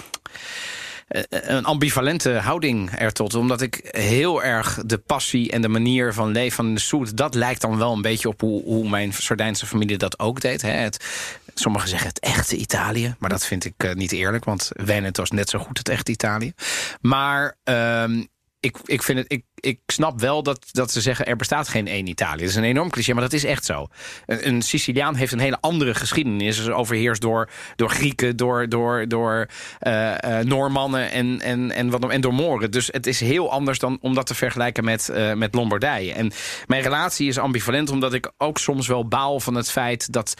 een 1.29 1.65
ambivalente 1.65 2.31
houding 2.31 2.91
ertot. 2.91 3.35
Omdat 3.35 3.61
ik 3.61 3.79
heel 3.91 4.43
erg 4.43 4.79
de 4.85 4.97
passie 4.97 5.51
en 5.51 5.61
de 5.61 5.67
manier 5.67 6.13
van 6.13 6.31
leven 6.31 6.55
van 6.55 6.73
de 6.73 6.79
Soet... 6.79 7.17
dat 7.17 7.35
lijkt 7.35 7.61
dan 7.61 7.77
wel 7.77 7.93
een 7.93 8.01
beetje 8.01 8.27
op 8.27 8.41
hoe, 8.41 8.63
hoe 8.63 8.89
mijn 8.89 9.13
Sardijnse 9.13 9.65
familie 9.65 9.97
dat 9.97 10.19
ook 10.19 10.41
deed. 10.41 10.61
Hè. 10.61 10.69
Het, 10.69 11.05
sommigen 11.53 11.89
zeggen 11.89 12.07
het 12.07 12.19
echte 12.19 12.55
Italië. 12.55 13.15
Maar 13.19 13.29
dat 13.29 13.45
vind 13.45 13.65
ik 13.65 13.73
eh, 13.77 13.93
niet 13.93 14.11
eerlijk. 14.11 14.45
Want 14.45 14.71
Veneto 14.73 15.23
is 15.23 15.31
net 15.31 15.49
zo 15.49 15.59
goed 15.59 15.77
het 15.77 15.89
echte 15.89 16.11
Italië. 16.11 16.53
Maar 17.01 17.57
ehm, 17.63 18.23
ik, 18.61 18.77
ik, 18.85 19.03
vind 19.03 19.17
het, 19.17 19.31
ik, 19.31 19.43
ik 19.55 19.79
snap 19.85 20.19
wel 20.19 20.43
dat, 20.43 20.65
dat 20.71 20.91
ze 20.91 21.01
zeggen... 21.01 21.25
er 21.25 21.35
bestaat 21.35 21.67
geen 21.67 21.87
één 21.87 22.07
Italië. 22.07 22.39
Dat 22.39 22.49
is 22.49 22.55
een 22.55 22.63
enorm 22.63 22.89
cliché, 22.89 23.13
maar 23.13 23.21
dat 23.21 23.33
is 23.33 23.43
echt 23.43 23.65
zo. 23.65 23.87
Een, 24.25 24.47
een 24.47 24.61
Siciliaan 24.61 25.15
heeft 25.15 25.31
een 25.31 25.39
hele 25.39 25.57
andere 25.61 25.93
geschiedenis. 25.93 26.59
Is 26.59 26.69
overheerst 26.69 27.21
door, 27.21 27.49
door 27.75 27.89
Grieken, 27.89 28.37
door, 28.37 28.69
door, 28.69 29.07
door 29.07 29.47
eh, 29.79 30.39
eh, 30.39 30.45
Noormannen 30.45 31.11
en, 31.11 31.41
en, 31.41 31.71
en, 31.71 31.89
wat, 31.89 32.09
en 32.09 32.21
door 32.21 32.33
Mooren. 32.33 32.71
Dus 32.71 32.87
het 32.91 33.07
is 33.07 33.19
heel 33.19 33.51
anders 33.51 33.79
dan 33.79 33.97
om 34.01 34.13
dat 34.13 34.25
te 34.25 34.35
vergelijken 34.35 34.83
met, 34.83 35.09
eh, 35.09 35.33
met 35.33 35.55
Lombardije. 35.55 36.13
En 36.13 36.31
mijn 36.67 36.81
relatie 36.81 37.27
is 37.27 37.37
ambivalent... 37.37 37.89
omdat 37.89 38.13
ik 38.13 38.31
ook 38.37 38.57
soms 38.57 38.87
wel 38.87 39.07
baal 39.07 39.39
van 39.39 39.55
het 39.55 39.71
feit 39.71 40.13
dat... 40.13 40.33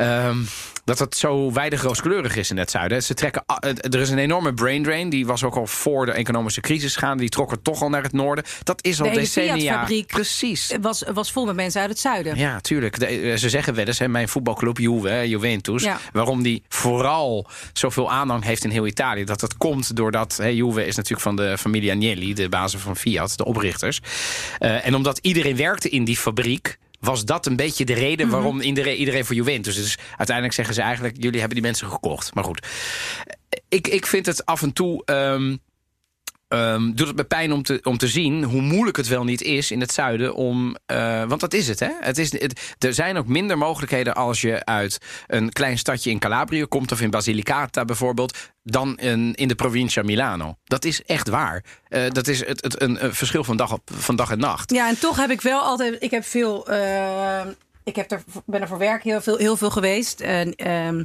Ehm, 0.00 0.36
dat 0.84 0.98
het 0.98 1.16
zo 1.16 1.52
weinig 1.52 1.82
rooskleurig 1.82 2.36
is 2.36 2.50
in 2.50 2.56
het 2.56 2.70
zuiden. 2.70 3.02
Ze 3.02 3.14
trekken, 3.14 3.44
er 3.90 4.00
is 4.00 4.10
een 4.10 4.18
enorme 4.18 4.54
brain 4.54 4.82
drain. 4.82 5.08
Die 5.08 5.26
was 5.26 5.44
ook 5.44 5.56
al 5.56 5.66
voor 5.66 6.06
de 6.06 6.12
economische 6.12 6.60
crisis 6.60 6.96
gaan. 6.96 7.18
Die 7.18 7.28
trokken 7.28 7.62
toch 7.62 7.82
al 7.82 7.88
naar 7.88 8.02
het 8.02 8.12
noorden. 8.12 8.44
Dat 8.62 8.84
is 8.84 9.00
al 9.00 9.08
De 9.08 9.14
decennia. 9.14 9.54
Fiat-fabriek. 9.56 10.06
Precies. 10.06 10.74
Was, 10.80 11.04
was 11.12 11.32
vol 11.32 11.46
met 11.46 11.54
mensen 11.54 11.80
uit 11.80 11.90
het 11.90 11.98
zuiden. 11.98 12.36
Ja, 12.36 12.60
tuurlijk. 12.60 12.98
De- 12.98 13.06
eh, 13.06 13.36
ze 13.36 13.48
zeggen 13.48 13.74
wel 13.74 13.84
eens, 13.86 13.98
hè, 13.98 14.08
mijn 14.08 14.28
voetbalclub 14.28 14.78
Juve, 14.78 15.28
Juventus... 15.28 15.82
Ja. 15.82 15.98
waarom 16.12 16.42
die 16.42 16.62
vooral 16.68 17.46
zoveel 17.72 18.10
aanhang 18.10 18.44
heeft 18.44 18.64
in 18.64 18.70
heel 18.70 18.86
Italië. 18.86 19.24
Dat 19.24 19.40
dat 19.40 19.56
komt 19.56 19.96
doordat... 19.96 20.36
Hè, 20.36 20.46
Juve 20.48 20.86
is 20.86 20.96
natuurlijk 20.96 21.22
van 21.22 21.36
de 21.36 21.58
familie 21.58 21.90
Agnelli, 21.90 22.34
de 22.34 22.48
bazen 22.48 22.80
van 22.80 22.96
Fiat, 22.96 23.36
de 23.36 23.44
oprichters. 23.44 24.00
Eh, 24.58 24.86
en 24.86 24.94
omdat 24.94 25.18
iedereen 25.18 25.56
werkte 25.56 25.88
in 25.88 26.04
die 26.04 26.16
fabriek... 26.16 26.78
was 27.00 27.24
dat 27.24 27.46
een 27.46 27.56
beetje 27.56 27.84
de 27.84 27.94
reden 27.94 28.26
Mhm. 28.26 28.34
waarom 28.36 28.60
iedereen, 28.60 28.96
iedereen 28.96 29.24
voor 29.24 29.34
Juventus... 29.34 29.74
Dus 29.74 29.98
uiteindelijk 30.16 30.56
zeggen 30.56 30.74
ze 30.74 30.82
eigenlijk, 30.82 31.16
jullie 31.18 31.38
hebben 31.38 31.56
die 31.56 31.66
mensen 31.66 31.88
gekocht. 31.88 32.34
Maar 32.34 32.44
goed, 32.44 32.66
ik, 33.68 33.88
ik 33.88 34.06
vind 34.06 34.26
het 34.26 34.46
af 34.46 34.62
en 34.62 34.72
toe... 34.72 35.04
ehm, 35.04 35.56
ehm, 36.50 36.92
doet 36.92 37.06
het 37.06 37.16
me 37.16 37.24
pijn 37.24 37.52
om 37.52 37.62
te, 37.62 37.80
om 37.82 37.98
te 37.98 38.08
zien 38.08 38.44
hoe 38.44 38.60
moeilijk 38.60 38.96
het 38.96 39.08
wel 39.08 39.24
niet 39.24 39.42
is 39.42 39.70
in 39.70 39.80
het 39.80 39.92
zuiden 39.92 40.34
om. 40.34 40.76
eh, 40.86 41.24
want 41.24 41.40
dat 41.40 41.52
is 41.54 41.68
het, 41.68 41.80
hè? 41.80 41.90
Het 42.00 42.18
is, 42.18 42.32
het, 42.32 42.74
er 42.78 42.94
zijn 42.94 43.16
ook 43.16 43.26
minder 43.26 43.58
mogelijkheden 43.58 44.14
als 44.14 44.40
je 44.40 44.64
uit 44.64 44.98
een 45.26 45.52
klein 45.52 45.78
stadje 45.78 46.10
in 46.10 46.18
Calabrië 46.18 46.64
komt, 46.66 46.92
of 46.92 47.00
in 47.00 47.10
Basilicata 47.10 47.84
bijvoorbeeld, 47.84 48.36
dan 48.62 48.96
in, 48.98 49.34
in 49.34 49.48
de 49.48 49.54
provincia 49.54 50.02
Milano. 50.02 50.54
Dat 50.64 50.84
is 50.84 51.02
echt 51.04 51.28
waar. 51.28 51.64
Eh, 51.88 52.02
dat 52.10 52.28
is 52.28 52.46
het, 52.46 52.62
het, 52.62 52.82
een, 52.82 53.04
een 53.04 53.14
verschil 53.14 53.44
van 53.44 53.56
dag, 53.56 53.72
op, 53.72 53.90
van 53.94 54.16
dag 54.16 54.30
en 54.30 54.38
nacht. 54.38 54.70
Ja, 54.72 54.88
en 54.88 54.98
toch 54.98 55.16
heb 55.16 55.30
ik 55.30 55.40
wel 55.40 55.60
altijd. 55.60 55.96
Ik 55.98 56.10
heb 56.10 56.24
veel. 56.24 56.68
eh, 56.68 57.40
ik 57.84 57.96
heb 57.96 58.10
er, 58.10 58.22
ben 58.46 58.60
er 58.60 58.68
voor 58.68 58.78
werk 58.78 59.02
heel 59.02 59.20
veel, 59.20 59.36
heel 59.36 59.56
veel 59.56 59.70
geweest. 59.70 60.20
En, 60.20 60.54
ehm, 60.54 61.02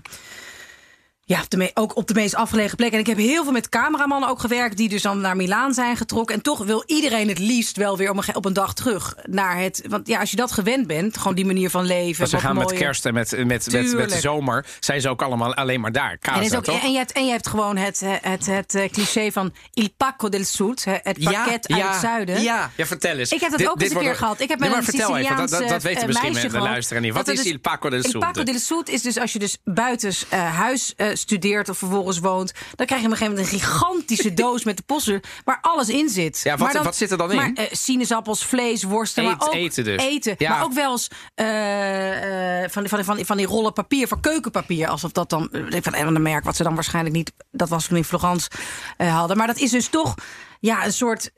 Ja, 1.28 1.42
op 1.42 1.50
de 1.50 1.58
me- 1.58 1.72
ook 1.74 1.96
op 1.96 2.08
de 2.08 2.14
meest 2.14 2.36
afgelegen 2.36 2.76
plekken. 2.76 2.98
En 3.00 3.04
ik 3.04 3.16
heb 3.18 3.26
heel 3.26 3.44
veel 3.44 3.52
met 3.52 3.70
cameramannen 3.70 4.30
ook 4.30 4.40
gewerkt... 4.40 4.78
die 4.78 4.90
dus 4.90 5.02
dan 5.02 5.22
naar 5.22 5.36
Milaan 5.36 5.74
zijn 5.74 5.98
getrokken. 5.98 6.36
En 6.36 6.42
toch 6.42 6.66
wil 6.66 6.84
iedereen 6.86 7.28
het 7.28 7.40
liefst 7.40 7.78
wel 7.78 7.98
weer 7.98 8.10
op 8.10 8.18
een, 8.18 8.24
ge- 8.24 8.34
op 8.34 8.46
een 8.46 8.54
dag 8.54 8.74
terug 8.74 9.16
naar 9.24 9.58
het... 9.60 9.84
Want 9.88 10.08
ja, 10.08 10.20
als 10.20 10.30
je 10.32 10.36
dat 10.36 10.52
gewend 10.52 10.88
bent, 10.88 11.18
gewoon 11.18 11.36
die 11.36 11.46
manier 11.46 11.70
van 11.70 11.86
leven... 11.86 12.18
Want 12.18 12.30
ze 12.30 12.36
wat 12.36 12.46
gaan 12.46 12.56
met 12.56 12.74
kerst 12.74 13.06
en 13.06 13.14
met, 13.14 13.32
met, 13.32 13.72
met, 13.72 13.94
met 13.94 14.10
de 14.10 14.20
zomer. 14.20 14.66
Zijn 14.80 15.02
ze 15.02 15.10
ook 15.10 15.22
allemaal 15.22 15.54
alleen 15.54 15.80
maar 15.80 15.92
daar. 15.92 16.12
En, 16.12 16.18
Casa, 16.20 16.42
is 16.42 16.56
ook, 16.56 16.64
toch? 16.64 16.84
en, 16.84 16.92
je 16.92 16.98
hebt, 16.98 17.12
en 17.12 17.26
je 17.26 17.32
hebt 17.32 17.48
gewoon 17.48 17.78
het, 17.78 18.00
het, 18.00 18.22
het, 18.22 18.46
het 18.46 18.76
eh, 18.76 18.90
cliché 18.90 19.32
van 19.32 19.54
il 19.74 19.90
pacco 19.98 20.30
del 20.30 20.44
sud, 20.44 20.84
het 20.86 21.24
pakket 21.24 21.68
uit 21.68 21.84
het 21.88 21.96
zuiden. 22.02 22.42
Ja, 22.42 22.72
ja, 22.76 22.86
vertel 22.86 23.18
eens. 23.18 23.32
Ik 23.32 23.40
heb 23.40 23.50
dat 23.50 23.60
Dit- 23.60 23.70
ook 23.70 23.82
eens 23.82 23.92
een 23.92 24.00
keer 24.00 24.16
gehad. 24.16 24.40
Ik 24.40 24.50
heb 24.50 24.60
Nee, 24.60 24.70
met 24.70 24.78
maar 24.78 24.88
een 24.88 24.94
vertel 24.98 25.18
even, 25.18 25.38
dat, 25.38 25.50
dat, 25.70 25.84
weten 25.84 26.02
eh, 26.02 26.08
misschien 26.08 26.52
de 26.52 26.60
luisteraar 26.60 27.02
niet. 27.02 27.14
Wat 27.14 27.28
is 27.28 27.44
il 27.44 27.60
Paco 27.60 27.90
del 27.90 28.00
Il 28.04 28.10
Sud? 28.10 28.20
Paco 28.20 28.44
del 28.44 28.60
Sud 28.60 28.90
is 28.90 29.02
dus 29.02 29.18
als 29.18 29.34
je 29.34 29.40
dus 29.40 29.58
buitens 29.64 30.26
eh, 30.30 30.56
huis 30.58 30.94
eh, 30.96 31.15
studeert 31.18 31.70
of 31.70 31.78
vervolgens 31.78 32.20
woont, 32.20 32.54
dan 32.76 32.86
krijg 32.86 33.02
je 33.02 33.08
op 33.08 33.14
een 33.14 33.18
gegeven 33.18 33.38
moment 33.44 33.54
een 33.54 33.60
gigantische 33.60 34.34
doos 34.44 34.64
met 34.64 34.78
de 34.78 34.84
posten 34.86 35.22
waar 35.46 35.58
alles 35.62 35.90
in 35.90 36.10
zit. 36.10 36.40
Ja, 36.44 36.58
wat- 36.58 36.74
Maar 36.74 36.84
wat 36.84 36.96
zit 36.96 37.12
er 37.12 37.18
dan 37.18 37.30
in? 37.32 37.36
Maar, 37.38 37.52
eh, 37.54 37.66
sinaasappels, 37.72 38.46
vlees, 38.46 38.84
worsten, 38.84 39.24
Eet- 39.24 39.30
maar 39.38 39.48
ook 39.48 39.54
eten 39.54 39.84
dus. 39.84 40.02
Eten, 40.02 40.36
Ja. 40.38 40.50
maar 40.50 40.64
ook 40.64 40.74
wel 40.74 40.92
eens 40.92 41.08
eh, 41.36 42.64
eh, 42.64 42.70
van, 42.70 42.82
die- 42.82 42.92
van, 42.92 43.04
van, 43.04 43.26
van 43.26 43.38
die 43.38 43.46
rollen 43.46 43.74
papier, 43.74 44.08
van 44.08 44.20
keukenpapier, 44.20 44.88
alsof 44.88 45.12
dat 45.12 45.30
dan 45.30 45.50
van 45.82 45.94
een 45.94 46.22
merk 46.22 46.44
wat 46.44 46.56
ze 46.56 46.64
dan 46.64 46.76
waarschijnlijk 46.76 47.16
niet, 47.16 47.32
dat 47.52 47.70
was 47.70 47.88
toen 47.88 47.98
in 47.98 48.04
Florence 48.04 48.50
hadden. 48.98 49.38
Maar 49.38 49.48
dat 49.48 49.58
is 49.58 49.72
dus 49.72 49.88
toch 49.88 50.16
ja, 50.60 50.86
een 50.86 50.94
soort. 50.94 51.32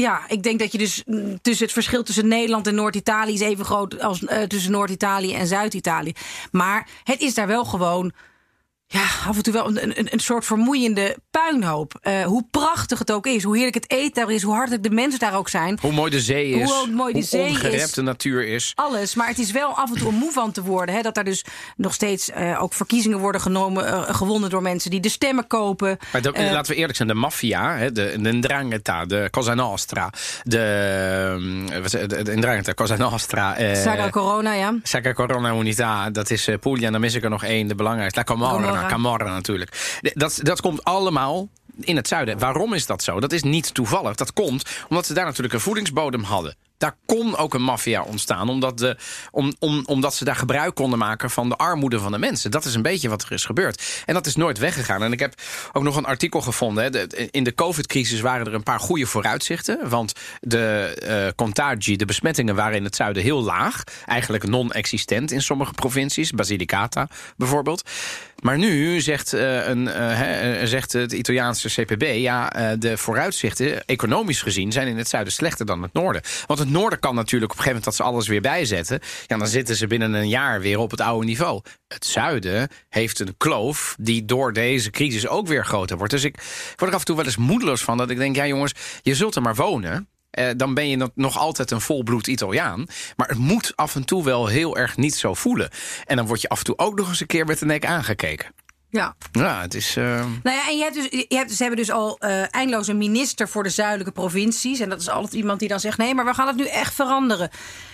Ja, 0.00 0.28
ik 0.28 0.42
denk 0.42 0.58
dat 0.58 0.72
je 0.72 0.78
dus 0.78 1.02
mm, 1.06 1.38
tussen 1.42 1.64
het 1.64 1.74
verschil 1.74 2.02
tussen 2.02 2.28
Nederland 2.28 2.66
en 2.66 2.74
Noord-Italië 2.74 3.32
is 3.32 3.40
even 3.40 3.64
groot 3.64 4.02
als 4.02 4.24
eh, 4.24 4.42
tussen 4.42 4.72
Noord-Italië 4.72 5.34
en 5.34 5.46
Zuid-Italië. 5.46 6.12
Maar 6.50 6.88
het 7.04 7.20
is 7.20 7.34
daar 7.34 7.46
wel 7.46 7.64
gewoon. 7.64 8.12
Ja, 8.90 9.02
af 9.26 9.36
en 9.36 9.42
toe 9.42 9.52
wel 9.52 9.66
een, 9.68 9.98
een, 9.98 10.08
een 10.12 10.18
soort 10.20 10.44
vermoeiende 10.44 11.16
puinhoop. 11.30 11.98
Eh, 12.02 12.22
hoe 12.24 12.44
prachtig 12.50 12.98
het 12.98 13.12
ook 13.12 13.26
is, 13.26 13.42
hoe 13.42 13.54
heerlijk 13.54 13.74
het 13.74 13.90
eten 13.90 14.12
daar 14.24 14.30
is, 14.34 14.42
hoe 14.42 14.54
hartelijk 14.54 14.82
de 14.82 14.90
mensen 14.90 15.18
daar 15.20 15.36
ook 15.36 15.48
zijn. 15.48 15.78
Hoe 15.80 15.92
mooi 15.92 16.10
de 16.10 16.20
zee 16.20 16.50
is. 16.50 16.70
Hoe 16.70 16.90
mooi 16.90 17.12
de 17.12 17.22
zee 17.22 17.44
is. 17.44 17.50
ongerept 17.50 17.94
de 17.94 18.02
natuur 18.02 18.46
is. 18.48 18.72
Alles, 18.74 19.14
maar 19.14 19.26
het 19.28 19.38
is 19.38 19.50
wel 19.50 19.76
af 19.76 19.90
en 19.92 19.98
toe 19.98 20.08
om 20.08 20.14
moe 20.14 20.32
van 20.32 20.52
te 20.52 20.62
worden. 20.62 20.94
Hè, 20.94 21.00
dat 21.02 21.16
er 21.16 21.24
dus 21.24 21.44
nog 21.76 21.94
steeds 21.94 22.30
eh, 22.30 22.62
ook 22.62 22.72
verkiezingen 22.72 23.18
worden 23.18 23.40
genomen, 23.40 23.86
eh, 23.86 24.14
gewonnen 24.14 24.50
door 24.50 24.62
mensen 24.62 24.90
die 24.90 25.00
de 25.00 25.08
stemmen 25.08 25.46
kopen. 25.46 25.98
Maar 26.12 26.22
de- 26.22 26.32
laten 26.52 26.72
we 26.72 26.78
eerlijk 26.78 26.96
zijn, 26.96 27.08
de 27.08 27.14
maffia, 27.14 27.76
hè, 27.76 27.92
de, 27.92 28.14
de 28.20 28.32
Ndrangheta, 28.32 29.04
de 29.04 29.28
Cosa 29.30 29.54
Nostra, 29.54 30.10
de, 30.42 30.58
ehm, 31.70 31.82
is- 31.84 31.90
de, 31.90 32.22
de 32.22 32.36
Ndrangheta, 32.36 32.72
Cosa 32.72 32.96
Nostra... 32.96 33.56
Saga 33.74 34.10
Corona, 34.10 34.52
ja. 34.52 34.74
Sacra 34.82 35.12
Corona 35.12 35.52
Unità, 35.54 36.10
dat 36.10 36.30
is 36.30 36.48
Puglia. 36.60 36.90
Dan 36.90 37.00
mis 37.00 37.14
ik 37.14 37.24
er 37.24 37.30
nog 37.30 37.44
één, 37.44 37.66
de 37.68 37.74
belangrijkste. 37.74 38.18
La 38.18 38.24
Camorra, 38.24 38.76
Camorra. 38.86 39.16
Camorra 39.18 39.34
natuurlijk. 39.34 39.98
Dat, 40.14 40.40
dat 40.42 40.60
komt 40.60 40.84
allemaal 40.84 41.48
in 41.80 41.96
het 41.96 42.08
zuiden. 42.08 42.38
Waarom 42.38 42.74
is 42.74 42.86
dat 42.86 43.02
zo? 43.02 43.20
Dat 43.20 43.32
is 43.32 43.42
niet 43.42 43.74
toevallig. 43.74 44.14
Dat 44.14 44.32
komt 44.32 44.64
omdat 44.88 45.06
ze 45.06 45.14
daar 45.14 45.24
natuurlijk 45.24 45.54
een 45.54 45.60
voedingsbodem 45.60 46.22
hadden. 46.22 46.56
Daar 46.78 46.96
kon 47.06 47.36
ook 47.36 47.54
een 47.54 47.62
maffia 47.62 48.02
ontstaan, 48.02 48.48
omdat, 48.48 48.78
de, 48.78 48.96
om, 49.30 49.54
om, 49.58 49.82
omdat 49.86 50.14
ze 50.14 50.24
daar 50.24 50.36
gebruik 50.36 50.74
konden 50.74 50.98
maken 50.98 51.30
van 51.30 51.48
de 51.48 51.56
armoede 51.56 51.98
van 51.98 52.12
de 52.12 52.18
mensen. 52.18 52.50
Dat 52.50 52.64
is 52.64 52.74
een 52.74 52.82
beetje 52.82 53.08
wat 53.08 53.22
er 53.22 53.32
is 53.32 53.44
gebeurd. 53.44 54.02
En 54.06 54.14
dat 54.14 54.26
is 54.26 54.36
nooit 54.36 54.58
weggegaan. 54.58 55.02
En 55.02 55.12
ik 55.12 55.18
heb 55.20 55.34
ook 55.72 55.82
nog 55.82 55.96
een 55.96 56.04
artikel 56.04 56.40
gevonden. 56.40 56.84
Hè. 56.84 56.90
De- 56.90 57.28
in 57.30 57.44
de 57.44 57.54
COVID-crisis 57.54 58.20
waren 58.20 58.46
er 58.46 58.54
een 58.54 58.62
paar 58.62 58.80
goede 58.80 59.06
vooruitzichten. 59.06 59.88
Want 59.88 60.12
de 60.40 60.94
eh 61.00 61.34
contagi, 61.36 61.96
de 61.96 62.04
besmettingen, 62.04 62.54
waren 62.54 62.76
in 62.76 62.84
het 62.84 62.96
zuiden 62.96 63.22
heel 63.22 63.42
laag. 63.42 63.82
Eigenlijk 64.06 64.46
non-existent 64.46 65.30
in 65.30 65.42
sommige 65.42 65.72
provincies. 65.72 66.30
Basilicata 66.30 67.08
bijvoorbeeld. 67.36 67.82
Maar 68.42 68.58
nu 68.58 69.00
zegt, 69.00 69.32
eh, 69.32 69.68
een, 69.68 69.88
eh, 69.88 70.60
eh, 70.60 70.66
zegt 70.68 70.92
het 70.92 71.12
Italiaanse 71.12 71.68
CPB... 71.68 72.02
ja, 72.14 72.50
de 72.76 72.96
vooruitzichten, 72.96 73.84
economisch 73.84 74.42
gezien... 74.42 74.72
zijn 74.72 74.88
in 74.88 74.96
het 74.96 75.08
zuiden 75.08 75.32
slechter 75.32 75.66
dan 75.66 75.82
het 75.82 75.92
noorden. 75.92 76.22
Want 76.46 76.58
het 76.58 76.70
noorden 76.70 76.98
kan 76.98 77.14
natuurlijk 77.14 77.52
op 77.52 77.58
een 77.58 77.64
gegeven 77.64 77.82
moment... 77.82 77.84
dat 77.84 77.94
ze 77.94 78.12
alles 78.12 78.28
weer 78.28 78.40
bijzetten. 78.40 79.00
Ja, 79.26 79.36
dan 79.36 79.46
zitten 79.46 79.76
ze 79.76 79.86
binnen 79.86 80.14
een 80.14 80.28
jaar 80.28 80.60
weer 80.60 80.78
op 80.78 80.90
het 80.90 81.00
oude 81.00 81.26
niveau. 81.26 81.62
Het 81.88 82.06
zuiden 82.06 82.68
heeft 82.88 83.20
een 83.20 83.34
kloof 83.36 83.96
die 84.00 84.24
door 84.24 84.52
deze 84.52 84.90
crisis 84.90 85.28
ook 85.28 85.46
weer 85.46 85.64
groter 85.64 85.96
wordt. 85.96 86.12
Dus 86.12 86.24
ik 86.24 86.34
word 86.76 86.90
er 86.90 86.94
af 86.94 86.98
en 86.98 87.06
toe 87.06 87.16
wel 87.16 87.24
eens 87.24 87.36
moedeloos 87.36 87.82
van... 87.82 87.96
dat 87.96 88.10
ik 88.10 88.16
denk, 88.16 88.36
ja 88.36 88.46
jongens, 88.46 88.72
je 89.02 89.14
zult 89.14 89.36
er 89.36 89.42
maar 89.42 89.54
wonen... 89.54 90.08
Eh, 90.30 90.48
dan 90.56 90.74
ben 90.74 90.88
je 90.88 91.10
nog- 91.14 91.38
altijd 91.38 91.70
een 91.70 91.80
volbloed 91.80 92.26
Italiaan. 92.26 92.86
Maar 93.16 93.28
het 93.28 93.38
moet 93.38 93.72
af 93.76 93.94
en 93.94 94.04
toe 94.04 94.24
wel 94.24 94.46
heel 94.46 94.76
erg 94.76 94.96
niet 94.96 95.14
zo 95.14 95.34
voelen. 95.34 95.70
En 96.04 96.16
dan 96.16 96.26
word 96.26 96.40
je 96.40 96.48
af 96.48 96.58
en 96.58 96.64
toe 96.64 96.78
ook 96.78 96.98
nog 96.98 97.08
eens 97.08 97.20
een 97.20 97.26
keer 97.26 97.46
met 97.46 97.58
de 97.58 97.64
nek 97.66 97.84
aangekeken. 97.86 98.52
ja. 98.90 99.16
Ja, 99.32 99.60
het 99.60 99.74
is. 99.74 99.96
eh, 99.96 100.04
Nou 100.42 100.56
ja, 100.56 100.68
en 100.68 100.76
je 100.76 100.82
hebt 100.82 100.94
dus, 100.94 101.06
je 101.28 101.36
hebt, 101.36 101.50
ze 101.52 101.62
hebben 101.62 101.80
dus 101.80 101.90
al 101.90 102.18
eh 102.18 102.54
eindeloos 102.54 102.88
een 102.88 102.98
minister 102.98 103.48
voor 103.48 103.62
de 103.62 103.68
zuidelijke 103.68 104.12
provincies. 104.12 104.80
En 104.80 104.88
dat 104.88 105.00
is 105.00 105.08
altijd 105.08 105.32
iemand 105.34 105.58
die 105.60 105.68
dan 105.68 105.80
zegt: 105.80 105.98
nee, 105.98 106.14
maar 106.14 106.24
we 106.24 106.34
gaan 106.34 106.46
het 106.46 106.56
nu 106.56 106.66
echt 106.66 106.94
veranderen. 106.94 107.50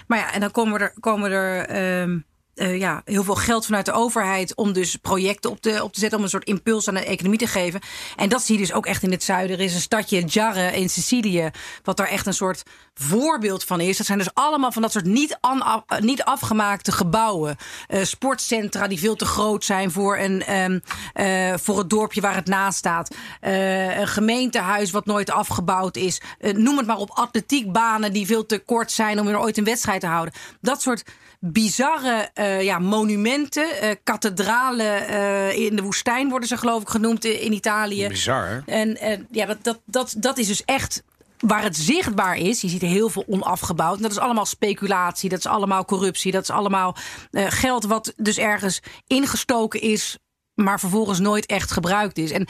Maar 0.07 0.19
ja, 0.19 0.33
en 0.33 0.41
dan 0.41 0.51
komen 0.51 0.81
er, 0.81 0.93
komen 1.01 1.31
er 1.31 1.67
ehm, 1.67 2.19
eh, 2.55 2.79
ja, 2.79 3.03
heel 3.05 3.25
veel 3.25 3.35
geld 3.35 3.65
vanuit 3.67 3.87
de 3.87 3.93
overheid 3.93 4.55
om 4.55 4.73
dus 4.73 4.97
projecten 4.97 5.51
op 5.51 5.61
te, 5.61 5.83
op 5.83 5.93
te 5.93 6.01
zetten, 6.01 6.19
om 6.19 6.25
een 6.25 6.31
soort 6.31 6.45
impuls 6.45 6.89
aan 6.89 6.95
de 6.95 7.05
economie 7.05 7.39
te 7.39 7.47
geven. 7.47 7.81
En 8.17 8.29
dat 8.29 8.43
zie 8.43 8.55
je 8.55 8.61
dus 8.61 8.73
ook 8.73 8.87
echt 8.87 9.03
in 9.03 9.11
het 9.11 9.23
zuiden. 9.23 9.57
Er 9.59 9.65
is 9.65 9.75
een 9.75 9.81
stadje 9.81 10.23
Jarre 10.25 10.73
in 10.77 10.91
Sicilië, 10.91 11.51
wat 11.83 11.97
daar 11.97 12.09
echt 12.09 12.27
een 12.27 12.35
soort 12.35 12.63
voorbeeld 12.95 13.65
van 13.65 13.81
is. 13.81 13.97
Dat 13.97 14.07
zijn 14.07 14.19
dus 14.19 14.35
allemaal 14.35 14.73
van 14.73 14.83
dat 14.83 14.93
soort 14.93 15.05
niet, 15.05 15.39
af- 15.41 15.85
niet 16.01 16.23
afgemaakte 16.25 16.93
gebouwen. 16.93 17.57
Eh, 17.87 18.05
sportcentra 18.05 18.87
die 18.89 18.99
veel 18.99 19.17
te 19.17 19.25
groot 19.25 19.65
zijn 19.65 19.91
voor, 19.91 20.19
een, 20.19 20.43
ehm, 20.45 20.79
eh, 21.13 21.55
voor 21.57 21.79
het 21.79 21.91
dorpje 21.91 22.21
waar 22.21 22.35
het 22.35 22.47
naast 22.47 22.79
staat. 22.79 23.15
Eh, 23.41 23.99
een 23.99 24.09
gemeentehuis 24.09 24.91
wat 24.91 25.07
nooit 25.07 25.31
afgebouwd 25.31 25.97
is. 25.97 26.21
Eh, 26.39 26.53
noem 26.55 26.77
het 26.77 26.87
maar 26.87 26.97
op 26.97 27.11
atletiekbanen 27.11 28.13
die 28.13 28.27
veel 28.27 28.47
te 28.47 28.59
kort 28.59 28.93
zijn 28.93 29.21
om 29.21 29.29
er 29.29 29.41
ooit 29.41 29.59
een 29.59 29.65
wedstrijd 29.65 30.01
te 30.01 30.07
houden. 30.07 30.35
Dat 30.61 30.83
soort 30.83 31.05
bizarre 31.53 32.31
eh, 32.35 32.63
ja, 32.63 32.79
monumenten, 32.79 33.81
eh, 33.81 33.97
kathedralen 34.03 35.09
eh, 35.09 35.59
in 35.59 35.77
de 35.77 35.83
woestijn 35.83 36.29
worden 36.29 36.49
ze 36.49 36.57
geloof 36.57 36.83
ik 36.83 36.89
genoemd 36.89 37.25
in, 37.25 37.41
in 37.41 37.53
Italië. 37.53 38.09
bizar. 38.09 38.63
En 38.67 38.99
ja, 39.31 39.47
dat, 39.47 39.59
dat, 39.63 39.81
dat, 39.85 40.15
dat 40.19 40.39
is 40.39 40.47
dus 40.47 40.65
echt 40.65 41.03
waar 41.39 41.63
het 41.63 41.77
zichtbaar 41.77 42.37
is. 42.37 42.61
Je 42.61 42.69
ziet 42.69 42.81
heel 42.81 43.09
veel 43.09 43.25
onafgebouwd. 43.27 43.97
En 43.97 44.03
dat 44.03 44.11
is 44.11 44.19
allemaal 44.19 44.47
speculatie, 44.47 45.29
dat 45.29 45.39
is 45.39 45.47
allemaal 45.47 45.85
corruptie, 45.85 46.33
dat 46.33 46.43
is 46.43 46.51
allemaal 46.51 46.97
geld 47.33 47.85
wat 47.85 48.13
dus 48.17 48.39
ergens 48.39 48.81
ingestoken 49.07 49.81
is, 49.81 50.19
maar 50.55 50.81
vervolgens 50.81 51.19
nooit 51.19 51.47
echt 51.47 51.71
gebruikt 51.71 52.19
is. 52.19 52.31
En 52.31 52.47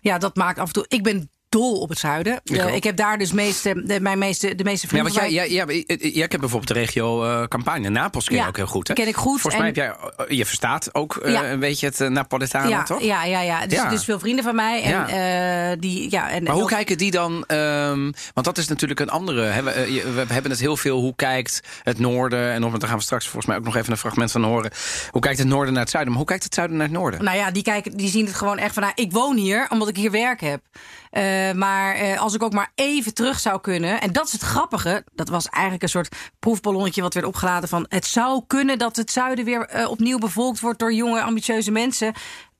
ja, 0.00 0.18
dat 0.18 0.36
maakt 0.36 0.58
af 0.58 0.66
en 0.66 0.72
toe. 0.72 0.84
Ik 0.88 1.02
ben 1.02 1.30
dol 1.48 1.80
op 1.80 1.88
het 1.88 1.98
zuiden. 1.98 2.40
Ik 2.44 2.56
Eh, 2.56 2.74
ik 2.74 2.84
heb 2.84 2.96
daar 2.96 3.18
dus 3.18 3.32
meeste, 3.32 3.82
de, 3.84 4.00
mijn 4.00 4.18
meeste, 4.18 4.54
de 4.54 4.64
meeste 4.64 4.86
Ja, 4.86 4.92
vrienden. 4.92 5.12
want 5.14 5.32
jij, 5.32 5.46
van 5.46 5.54
jij, 5.56 5.66
jij, 5.96 6.10
jij, 6.10 6.28
bijvoorbeeld 6.28 6.68
de 6.68 6.74
regio 6.74 7.24
eh 7.24 7.42
Campania. 7.48 7.88
Napels 7.88 8.24
ken 8.26 8.34
je 8.36 8.40
Ja, 8.42 8.48
ook 8.48 8.56
heel 8.56 8.66
goed, 8.66 8.88
hè? 8.88 8.94
ken 8.94 9.08
ik 9.08 9.16
goed. 9.16 9.40
Volgens 9.40 9.62
mij 9.62 9.72
En- 9.72 9.80
heb 9.80 9.96
jij, 10.16 10.26
eh, 10.26 10.36
je 10.38 10.46
verstaat 10.46 10.94
ook 10.94 11.20
Ja. 11.24 11.50
een 11.50 11.58
beetje 11.60 11.86
het 11.86 12.00
uh, 12.00 12.08
Napoletano, 12.08 12.68
ja, 12.68 12.82
toch? 12.82 13.02
ja, 13.02 13.24
ja, 13.24 13.40
ja. 13.40 13.66
Dus, 13.66 13.78
Ja. 13.78 13.88
dus 13.88 14.04
veel 14.04 14.18
vrienden 14.18 14.44
van 14.44 14.54
mij. 14.54 14.82
En, 14.82 14.90
Ja. 14.90 15.76
die, 15.76 16.10
ja, 16.10 16.30
en, 16.30 16.42
Maar 16.42 16.52
hoe 16.52 16.62
ook- 16.62 16.68
kijken 16.68 16.98
die 16.98 17.10
dan? 17.10 17.44
ehm, 17.46 18.10
want 18.34 18.46
dat 18.46 18.58
is 18.58 18.68
natuurlijk 18.68 19.00
een 19.00 19.10
andere. 19.10 19.42
Hè, 19.42 19.62
we, 19.62 20.24
hebben 20.28 20.50
het 20.50 20.60
heel 20.60 20.76
veel. 20.76 21.00
Hoe 21.00 21.14
kijkt 21.16 21.60
het 21.82 21.98
noorden? 21.98 22.52
En 22.52 22.60
daar 22.60 22.88
gaan 22.88 22.96
we 22.98 23.02
straks 23.02 23.24
volgens 23.24 23.46
mij 23.46 23.56
ook 23.56 23.64
nog 23.64 23.76
even 23.76 23.92
een 23.92 23.98
fragment 23.98 24.30
van 24.30 24.44
horen. 24.44 24.70
Hoe 25.10 25.20
kijkt 25.20 25.38
het 25.38 25.48
noorden 25.48 25.72
naar 25.72 25.82
het 25.82 25.90
zuiden? 25.90 26.12
Maar 26.12 26.22
hoe 26.22 26.30
kijkt 26.30 26.44
het 26.44 26.54
zuiden 26.54 26.76
naar 26.76 26.86
het 26.86 26.96
noorden? 26.96 27.24
Nou 27.24 27.36
ja, 27.36 27.50
die, 27.50 27.62
kijken, 27.62 27.96
die 27.96 28.08
zien 28.10 28.26
het 28.26 28.34
gewoon 28.34 28.58
echt 28.58 28.74
van... 28.74 28.82
Nou, 28.82 28.94
ik 28.96 29.12
woon 29.12 29.36
hier 29.36 29.66
omdat 29.68 29.88
ik 29.88 29.96
hier 29.96 30.10
werk 30.10 30.40
heb. 30.40 30.60
Eh, 31.16 31.52
maar 31.52 31.94
eh, 31.94 32.20
als 32.20 32.34
ik 32.34 32.42
ook 32.42 32.52
maar 32.52 32.72
even 32.74 33.14
terug 33.14 33.40
zou 33.40 33.60
kunnen... 33.60 34.00
en 34.00 34.12
dat 34.12 34.26
is 34.26 34.32
het 34.32 34.42
grappige... 34.42 35.04
dat 35.14 35.28
was 35.28 35.48
eigenlijk 35.48 35.82
een 35.82 35.88
soort 35.88 36.16
proefballonnetje 36.38 37.02
wat 37.02 37.14
werd 37.14 37.26
opgeladen 37.26 37.68
van... 37.68 37.86
het 37.88 38.04
zou 38.06 38.42
kunnen 38.46 38.78
dat 38.78 38.96
het 38.96 39.10
zuiden 39.10 39.44
weer 39.44 39.66
eh, 39.66 39.90
opnieuw 39.90 40.18
bevolkt 40.18 40.60
wordt... 40.60 40.78
door 40.78 40.92
jonge, 40.92 41.22
ambitieuze 41.22 41.70
mensen... 41.70 42.12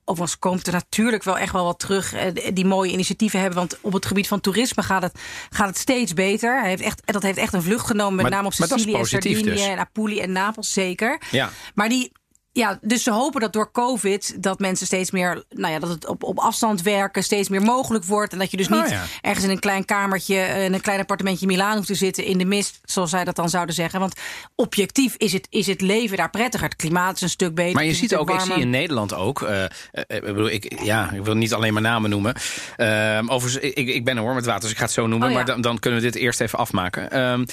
Overigens 0.09 0.39
komt 0.39 0.67
er 0.67 0.73
natuurlijk 0.73 1.23
wel 1.23 1.37
echt 1.37 1.53
wel 1.53 1.63
wat 1.63 1.79
terug 1.79 2.15
die 2.53 2.65
mooie 2.65 2.91
initiatieven 2.91 3.39
hebben. 3.39 3.57
Want 3.57 3.77
op 3.81 3.93
het 3.93 4.05
gebied 4.05 4.27
van 4.27 4.41
toerisme 4.41 4.83
gaat 4.83 5.01
het, 5.01 5.19
gaat 5.49 5.67
het 5.67 5.77
steeds 5.77 6.13
beter. 6.13 6.59
Hij 6.59 6.69
heeft 6.69 6.81
echt, 6.81 7.01
dat 7.05 7.23
heeft 7.23 7.37
echt 7.37 7.53
een 7.53 7.63
vlucht 7.63 7.85
genomen, 7.85 8.15
met 8.15 8.23
Maar- 8.23 8.33
name 8.33 8.45
op 8.47 8.53
Sicilië 8.53 8.93
en 8.93 8.99
positief 8.99 9.37
Sardinië 9.37 9.55
dus. 9.55 9.65
en 9.65 9.77
Apulli 9.77 10.19
en 10.19 10.31
Napels 10.31 10.73
zeker. 10.73 11.21
Ja. 11.31 11.49
Maar 11.73 11.89
die, 11.89 12.11
ja, 12.57 12.79
dus 12.81 13.03
ze 13.03 13.11
hopen 13.11 13.41
dat 13.41 13.53
door 13.53 13.71
COVID 13.71 14.43
dat 14.43 14.59
mensen 14.59 14.85
steeds 14.85 15.11
meer, 15.11 15.43
nou 15.49 15.73
ja, 15.73 15.79
dat 15.79 15.89
het 15.89 16.07
op, 16.07 16.23
op 16.23 16.39
afstand 16.39 16.81
werken 16.81 17.23
steeds 17.23 17.49
meer 17.49 17.61
mogelijk 17.61 18.05
wordt. 18.05 18.33
En 18.33 18.39
dat 18.39 18.51
je 18.51 18.57
dus 18.57 18.67
niet 18.67 18.75
Oh 18.83 18.87
ja. 18.89 19.03
ergens 19.21 19.45
in 19.45 19.51
een 19.51 19.59
klein 19.59 19.85
kamertje, 19.85 20.35
eh, 20.39 20.63
in 20.63 20.73
een 20.73 20.81
klein 20.81 20.99
appartementje 20.99 21.41
in 21.41 21.51
Milaan 21.51 21.75
hoeft 21.75 21.87
te 21.87 21.95
zitten 21.95 22.23
in 22.23 22.37
de 22.37 22.45
mist, 22.45 22.79
zoals 22.83 23.09
zij 23.09 23.23
dat 23.23 23.35
dan 23.35 23.49
zouden 23.49 23.75
zeggen. 23.75 23.99
Want 23.99 24.13
objectief 24.55 25.15
is 25.15 25.33
het, 25.33 25.47
is 25.49 25.67
het 25.67 25.81
leven 25.81 26.17
daar 26.17 26.29
prettiger. 26.29 26.67
Het 26.67 26.75
klimaat 26.75 27.15
is 27.15 27.21
een 27.21 27.29
stuk 27.29 27.55
beter. 27.55 27.73
Maar 27.73 27.85
je 27.85 27.93
ziet 27.93 28.11
een 28.11 28.17
ook, 28.17 28.29
ik 28.29 28.39
zie 28.39 28.55
in 28.55 28.69
Nederland 28.69 29.13
ook. 29.13 29.41
eh, 29.41 29.63
eh, 29.63 29.69
ik, 30.07 30.21
bedoel, 30.21 30.49
ik, 30.49 30.83
ja, 30.83 31.11
ik 31.11 31.23
wil 31.23 31.35
niet 31.35 31.53
alleen 31.53 31.73
maar 31.73 31.81
namen 31.81 32.09
noemen. 32.09 32.35
Ehm, 32.75 33.29
overigens, 33.29 33.63
ik, 33.73 33.87
ik 33.87 34.05
ben 34.05 34.17
er 34.17 34.23
hoor 34.23 34.33
met 34.33 34.45
water, 34.45 34.61
dus 34.61 34.71
ik 34.71 34.77
ga 34.77 34.83
het 34.83 34.93
zo 34.93 35.07
noemen. 35.07 35.27
Oh 35.27 35.33
ja. 35.33 35.37
Maar 35.37 35.47
dan, 35.47 35.61
dan 35.61 35.79
kunnen 35.79 35.99
we 35.99 36.05
dit 36.05 36.15
eerst 36.15 36.41
even 36.41 36.59
afmaken. 36.59 37.11
Ehm, 37.11 37.45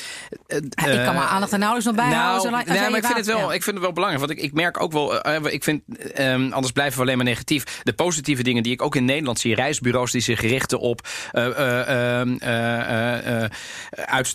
eh, 0.46 0.56
ik 0.56 1.04
kan 1.04 1.14
mijn 1.14 1.28
aandacht 1.28 1.52
er 1.52 1.58
nauwelijks 1.58 1.86
nog 1.86 1.94
bij 1.94 2.14
houden. 2.14 2.22
Nou, 2.22 2.34
als 2.34 2.78
nee, 2.78 2.90
maar 2.90 2.98
ik 2.98 3.04
vind, 3.04 3.16
het 3.16 3.26
wel, 3.26 3.52
ik 3.52 3.62
vind 3.62 3.76
het 3.76 3.84
wel 3.84 3.92
belangrijk. 3.92 4.26
Want 4.26 4.38
ik, 4.38 4.44
ik 4.44 4.52
merk 4.52 4.80
ook 4.80 4.92
wel. 4.94 5.20
eh, 5.22 5.52
ik 5.52 5.64
vind, 5.64 5.82
ehm, 6.14 6.52
anders 6.52 6.72
blijven 6.72 6.96
we 6.96 7.02
alleen 7.04 7.16
maar 7.16 7.26
negatief. 7.26 7.64
De 7.82 7.92
positieve 7.92 8.42
dingen 8.42 8.62
die 8.62 8.72
ik 8.72 8.82
ook 8.82 8.96
in 8.96 9.04
Nederland 9.04 9.38
zie. 9.38 9.54
Reisbureaus 9.54 10.12
die 10.12 10.20
zich 10.20 10.40
richten 10.40 10.80
op 10.80 11.08
eh, 11.32 11.46
eh, 11.46 12.20
ehm, 12.20 12.36
eh, 12.38 12.80
eh, 12.80 13.44
eh, 13.44 13.50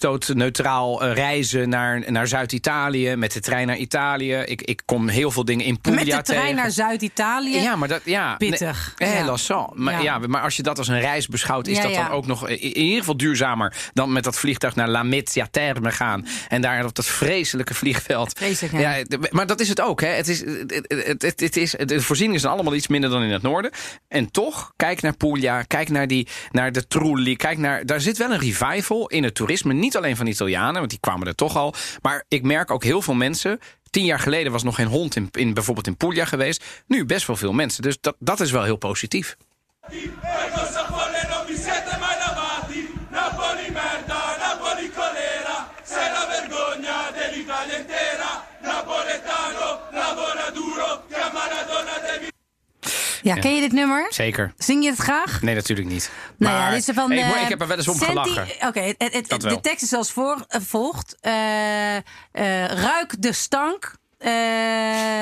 uitstootneutraal 0.10 1.02
eh, 1.04 1.14
reizen 1.14 1.70
naar, 1.70 2.12
naar 2.12 2.28
Zuid-Italië. 2.28 3.16
Met 3.16 3.34
de 3.34 3.40
trein 3.40 3.68
naar 3.68 3.78
Italië. 3.78 4.34
Ik, 4.36 4.62
ik 4.62 4.82
kom 4.86 5.08
heel 5.08 5.32
veel 5.32 5.46
dingen 5.46 5.66
in 5.66 5.82
Puglia 5.82 6.16
Met 6.16 6.26
de 6.26 6.32
trein 6.32 6.42
tegen. 6.46 6.56
naar 6.62 6.72
Zuid-Italië. 6.72 7.62
Ja, 7.62 7.76
maar 7.76 7.88
dat 7.88 8.02
ja. 8.06 8.36
Pittig. 8.36 8.94
Nee, 8.98 9.10
Ja. 9.10 9.16
eh, 9.20 9.26
lassant. 9.26 9.76
Maar, 9.76 9.94
Ja. 9.94 10.00
ja. 10.02 10.28
maar 10.28 10.42
als 10.42 10.56
je 10.56 10.64
dat 10.64 10.78
als 10.78 10.88
een 10.88 11.00
reis 11.00 11.28
beschouwt, 11.28 11.68
is 11.68 11.78
Ja, 11.78 11.84
dat 11.84 11.94
dan 11.94 12.10
ook 12.10 12.26
nog 12.26 12.48
in 12.50 12.58
in 12.60 12.82
ieder 12.82 13.00
geval 13.00 13.18
duurzamer 13.18 13.74
dan 13.94 14.12
met 14.12 14.24
dat 14.24 14.38
vliegtuig 14.40 14.76
naar 14.76 14.88
La 14.90 15.04
Mezzia 15.04 15.48
Terme 15.52 15.92
gaan. 15.92 16.26
En 16.48 16.62
daar 16.62 16.86
op 16.86 16.96
dat 16.96 17.06
vreselijke 17.06 17.74
vliegveld. 17.74 18.32
Vreselijk, 18.38 18.80
ja. 18.80 19.04
maar 19.30 19.48
dat 19.48 19.60
is 19.60 19.70
het 19.70 19.82
ook. 19.82 20.02
Hè. 20.02 20.08
Het 20.08 20.28
is, 20.28 20.44
het, 21.18 21.58
is, 21.58 21.72
de 21.72 22.02
voorzieningen 22.02 22.42
zijn 22.42 22.54
allemaal 22.54 22.74
iets 22.74 22.88
minder 22.88 23.10
dan 23.10 23.24
in 23.24 23.32
het 23.32 23.42
noorden. 23.42 23.72
En 24.08 24.32
toch, 24.32 24.74
kijk 24.76 25.02
naar 25.02 25.18
Puglia, 25.18 25.62
kijk 25.62 25.90
naar, 25.90 26.08
die, 26.08 26.28
naar 26.52 26.72
de 26.72 26.88
Trulli. 26.88 27.36
Kijk 27.36 27.58
naar, 27.58 27.86
daar 27.86 28.02
zit 28.02 28.18
wel 28.18 28.32
een 28.32 28.40
revival 28.40 29.08
in 29.08 29.24
het 29.24 29.36
toerisme. 29.36 29.74
Niet 29.74 29.98
alleen 29.98 30.16
van 30.16 30.28
Italianen, 30.28 30.78
want 30.78 30.90
die 30.90 31.00
kwamen 31.00 31.28
er 31.28 31.36
toch 31.36 31.56
al. 31.56 31.74
Maar 32.02 32.24
ik 32.28 32.44
merk 32.44 32.72
ook 32.72 32.84
heel 32.84 33.02
veel 33.02 33.14
mensen. 33.14 33.60
Tien 33.90 34.06
jaar 34.06 34.20
geleden 34.20 34.52
was 34.52 34.64
nog 34.64 34.76
geen 34.76 34.88
hond 34.88 35.16
in, 35.16 35.28
in, 35.32 35.54
bijvoorbeeld 35.54 35.88
in 35.88 35.98
Puglia 35.98 36.26
geweest. 36.26 36.84
Nu 36.88 37.06
best 37.06 37.28
wel 37.28 37.36
veel 37.36 37.54
mensen. 37.54 37.82
Dus 37.82 37.98
dat, 38.02 38.16
dat 38.20 38.40
is 38.40 38.52
wel 38.52 38.64
heel 38.64 38.78
positief. 38.78 39.38
Ja, 53.22 53.36
ken 53.36 53.56
je 53.56 53.62
dit 53.62 53.72
nummer? 53.72 54.08
Zeker. 54.10 54.54
Zing 54.58 54.84
je 54.84 54.90
het 54.90 55.00
graag? 55.00 55.42
Nee, 55.42 55.56
natuurlijk 55.56 55.90
niet. 55.90 56.12
Nou 56.38 56.54
maar 56.54 56.64
ja, 56.64 56.70
dit 56.70 56.88
is 56.88 56.96
van, 56.96 57.12
ik, 57.12 57.20
eh, 57.20 57.42
ik 57.42 57.50
heb 57.50 57.62
er 57.62 57.68
wel 57.68 57.78
eens 57.78 57.88
om 57.88 58.00
gelachen. 58.00 58.48
Oké, 58.68 58.94
de 58.98 59.58
tekst 59.62 59.84
is 59.84 59.94
als 59.94 60.12
voor, 60.12 60.46
eh, 60.48 60.62
volgt. 60.62 61.18
Eh, 61.22 61.98
ruik 62.66 63.22
de 63.22 63.34
stank. 63.34 63.98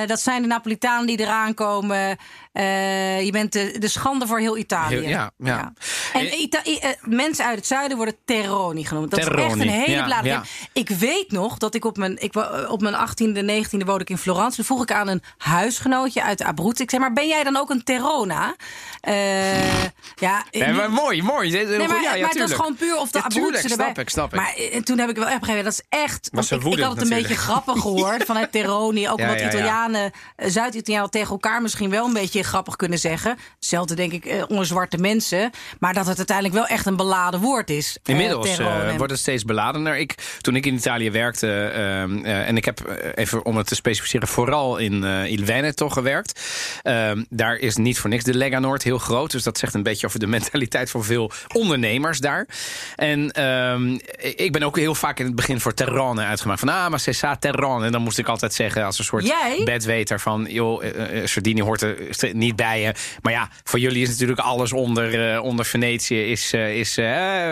Dat 0.05 0.19
zijn 0.19 0.41
de 0.41 0.47
Napolitanen 0.47 1.07
die 1.07 1.19
eraan 1.19 1.53
komen. 1.53 2.17
Eh, 2.58 3.22
je 3.26 3.32
bent 3.32 3.51
de, 3.53 3.76
de 3.80 3.88
schande 3.88 4.28
voor 4.28 4.39
heel 4.39 4.58
Italië. 4.58 4.95
Heel- 4.95 5.08
ja, 5.10 5.32
ja. 5.38 5.74
En 6.14 6.20
En- 6.20 6.39
Ita- 6.41 6.64
eh, 6.64 6.89
mensen 7.01 7.45
uit 7.45 7.55
het 7.58 7.68
zuiden 7.68 7.97
worden 7.97 8.16
terroni 8.26 8.86
genoemd. 8.86 9.10
Dat 9.12 9.20
is 9.20 9.26
echt 9.26 9.36
Terroni, 9.36 9.62
een 9.62 9.70
hele 9.70 10.16
ja. 10.24 10.43
Ik 10.74 10.89
weet 10.89 11.32
nog 11.32 11.58
dat 11.58 11.76
ik 11.76 11.86
op 11.86 11.97
mijn, 11.97 12.22
ik, 12.22 12.36
op 12.70 12.82
mijn 12.82 12.95
18e, 12.95 13.41
19e 13.41 13.86
woonde 13.86 14.01
ik 14.01 14.10
in 14.10 14.18
Florence. 14.18 14.55
Toen 14.55 14.66
vroeg 14.66 14.82
ik 14.82 14.91
aan 14.91 15.08
een 15.08 15.22
huisgenootje 15.38 16.24
uit 16.24 16.43
Abruzzo. 16.43 16.84
Ik 16.84 16.89
zei, 16.89 17.01
maar 17.01 17.14
ben 17.14 17.28
jij 17.28 17.43
dan 17.43 17.55
ook 17.58 17.70
een 17.70 17.84
terrona? 17.84 18.55
Eh, 19.01 19.84
ja, 20.16 20.45
Nee, 20.51 20.74
maar 20.74 20.91
mooi, 20.91 21.24
mooi. 21.24 21.51
Nee, 21.51 21.66
maar, 21.66 21.78
ja, 21.80 21.86
maar 21.88 22.12
het 22.14 22.22
was 22.22 22.32
tuurlijk. 22.32 22.55
gewoon 22.55 22.76
puur 22.76 22.97
of 22.97 23.12
de 23.12 23.18
Ja, 23.18 23.28
tuurlijk, 23.28 23.55
erbij. 23.64 23.76
snap 23.86 23.99
ik, 23.99 24.10
snap 24.10 24.34
ik. 24.34 24.39
Maar 24.39 24.53
eh, 24.55 24.82
toen 24.82 24.97
heb 24.99 25.10
ik 25.10 25.16
wel 25.16 25.28
echt 25.28 25.39
begrepen, 25.39 25.64
dat 25.64 25.74
is 25.74 25.82
echt... 25.89 26.30
ik, 26.34 26.39
ik 26.51 26.62
woedend 26.62 26.88
had 26.88 26.95
het 26.99 27.12
een 27.12 27.18
beetje 27.18 27.36
grappig 27.36 27.82
gehoord 27.88 28.24
vanuit 28.24 28.51
Teroni. 28.51 29.10
Ook 29.10 29.20
omdat. 29.20 29.41
Italianen, 29.41 30.12
eh, 30.36 30.49
Zuid-Italianen 30.49 31.10
tegen 31.10 31.30
elkaar 31.32 31.62
misschien 31.62 31.89
wel 31.89 32.05
een 32.05 32.14
beetje 32.14 32.43
grappig 32.47 32.75
kunnen 32.75 32.99
zeggen. 32.99 33.37
Hetzelfde 33.55 33.95
denk 33.95 34.11
ik 34.11 34.25
eh, 34.25 34.43
onder 34.47 34.65
zwarte 34.65 34.97
mensen. 34.97 35.51
Maar 35.79 35.93
dat 35.93 36.05
het 36.07 36.17
uiteindelijk 36.17 36.55
wel 36.55 36.65
echt 36.67 36.85
een 36.85 36.95
beladen 36.95 37.39
woord 37.39 37.69
is. 37.69 37.97
eh, 38.03 38.13
Inmiddels 38.13 38.57
eh, 38.57 38.95
wordt 38.97 39.11
het 39.11 39.21
steeds 39.21 39.43
beladener. 39.43 39.97
Ik, 39.97 40.15
toen 40.41 40.55
ik 40.55 40.65
in 40.65 40.73
Italië 40.73 41.11
werkte, 41.11 41.47
ehm, 41.63 42.25
eh, 42.25 42.47
en 42.47 42.57
ik 42.57 42.65
heb 42.65 43.01
even 43.15 43.45
om 43.45 43.57
het 43.57 43.67
te 43.67 43.75
specificeren, 43.75 44.27
vooral 44.27 44.77
in 44.77 45.03
Il 45.03 45.45
Veneto 45.45 45.89
gewerkt. 45.89 46.41
Ehm, 46.83 47.23
daar 47.29 47.55
is 47.55 47.75
niet 47.75 47.99
voor 47.99 48.09
niks 48.09 48.23
de 48.23 48.33
Lega 48.37 48.59
Noord 48.59 48.83
heel 48.83 48.97
groot. 48.97 49.31
Dus 49.31 49.43
dat 49.43 49.57
zegt 49.57 49.73
een 49.73 49.83
beetje 49.83 50.07
over 50.07 50.19
de 50.19 50.27
mentaliteit 50.37 50.89
van 50.91 51.03
veel 51.03 51.31
ondernemers 51.53 52.19
daar. 52.19 52.47
En 52.95 53.31
ehm, 53.31 53.97
ik 54.35 54.51
ben 54.51 54.63
ook 54.63 54.77
heel 54.77 54.95
vaak 54.95 55.19
in 55.19 55.25
het 55.25 55.35
begin 55.35 55.59
voor 55.59 55.73
Terrone 55.73 56.23
uitgemaakt. 56.23 56.59
Van 56.59 56.69
ah, 56.69 56.89
maar 56.89 56.99
c'est 56.99 57.17
ça 57.25 57.39
Terrone. 57.39 57.85
En 57.85 57.91
dan 57.91 58.01
moest 58.01 58.17
ik 58.17 58.27
altijd 58.27 58.53
zeggen 58.53 58.85
als 58.85 58.99
een 58.99 59.05
soort 59.05 59.25
Jij? 59.27 59.61
bedweter 59.65 60.19
van... 60.19 60.45
joh, 60.49 60.83
Sardinië 61.23 61.61
hoort 61.61 61.81
er 61.81 61.97
niet 62.38 62.55
bij 62.55 62.81
je. 62.81 62.93
Maar 63.21 63.33
ja, 63.33 63.49
voor 63.63 63.79
jullie 63.79 64.01
is 64.01 64.09
natuurlijk 64.09 64.39
alles 64.39 64.73
onder, 64.73 65.33
eh, 65.33 65.43
onder 65.43 65.65
Venetië 65.65 66.31
is... 66.31 66.53
eh, 66.53 66.75
is 66.79 66.97
eh, 66.97 67.05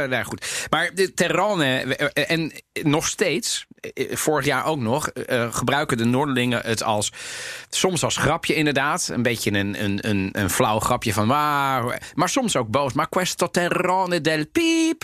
nou 0.03 0.23
goed. 0.23 0.67
Maar 0.69 0.91
de 0.93 1.13
Terrane, 1.13 1.95
en 2.13 2.51
nog 2.83 3.07
steeds, 3.07 3.65
vorig 4.11 4.45
jaar 4.45 4.65
ook 4.65 4.79
nog... 4.79 5.07
eh, 5.07 5.47
gebruiken 5.53 5.97
de 5.97 6.05
Noorderlingen 6.05 6.61
het 6.65 6.83
als... 6.83 7.11
soms 7.69 8.03
als 8.03 8.17
grapje 8.17 8.55
inderdaad. 8.55 9.09
Een 9.13 9.21
beetje 9.21 9.51
een, 9.51 9.83
een, 9.83 10.09
een, 10.09 10.29
een 10.31 10.49
flauw 10.49 10.79
grapje 10.79 11.13
van... 11.13 11.27
Maar, 11.27 12.01
maar 12.13 12.29
soms 12.29 12.55
ook 12.55 12.67
boos. 12.67 12.93
Maar 12.93 13.09
questo 13.09 13.49
Terrone 13.49 14.21
del 14.21 14.45
Piep. 14.51 15.03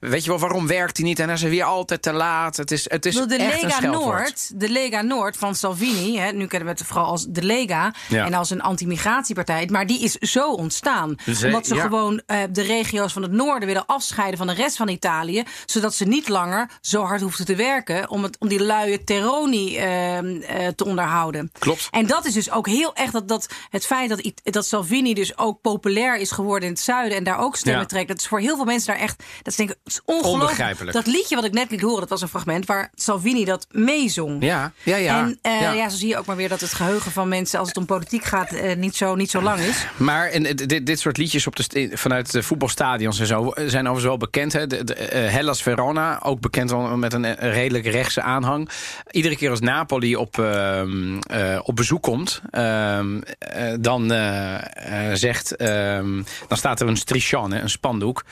Weet 0.00 0.24
je 0.24 0.30
wel, 0.30 0.38
waarom 0.38 0.66
werkt 0.66 0.96
hij 0.96 1.06
niet? 1.06 1.18
En 1.18 1.26
dan 1.26 1.34
is 1.34 1.40
hij 1.42 1.50
weer 1.50 1.64
altijd 1.64 2.02
te 2.02 2.12
laat. 2.12 2.56
Het 2.56 2.70
is, 2.70 2.90
het 2.90 3.06
is 3.06 3.14
de 3.14 3.36
echt 3.36 3.62
Lega. 3.62 3.80
Noord, 3.80 4.60
de 4.60 4.68
Lega 4.68 5.02
Noord 5.02 5.36
van 5.36 5.54
Salvini, 5.54 6.18
hè, 6.18 6.32
nu 6.32 6.46
kennen 6.46 6.68
we 6.68 6.74
het 6.78 6.86
vooral 6.88 7.06
als 7.06 7.26
de 7.28 7.42
Lega 7.42 7.94
Ja. 8.08 8.24
en 8.26 8.34
als 8.34 8.50
een 8.50 8.60
anti-migratiepartij, 8.62 9.68
maar 9.72 9.86
die 9.86 10.02
is 10.02 10.12
zo 10.12 10.52
ontstaan 10.52 11.16
Ze- 11.34 11.46
omdat 11.46 11.66
ze 11.66 11.74
ja. 11.74 11.82
gewoon 11.82 12.22
eh, 12.26 12.38
de 12.50 12.62
regio's 12.62 13.12
van 13.12 13.22
het 13.22 13.30
noorden 13.32 13.66
willen 13.68 13.86
afscheiden 13.86 14.38
van 14.38 14.46
de 14.46 14.52
rest 14.52 14.76
van 14.76 14.88
Italië, 14.88 15.42
zodat 15.66 15.94
ze 15.94 16.04
niet 16.04 16.28
langer 16.28 16.70
zo 16.80 17.02
hard 17.04 17.20
hoefden 17.20 17.46
te 17.46 17.54
werken 17.54 18.10
om, 18.10 18.21
het, 18.22 18.36
om 18.38 18.48
die 18.48 18.62
luie 18.62 19.04
terroni 19.04 19.76
eh, 19.76 20.18
eh, 20.18 20.72
te 20.74 20.84
onderhouden. 20.84 21.52
Klopt. 21.58 21.88
En 21.90 22.06
dat 22.06 22.24
is 22.24 22.34
dus 22.34 22.50
ook 22.50 22.66
heel 22.66 22.94
echt 22.94 23.12
dat, 23.12 23.28
dat 23.28 23.48
het 23.70 23.86
feit 23.86 24.08
dat, 24.08 24.32
dat 24.42 24.66
Salvini 24.66 25.14
dus 25.14 25.38
ook 25.38 25.60
populair 25.60 26.16
is 26.18 26.30
geworden 26.30 26.68
in 26.68 26.74
het 26.74 26.82
zuiden 26.82 27.18
en 27.18 27.24
daar 27.24 27.38
ook 27.38 27.56
stemmen 27.56 27.80
Ja. 27.80 27.86
trekt. 27.86 28.08
Dat 28.08 28.18
is 28.18 28.26
voor 28.26 28.40
heel 28.40 28.56
veel 28.56 28.64
mensen 28.64 28.92
daar 28.92 29.02
echt, 29.02 29.18
dat 29.18 29.46
is 29.46 29.56
denk 29.56 29.70
ik 29.70 29.76
is 29.84 30.00
ongelooflijk. 30.04 30.40
Onbegrijpelijk. 30.42 30.92
Dat 30.92 31.06
liedje 31.06 31.34
wat 31.34 31.44
ik 31.44 31.52
net 31.52 31.70
liet 31.70 31.80
horen, 31.80 32.00
dat 32.00 32.08
was 32.08 32.22
een 32.22 32.28
fragment 32.28 32.66
waar 32.66 32.90
Salvini 32.94 33.44
dat 33.44 33.66
meezong. 33.70 34.44
Ja, 34.44 34.72
ja, 34.82 34.96
ja. 34.96 35.20
En 35.20 35.38
eh, 35.42 35.60
ja. 35.60 35.72
Ja. 35.72 35.88
zo 35.88 35.96
zie 35.96 36.08
je 36.08 36.18
ook 36.18 36.26
maar 36.26 36.36
weer 36.36 36.48
dat 36.48 36.60
het 36.60 36.72
geheugen 36.74 37.12
van 37.12 37.28
mensen 37.28 37.58
als 37.58 37.68
het 37.68 37.76
om 37.76 37.86
politiek 37.86 38.24
gaat 38.24 38.52
eh, 38.52 38.76
niet, 38.76 38.96
zo, 38.96 39.14
niet 39.14 39.30
zo 39.30 39.42
lang 39.42 39.60
is. 39.60 39.86
Maar 39.96 40.28
en, 40.28 40.42
dit, 40.42 40.86
dit 40.86 41.00
soort 41.00 41.16
liedjes 41.16 41.46
op 41.46 41.56
de, 41.56 41.90
vanuit 41.92 42.32
de 42.32 42.42
voetbalstadions 42.42 43.20
en 43.20 43.26
zo 43.26 43.52
zijn 43.54 43.88
overigens 43.88 44.04
wel 44.04 44.16
bekend. 44.16 44.52
Hè? 44.52 44.66
De, 44.66 44.84
de, 44.84 44.94
Hellas 45.12 45.62
Verona, 45.62 46.20
ook 46.22 46.40
bekend 46.40 46.96
met 46.96 47.12
een 47.12 47.34
redelijk 47.34 47.86
aanhang. 48.20 48.68
Iedere 49.10 49.36
keer 49.36 49.50
als 49.50 49.60
Napoli 49.60 50.16
op, 50.16 50.38
ehm, 50.38 51.18
eh, 51.18 51.58
op 51.62 51.76
bezoek 51.76 52.02
komt, 52.02 52.42
ehm, 52.50 53.20
eh, 53.38 53.74
dan, 53.80 54.12
eh, 54.12 55.12
zegt, 55.12 55.56
ehm, 55.56 56.22
dan 56.48 56.58
staat 56.58 56.80
er 56.80 56.88
een 56.88 56.96
striscione, 56.96 57.60
een 57.60 57.70
spandoek, 57.70 58.24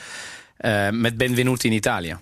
met 0.91 1.17
Benvenuti 1.17 1.67
in 1.67 1.73
Italië. 1.73 2.17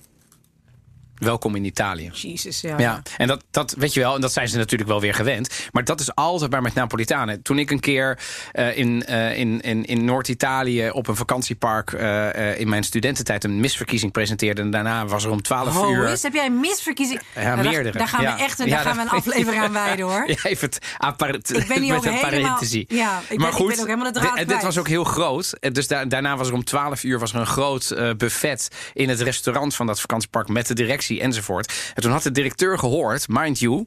Welkom 1.19 1.55
in 1.55 1.65
Italië. 1.65 2.09
Jezus, 2.13 2.61
ja. 2.61 2.77
Ja, 2.77 3.01
en 3.17 3.27
dat, 3.27 3.43
dat 3.51 3.75
weet 3.77 3.93
je 3.93 3.99
wel, 3.99 4.15
en 4.15 4.21
dat 4.21 4.33
zijn 4.33 4.47
ze 4.47 4.57
natuurlijk 4.57 4.89
wel 4.89 5.01
weer 5.01 5.13
gewend. 5.13 5.67
Maar 5.71 5.83
dat 5.83 5.99
is 5.99 6.15
altijd 6.15 6.51
maar 6.51 6.61
met 6.61 6.73
Napolitanen. 6.73 7.41
Toen 7.41 7.59
ik 7.59 7.71
een 7.71 7.79
keer 7.79 8.19
eh, 8.51 8.77
in, 8.77 9.05
eh, 9.05 9.37
in, 9.37 9.61
in, 9.61 9.85
in 9.85 10.05
Noord-Italië 10.05 10.89
op 10.89 11.07
een 11.07 11.15
vakantiepark 11.15 11.91
eh, 11.93 12.59
in 12.59 12.69
mijn 12.69 12.83
studententijd 12.83 13.43
een 13.43 13.59
misverkiezing 13.59 14.11
presenteerde. 14.11 14.61
En 14.61 14.71
daarna 14.71 15.05
was 15.05 15.23
er 15.23 15.31
om 15.31 15.41
12 15.41 15.73
Ho, 15.75 15.91
uur. 15.91 16.07
is, 16.09 16.23
heb 16.23 16.33
jij 16.33 16.45
een 16.45 16.59
misverkiezing? 16.59 17.21
Ja, 17.35 17.55
Nou, 17.55 17.67
meerdere. 17.69 17.97
Daar, 17.97 18.07
gaan 18.07 18.21
Ja. 18.21 18.35
we 18.35 18.41
echt 18.43 18.59
een, 18.59 18.67
Ja, 18.67 18.75
daar 18.75 18.83
gaan 18.83 18.95
we 18.95 19.01
een 19.01 19.09
aflevering 19.19 19.63
aan 19.63 19.73
wijden 19.73 20.05
hoor. 20.05 20.23
Even 20.43 20.69
het 20.69 20.79
apart, 20.97 21.55
Ik 21.57 21.67
ben 21.67 21.81
hier 21.81 21.93
met 21.93 21.97
ook 21.99 22.05
een 22.05 22.11
helemaal- 22.13 22.39
parenthesie. 22.41 22.85
ja, 22.87 23.19
ik 23.19 23.37
ben- 23.37 23.47
ik 23.47 23.53
ben 23.57 23.63
ook 23.79 23.87
helemaal 23.87 24.11
de 24.11 24.19
draad 24.19 24.35
dit 24.37 24.45
kwijt. 24.45 24.63
was 24.63 24.77
ook 24.77 24.87
heel 24.87 25.03
groot. 25.03 25.53
En 25.59 25.73
Dus 25.73 25.87
da- 25.87 26.05
daarna 26.05 26.37
was 26.37 26.47
er 26.47 26.53
om 26.53 26.63
12 26.63 27.03
uur 27.03 27.19
was 27.19 27.33
er 27.33 27.39
een 27.39 27.45
groot 27.47 27.95
buffet 28.17 28.67
in 28.93 29.09
het 29.09 29.21
restaurant 29.21 29.75
van 29.75 29.85
dat 29.87 29.99
vakantiepark 29.99 30.47
met 30.47 30.67
de 30.67 30.73
directie 30.73 31.08
enzovoort. 31.17 31.91
En 31.95 32.01
toen 32.01 32.11
had 32.11 32.23
de 32.23 32.31
directeur 32.31 32.79
gehoord, 32.79 33.27
mind 33.27 33.59
you, 33.59 33.85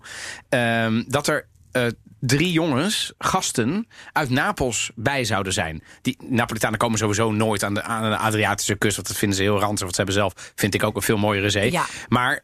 ehm, 0.49 1.03
dat 1.07 1.29
er 1.29 1.47
eh, 1.73 1.87
drie 2.20 2.53
jongens, 2.53 3.12
gasten, 3.18 3.89
uit 4.12 4.31
Napels 4.31 4.91
bij 4.95 5.25
zouden 5.25 5.53
zijn. 5.53 5.83
Die 6.03 6.16
Napolitanen 6.29 6.79
komen 6.79 6.99
sowieso 6.99 7.33
nooit 7.33 7.64
aan 7.64 7.75
de, 7.75 7.83
aan 7.83 8.11
de 8.11 8.16
Adriatische 8.16 8.75
kust, 8.75 8.97
want 8.97 9.09
dat 9.09 9.16
vinden 9.16 9.37
ze 9.37 9.43
heel 9.43 9.59
ranzig. 9.59 9.81
Want 9.81 9.91
ze 9.91 9.97
hebben 9.97 10.14
zelf, 10.14 10.53
vind 10.55 10.75
ik, 10.75 10.83
ook 10.83 10.97
een 10.97 11.03
veel 11.03 11.16
mooiere 11.16 11.51
zee. 11.51 11.73
Ja. 11.73 11.87
Maar 12.09 12.43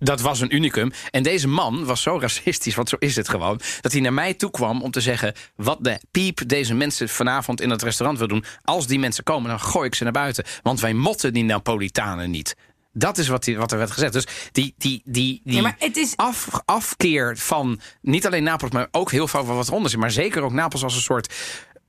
dat 0.00 0.20
was 0.20 0.40
een 0.40 0.54
unicum. 0.54 0.92
En 1.10 1.22
deze 1.22 1.48
man 1.48 1.84
was 1.84 2.02
zo 2.02 2.18
racistisch, 2.18 2.74
want 2.74 2.88
zo 2.88 2.96
is 2.98 3.16
het 3.16 3.28
gewoon... 3.28 3.60
dat 3.80 3.92
hij 3.92 4.00
naar 4.00 4.12
mij 4.12 4.34
toe 4.34 4.50
kwam 4.50 4.82
om 4.82 4.90
te 4.90 5.00
zeggen... 5.00 5.34
wat 5.56 5.78
de 5.80 6.00
piep 6.10 6.48
deze 6.48 6.74
mensen 6.74 7.08
vanavond 7.08 7.60
in 7.60 7.70
het 7.70 7.82
restaurant 7.82 8.18
wil 8.18 8.28
doen. 8.28 8.44
Als 8.62 8.86
die 8.86 8.98
mensen 8.98 9.24
komen, 9.24 9.50
dan 9.50 9.60
gooi 9.60 9.86
ik 9.86 9.94
ze 9.94 10.02
naar 10.02 10.12
buiten. 10.12 10.44
Want 10.62 10.80
wij 10.80 10.94
motten 10.94 11.32
die 11.32 11.44
Napolitanen 11.44 12.30
niet. 12.30 12.56
Dat 12.92 13.18
is 13.18 13.28
wat, 13.28 13.44
die, 13.44 13.56
wat 13.58 13.72
er 13.72 13.78
werd 13.78 13.90
gezegd. 13.90 14.12
Dus 14.12 14.26
die, 14.52 14.74
die, 14.78 15.02
die, 15.04 15.40
die 15.44 15.62
Ja, 15.62 15.74
is- 15.78 16.16
af, 16.16 16.48
afkeer 16.64 17.36
van 17.36 17.80
niet 18.02 18.26
alleen 18.26 18.42
Napels... 18.42 18.70
maar 18.70 18.88
ook 18.90 19.10
heel 19.10 19.28
veel 19.28 19.44
van 19.44 19.56
wat 19.56 19.68
eronder 19.68 19.90
zit. 19.90 19.98
Maar 20.00 20.10
zeker 20.10 20.42
ook 20.42 20.52
Napels 20.52 20.82
als 20.82 20.94
een 20.94 21.00
soort 21.00 21.34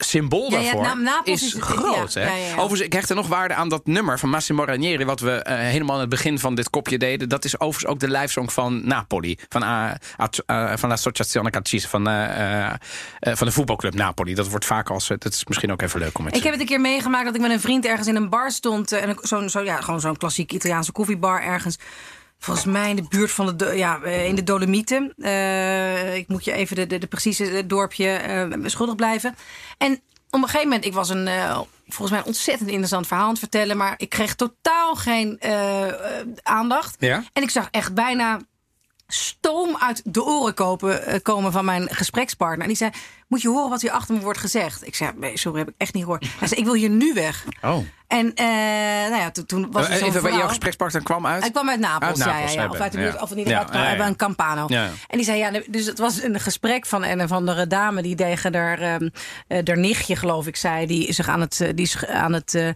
symbool 0.03 0.51
Ja, 0.51 0.59
ja, 0.59 0.73
daarvoor 0.73 1.01
Na- 1.01 1.21
is, 1.23 1.43
is 1.43 1.53
het- 1.53 1.61
groot. 1.61 2.13
ja, 2.13 2.21
hè? 2.21 2.51
Overigens, 2.53 2.79
ik 2.81 2.93
hecht 2.93 3.09
er 3.09 3.15
nog 3.15 3.27
waarde 3.27 3.53
aan 3.53 3.69
dat 3.69 3.85
nummer 3.85 4.19
van 4.19 4.29
Massimo 4.29 4.63
Ranieri... 4.63 5.05
wat 5.05 5.19
we 5.19 5.31
eh, 5.31 5.57
helemaal 5.57 5.95
aan 5.95 6.01
het 6.01 6.09
begin 6.09 6.39
van 6.39 6.55
dit 6.55 6.69
kopje 6.69 6.97
deden. 6.97 7.29
Dat 7.29 7.45
is 7.45 7.59
overigens 7.59 7.91
ook 7.91 7.99
de 7.99 8.07
lijfsong 8.07 8.53
van 8.53 8.87
Napoli. 8.87 9.37
Van, 9.49 9.63
uh, 9.63 9.91
van 10.75 10.89
l'Associazione 10.89 11.49
Calcista, 11.49 11.89
van, 11.89 12.03
van 13.37 13.47
de 13.47 13.53
voetbalclub 13.53 13.93
Napoli. 13.93 14.33
Dat 14.33 14.47
wordt 14.49 14.65
vaak 14.65 14.89
als... 14.89 15.07
dat 15.07 15.25
is 15.25 15.45
misschien 15.45 15.71
ook 15.71 15.81
even 15.81 15.99
leuk 15.99 16.17
om 16.17 16.25
het 16.25 16.35
Ik 16.35 16.43
heb 16.43 16.51
het 16.51 16.61
een 16.61 16.67
keer 16.67 16.81
meegemaakt 16.81 17.25
dat 17.25 17.35
ik 17.35 17.41
met 17.41 17.51
een 17.51 17.59
vriend 17.61 17.85
ergens 17.85 18.07
in 18.07 18.15
een 18.15 18.29
bar 18.29 18.51
stond. 18.51 18.91
En 18.91 19.17
zo'n 19.21 19.49
zo, 19.49 19.61
ja, 19.63 19.81
gewoon 19.81 19.99
zo'n 19.99 20.17
klassiek 20.17 20.51
Italiaanse 20.51 20.91
koffiebar 20.91 21.41
ergens. 21.43 21.77
Volgens 22.43 22.65
mij 22.65 22.89
in 22.89 22.95
de 22.95 23.05
buurt 23.09 23.31
van 23.31 23.57
de, 23.57 23.65
ja, 23.65 24.01
eh, 24.01 24.25
in 24.25 24.35
de 24.35 24.43
Dolomieten. 24.43 25.13
Eh, 25.17 26.15
ik 26.15 26.27
moet 26.27 26.45
je 26.45 26.51
even 26.51 26.75
de, 26.75 26.87
de, 26.87 26.97
de 26.97 27.07
precieze 27.07 27.45
eh, 27.45 27.63
dorpje 27.65 28.07
eh, 28.07 28.65
schuldig 28.65 28.95
blijven. 28.95 29.35
En 29.77 29.93
op 30.29 30.41
een 30.41 30.43
gegeven 30.43 30.67
moment, 30.67 30.85
ik 30.85 30.93
was 30.93 31.09
een, 31.09 31.29
volgens 31.87 32.09
mij 32.09 32.19
een 32.19 32.25
ontzettend 32.25 32.69
interessant 32.69 33.07
verhaal 33.07 33.25
aan 33.25 33.31
het 33.31 33.39
vertellen. 33.39 33.77
Maar 33.77 33.93
ik 33.97 34.09
kreeg 34.09 34.35
totaal 34.35 34.95
geen 34.95 35.39
aandacht. 36.43 36.95
Ja? 36.99 37.23
En 37.33 37.43
ik 37.43 37.49
zag 37.49 37.67
echt 37.71 37.93
bijna 37.93 38.39
stoom 39.07 39.77
uit 39.79 40.01
de 40.05 40.23
oren 40.23 40.53
kopen, 40.53 41.21
komen 41.21 41.51
van 41.51 41.65
mijn 41.65 41.89
gesprekspartner. 41.89 42.61
En 42.61 42.67
die 42.67 42.77
zei, 42.77 42.91
moet 43.31 43.41
je 43.41 43.47
horen 43.49 43.69
wat 43.69 43.81
hier 43.81 43.91
achter 43.91 44.15
me 44.15 44.21
wordt 44.21 44.39
gezegd? 44.39 44.87
Ik 44.87 44.95
zei, 44.95 45.11
nee, 45.15 45.37
sorry, 45.37 45.59
heb 45.59 45.67
ik 45.69 45.75
echt 45.77 45.93
niet 45.93 46.03
gehoord. 46.03 46.25
Hij 46.39 46.47
zei, 46.47 46.59
ik 46.59 46.65
wil 46.65 46.75
hier 46.75 46.89
nu 46.89 47.13
weg. 47.13 47.45
Oh. 47.61 47.77
En 48.07 48.33
eh, 48.35 48.45
nou 49.09 49.15
ja, 49.21 49.31
toen, 49.31 49.45
toen 49.45 49.71
was 49.71 49.89
er 49.89 49.97
zo'n 49.97 50.07
Even 50.07 50.21
bij 50.21 50.31
jouw 50.31 50.47
gesprekspartner 50.47 51.03
kwam 51.03 51.25
uit? 51.25 51.41
hij 51.41 51.51
kwam 51.51 51.69
uit 51.69 51.79
Napels, 51.79 52.09
Uit 52.09 52.17
ja, 52.17 52.25
Napels, 52.25 52.53
ja, 52.53 52.61
ja. 52.61 52.67
hij 52.67 52.69
Of 52.77 52.79
uit 52.81 52.91
de 52.91 52.97
buurt, 52.97 53.13
ja. 53.13 53.19
of 53.21 53.31
in 53.31 53.37
ieder 53.37 53.53
Ja, 53.53 53.59
geval 53.63 53.81
ja, 53.81 53.89
ja. 53.91 53.97
bij 53.97 54.07
een 54.07 54.15
Campano. 54.15 54.65
Ja, 54.67 54.83
ja. 54.83 54.89
En 55.07 55.17
die 55.17 55.25
zei, 55.25 55.37
ja, 55.37 55.51
dus 55.69 55.85
het 55.85 55.97
was 55.97 56.21
een 56.23 56.39
gesprek 56.39 56.85
van 56.85 57.03
een 57.03 57.21
of 57.21 57.31
andere 57.31 57.67
dame... 57.67 58.01
die 58.01 58.15
tegen 58.15 58.55
haar, 58.55 58.79
ehm, 58.79 59.09
eh, 59.47 59.59
haar 59.65 59.77
nichtje, 59.77 60.15
geloof 60.15 60.47
ik, 60.47 60.55
zei... 60.55 60.85
die 60.85 61.13
zich 61.13 61.27
aan 61.29 61.41
het, 61.41 61.61
eh, 61.61 61.69
die 61.75 61.85
zich 61.85 62.05
aan 62.07 62.33
het 62.33 62.53
eh, 62.55 62.67
eh, 62.67 62.73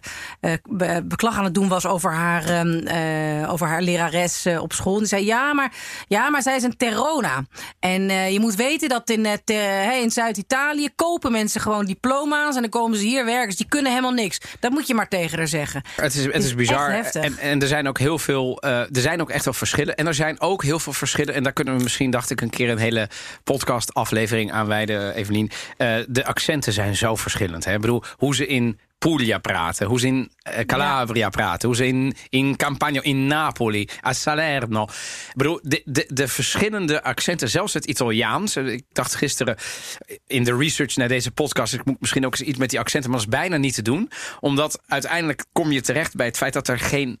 be- 0.70 1.02
beklag 1.04 1.36
aan 1.38 1.44
het 1.44 1.54
doen 1.54 1.68
was 1.68 1.86
over 1.86 2.12
haar, 2.12 2.44
ehm, 2.44 2.86
eh, 2.86 3.52
over 3.52 3.66
haar 3.66 3.82
lerares 3.82 4.44
eh, 4.44 4.62
op 4.62 4.72
school. 4.72 4.92
En 4.94 4.98
die 4.98 5.08
zei, 5.08 5.24
ja 5.24 5.52
maar, 5.54 5.72
ja, 6.08 6.30
maar 6.30 6.42
zij 6.42 6.56
is 6.56 6.62
een 6.62 6.76
Terrona. 6.76 7.44
En 7.80 8.10
eh, 8.10 8.30
je 8.32 8.40
moet 8.40 8.54
weten 8.54 8.88
dat 8.88 9.10
in, 9.10 9.26
eh, 9.26 9.32
te- 9.44 9.52
hè, 9.52 9.92
in 9.92 10.10
Zuid-Italië... 10.10 10.44
kopen 10.94 11.32
mensen 11.32 11.60
gewoon 11.60 11.86
diploma's 11.86 12.54
en 12.54 12.60
dan 12.60 12.70
komen 12.70 12.98
ze 12.98 13.04
hier 13.04 13.24
werken. 13.24 13.46
Dus 13.46 13.56
die 13.56 13.68
kunnen 13.68 13.90
helemaal 13.90 14.12
niks. 14.12 14.38
Dat 14.60 14.70
moet 14.70 14.86
je 14.86 14.94
maar 14.94 15.08
tegen 15.08 15.38
haar 15.38 15.48
zeggen. 15.48 15.82
Het 15.96 16.14
is, 16.14 16.24
het 16.24 16.34
is 16.34 16.44
is 16.44 16.54
bizar. 16.54 16.90
En, 17.12 17.38
en 17.38 17.60
er 17.62 17.68
zijn 17.68 17.88
ook 17.88 17.98
heel 17.98 18.18
veel. 18.18 18.60
eh, 18.60 18.78
er 18.80 18.88
zijn 18.90 19.20
ook 19.20 19.30
echt 19.30 19.44
wel 19.44 19.54
verschillen. 19.54 19.96
En 19.96 20.06
er 20.06 20.14
zijn 20.14 20.40
ook 20.40 20.62
heel 20.62 20.78
veel 20.78 20.92
verschillen. 20.92 21.34
En 21.34 21.42
daar 21.42 21.52
kunnen 21.52 21.76
we 21.76 21.82
misschien, 21.82 22.10
dacht 22.10 22.30
ik, 22.30 22.40
een 22.40 22.50
keer 22.50 22.70
een 22.70 22.78
hele 22.78 23.08
podcast-aflevering 23.44 24.52
aan 24.52 24.66
wijden, 24.66 25.14
Evelien. 25.14 25.50
Eh, 25.76 25.94
de 26.08 26.24
accenten 26.24 26.72
zijn 26.72 26.96
zo 26.96 27.16
verschillend. 27.16 27.64
Hè? 27.64 27.74
Ik 27.74 27.80
bedoel, 27.80 28.02
hoe 28.16 28.34
ze 28.34 28.46
in. 28.46 28.78
Puglia 28.98 29.38
praten, 29.38 29.86
hoe 29.86 30.00
ze 30.00 30.06
in 30.06 30.30
eh, 30.42 30.64
Calabria 30.64 31.28
praten, 31.28 31.68
hoe 31.68 31.76
ze 31.76 31.86
in, 31.86 32.14
in 32.28 32.56
Campania, 32.56 33.02
in 33.02 33.26
Napoli, 33.26 33.88
a 34.06 34.12
Salerno. 34.12 34.82
Ik 34.82 35.32
bedoel, 35.36 35.58
de, 35.62 35.82
de, 35.84 36.04
de 36.08 36.28
verschillende 36.28 37.02
accenten, 37.02 37.48
zelfs 37.48 37.72
het 37.74 37.84
Italiaans. 37.84 38.56
Eh, 38.56 38.66
Ik 38.72 38.84
dacht 38.92 39.14
gisteren 39.14 39.56
in 40.26 40.44
de 40.44 40.56
research 40.56 40.96
naar 40.96 41.08
deze 41.08 41.30
podcast, 41.30 41.74
ik 41.74 41.84
moet 41.84 42.00
misschien 42.00 42.26
ook 42.26 42.38
eens 42.38 42.48
iets 42.48 42.58
met 42.58 42.70
die 42.70 42.78
accenten, 42.80 43.10
maar 43.10 43.18
dat 43.20 43.28
is 43.28 43.34
bijna 43.38 43.56
niet 43.56 43.74
te 43.74 43.82
doen. 43.82 44.10
Omdat 44.40 44.80
uiteindelijk 44.86 45.44
kom 45.52 45.72
je 45.72 45.80
terecht 45.80 46.14
bij 46.14 46.26
het 46.26 46.36
feit 46.36 46.52
dat 46.52 46.68
er 46.68 46.78
geen 46.78 47.18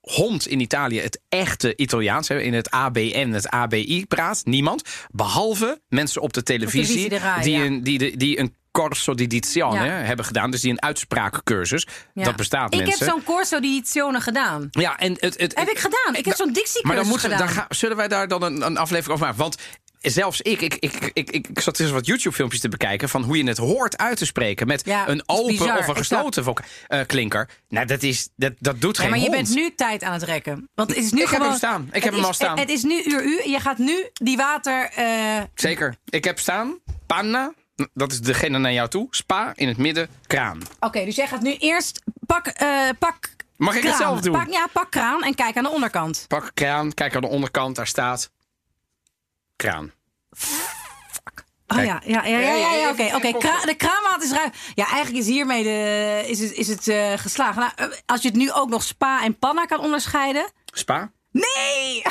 hond 0.00 0.46
in 0.46 0.60
Italië 0.60 1.00
het 1.00 1.20
echte 1.28 1.76
Italiaans 1.76 2.30
in 2.30 2.54
het 2.54 2.70
ABN, 2.70 3.30
het 3.30 3.48
ABI 3.48 4.06
praat. 4.06 4.42
Niemand. 4.44 4.82
Behalve 5.10 5.80
mensen 5.88 6.22
op 6.22 6.32
de 6.32 6.42
televisie, 6.42 7.08
de 7.08 7.20
die, 7.42 7.54
een, 7.64 7.82
die, 7.82 7.98
de- 7.98 8.16
die 8.16 8.38
een 8.38 8.54
corso 8.72 9.14
di 9.14 9.26
dizione 9.26 9.84
Ja. 9.84 9.92
hebben 9.92 10.24
gedaan. 10.24 10.50
Dus 10.50 10.60
die 10.60 10.70
een 10.70 10.82
uitspraakcursus. 10.82 11.86
Ja. 12.14 12.24
Dat 12.24 12.36
bestaat 12.36 12.74
Ik 12.74 12.80
mensen. 12.80 13.04
heb 13.06 13.14
zo'n 13.14 13.24
corso 13.24 13.60
di 13.60 13.82
gedaan. 14.20 14.68
Ja, 14.70 14.98
en 14.98 15.16
het, 15.20 15.40
het, 15.40 15.58
Heb 15.58 15.68
ik 15.68 15.78
gedaan. 15.78 16.14
Ik 16.14 16.24
heb 16.24 16.36
zo'n 16.36 16.46
dictiecursus 16.52 16.82
Maar 16.82 16.96
dan 16.96 17.06
moeten 17.06 17.30
gedaan. 17.30 17.46
dan 17.46 17.54
gaan, 17.56 17.66
zullen 17.68 17.96
wij 17.96 18.08
daar 18.08 18.28
dan 18.28 18.42
een, 18.42 18.62
een 18.66 18.76
aflevering 18.76 19.12
over 19.14 19.26
maken? 19.26 19.40
Want 19.42 19.56
zelfs 19.98 20.40
ik, 20.40 20.60
ik, 20.60 20.74
ik, 20.74 21.10
ik, 21.12 21.30
ik, 21.30 21.46
ik 21.48 21.60
zat 21.60 21.76
dus 21.76 21.90
wat 21.90 22.06
YouTube-filmpjes 22.06 22.60
te 22.60 22.68
bekijken... 22.68 23.08
van 23.08 23.22
hoe 23.22 23.36
je 23.36 23.44
het 23.44 23.58
hoort 23.58 23.98
uit 23.98 24.16
te 24.16 24.26
spreken... 24.26 24.66
met 24.66 24.82
Ja, 24.84 25.08
een 25.08 25.22
open 25.26 25.46
bizar, 25.46 25.78
of 25.78 25.86
een 25.88 25.96
gesloten 25.96 26.44
voc- 26.44 26.60
eh, 26.86 27.00
klinker. 27.06 27.48
Nou, 27.68 27.86
dat, 27.86 28.02
is, 28.02 28.28
dat, 28.36 28.52
dat 28.58 28.80
doet 28.80 28.96
Ja, 28.96 29.02
geen 29.02 29.10
maar 29.10 29.20
je 29.20 29.30
bent 29.30 29.48
nu 29.54 29.74
tijd 29.74 30.02
aan 30.02 30.12
het 30.12 30.22
rekken. 30.22 30.68
Want 30.74 30.88
het 30.88 30.98
is 30.98 31.10
nu 31.12 31.16
Ik 31.22 31.24
heb 31.28 31.28
gewoon, 31.34 31.48
hem 31.48 31.56
staan. 31.56 31.88
Ik 31.92 32.02
heb 32.04 32.14
hem 32.14 32.24
al 32.24 32.32
staan. 32.32 32.58
Het 32.58 32.70
is 32.70 32.82
nu 32.82 33.02
uur 33.04 33.24
u. 33.24 33.50
Je 33.50 33.60
gaat 33.60 33.78
nu 33.78 34.08
die 34.12 34.36
water... 34.36 34.90
eh, 34.94 35.06
Zeker. 35.54 35.94
Ik 36.08 36.24
heb 36.24 36.38
staan, 36.38 36.78
panna, 37.06 37.52
dat 37.94 38.12
is 38.12 38.20
degene 38.20 38.58
naar 38.58 38.72
jou 38.72 38.88
toe. 38.88 39.06
Spa, 39.10 39.52
in 39.54 39.68
het 39.68 39.76
midden, 39.76 40.08
kraan. 40.26 40.60
Oké, 40.80 41.04
dus 41.04 41.16
jij 41.16 41.26
gaat 41.26 41.40
nu 41.40 41.54
eerst... 41.56 42.02
Pak, 42.26 42.46
eh, 42.46 42.88
pak 42.98 43.18
Mag 43.56 43.74
ik 43.74 43.80
kraan. 43.80 43.92
het 43.92 44.02
zelf 44.02 44.20
doen? 44.20 44.32
Pak, 44.32 44.50
ja, 44.50 44.66
pak 44.72 44.90
kraan 44.90 45.22
en 45.22 45.34
kijk 45.34 45.56
aan 45.56 45.62
de 45.64 45.70
onderkant. 45.70 46.24
Pak 46.28 46.50
kraan, 46.54 46.94
kijk 46.94 47.14
aan 47.14 47.20
de 47.20 47.28
onderkant, 47.28 47.76
daar 47.76 47.86
staat 47.86 48.30
kraan. 49.56 49.92
Oh 51.66 51.78
Kijk. 51.78 51.88
ja, 51.88 52.00
ja, 52.04 52.24
ja, 52.26 52.38
ja, 52.38 52.54
ja, 52.54 52.74
ja, 52.74 52.90
oké. 52.90 53.14
oké. 53.16 53.32
Kra- 53.38 53.64
de 53.64 53.74
kraanwater 53.74 54.22
is 54.22 54.32
ruim. 54.32 54.50
Ja, 54.74 54.86
eigenlijk 54.86 55.24
is 55.24 55.30
hiermee 55.30 55.62
de, 55.62 56.22
is 56.26 56.40
het, 56.40 56.52
is 56.52 56.68
het 56.68 56.88
eh, 56.88 57.12
geslagen. 57.16 57.60
Nou, 57.60 57.72
eh, 57.92 57.98
als 58.06 58.22
je 58.22 58.28
het 58.28 58.36
nu 58.36 58.52
ook 58.52 58.68
nog 58.68 58.82
spa 58.82 59.22
en 59.24 59.38
panna 59.38 59.64
kan 59.64 59.80
onderscheiden... 59.80 60.50
Spa, 60.72 61.10
Nee! 61.30 62.02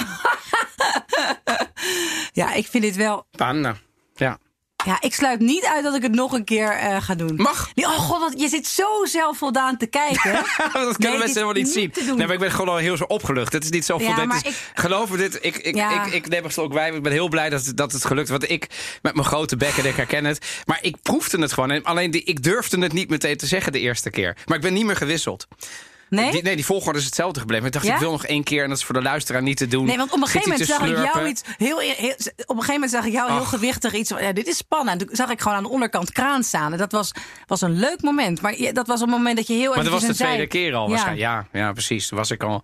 ja, 2.42 2.54
ik 2.54 2.68
vind 2.68 2.84
dit 2.84 2.96
wel... 2.96 3.26
panna. 3.32 3.76
Ja. 4.16 4.38
Ja, 4.86 4.98
ik 5.00 5.14
sluit 5.14 5.40
niet 5.40 5.66
uit 5.66 5.84
dat 5.84 5.96
ik 5.96 6.02
het 6.02 6.12
nog 6.16 6.32
een 6.32 6.44
keer 6.44 6.72
eh, 6.72 7.02
ga 7.02 7.16
doen. 7.16 7.36
Mag. 7.36 7.70
Nee, 7.76 7.86
oh 7.86 7.92
god, 7.92 8.20
wat, 8.20 8.40
je 8.42 8.48
zit 8.48 8.68
zo 8.68 9.06
zelfvoldaan 9.06 9.78
te 9.78 9.86
kijken. 9.86 10.34
dat 10.74 10.98
kunnen 10.98 11.20
mensen 11.20 11.42
helemaal 11.42 11.54
niet 11.64 11.70
zien. 11.70 11.94
Nee, 12.06 12.16
maar 12.16 12.32
ik 12.32 12.40
ben 12.40 12.52
gewoon 12.52 12.70
al 12.70 12.78
heel 12.78 12.98
zo 12.98 13.04
opgelucht. 13.04 13.54
Het 13.54 13.64
is 13.64 13.70
niet 13.70 13.86
zo 13.86 14.00
Ja, 14.00 14.24
ik- 14.44 14.72
Geloof 14.74 15.10
me, 15.10 15.18
dit, 15.18 15.38
ik, 15.42 15.58
ik, 15.58 15.76
Ja. 15.76 16.06
ik, 16.06 16.14
ik 16.14 16.28
neem 16.28 16.44
er 16.46 16.60
ook 16.62 16.74
bij. 16.74 16.92
Ik 16.92 17.04
ben 17.04 17.12
heel 17.12 17.28
blij 17.30 17.50
dat, 17.50 17.72
dat 17.76 17.92
het 17.92 18.06
gelukt. 18.06 18.30
Want 18.30 18.50
ik, 18.50 18.68
met 19.02 19.14
mijn 19.14 19.26
grote 19.28 19.58
bek 19.58 19.78
en 19.78 19.86
ik 19.86 19.96
herken 19.96 20.26
het. 20.26 20.62
Maar 20.66 20.80
ik 20.82 20.96
proefde 21.02 21.42
het 21.42 21.54
gewoon. 21.54 21.72
En 21.72 21.84
alleen 21.84 22.12
die, 22.12 22.24
ik 22.24 22.44
durfde 22.44 22.80
het 22.80 22.94
niet 22.94 23.10
meteen 23.10 23.38
te 23.38 23.46
zeggen 23.46 23.72
de 23.72 23.80
eerste 23.80 24.10
keer. 24.10 24.38
Maar 24.46 24.56
ik 24.58 24.64
ben 24.64 24.74
niet 24.74 24.86
meer 24.86 24.96
gewisseld. 24.96 25.48
Nee? 26.12 26.32
Die, 26.32 26.42
nee, 26.44 26.56
die 26.56 26.66
volgorde 26.66 27.00
is 27.00 27.06
hetzelfde 27.06 27.40
gebleven. 27.40 27.66
Ik 27.66 27.72
dacht, 27.72 27.86
Ja? 27.86 27.94
ik 27.94 28.00
wil 28.00 28.12
nog 28.12 28.26
één 28.26 28.44
keer. 28.44 28.64
En 28.64 28.70
dat 28.70 28.78
is 28.78 28.84
voor 28.84 28.96
de 28.96 29.02
luisteraar 29.02 29.42
niet 29.42 29.58
te 29.58 29.68
doen. 29.68 29.86
Nee, 29.86 29.98
want 29.98 30.12
op 30.12 30.18
een 30.18 30.26
gegeven 30.28 30.50
moment 30.50 30.68
zag 30.70 30.82
ik 30.88 30.98
jou 31.14 31.28
iets 31.28 31.42
heel, 31.58 31.80
heel. 31.80 31.92
Op 31.92 31.98
een 32.02 32.56
gegeven 32.56 32.74
moment 32.74 32.92
zag 32.92 33.06
ik 33.06 33.12
jou 33.12 33.32
heel 33.32 33.44
gewichtig 33.46 33.94
iets. 33.94 34.10
Ja, 34.10 34.32
dit 34.34 34.48
is 34.48 34.58
spannend. 34.58 35.02
En 35.02 35.08
toen 35.08 35.16
zag 35.16 35.30
ik 35.30 35.42
gewoon 35.42 35.58
aan 35.58 35.64
de 35.64 35.70
onderkant 35.70 36.12
kraan 36.12 36.44
staan. 36.44 36.72
En 36.72 36.78
dat 36.78 36.92
was, 36.92 37.12
was 37.48 37.62
een 37.62 37.80
leuk 37.80 38.02
moment. 38.02 38.42
Maar 38.42 38.56
dat 38.74 38.88
was 38.88 39.00
het 39.00 39.10
moment 39.10 39.38
dat 39.38 39.48
je 39.48 39.54
heel 39.54 39.74
Maar 39.74 39.84
dat 39.84 39.94
was 39.94 40.02
de 40.02 40.08
een 40.08 40.14
tweede 40.16 40.48
keer 40.48 40.74
al 40.74 40.84
Ja. 40.84 40.90
waarschijnlijk. 40.90 41.28
Ja, 41.52 41.60
ja, 41.60 41.72
precies. 41.72 42.08
Toen 42.08 42.18
was 42.18 42.32
ik 42.32 42.44
al. 42.44 42.50
Nou, 42.50 42.62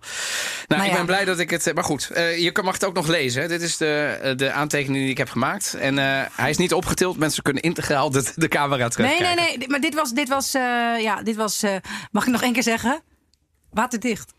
Nou 0.66 0.82
ik 0.82 0.90
ja. 0.90 0.96
ben 0.96 1.06
blij 1.06 1.24
dat 1.24 1.38
ik 1.38 1.50
het. 1.50 1.66
eh, 1.66 1.74
Maar 1.74 1.84
goed, 1.84 2.10
eh, 2.10 2.38
je 2.38 2.58
mag 2.62 2.74
het 2.74 2.84
ook 2.84 2.94
nog 2.94 3.06
lezen. 3.06 3.42
hè. 3.42 3.48
Dit 3.48 3.62
is 3.62 3.76
de, 3.76 4.18
eh, 4.22 4.36
de 4.36 4.52
aantekening 4.52 5.00
die 5.02 5.10
ik 5.10 5.18
heb 5.18 5.28
gemaakt. 5.30 5.74
En 5.80 5.96
hij 6.32 6.50
is 6.50 6.56
niet 6.56 6.72
opgetild. 6.74 7.16
Mensen 7.18 7.42
kunnen 7.42 7.62
integraal 7.62 8.10
de, 8.10 8.32
de 8.34 8.48
camera 8.48 8.88
terug. 8.88 9.06
Nee, 9.10 9.20
nee, 9.20 9.34
nee. 9.56 9.68
Maar 9.68 9.80
dit 9.80 9.94
was. 9.94 10.10
Dit 10.12 10.28
was, 10.28 10.52
ja, 11.00 11.22
dit 11.22 11.36
was 11.36 11.62
mag 12.12 12.26
ik 12.26 12.32
nog 12.32 12.42
één 12.42 12.52
keer 12.52 12.62
zeggen? 12.62 13.02
Waterdicht. 13.78 14.34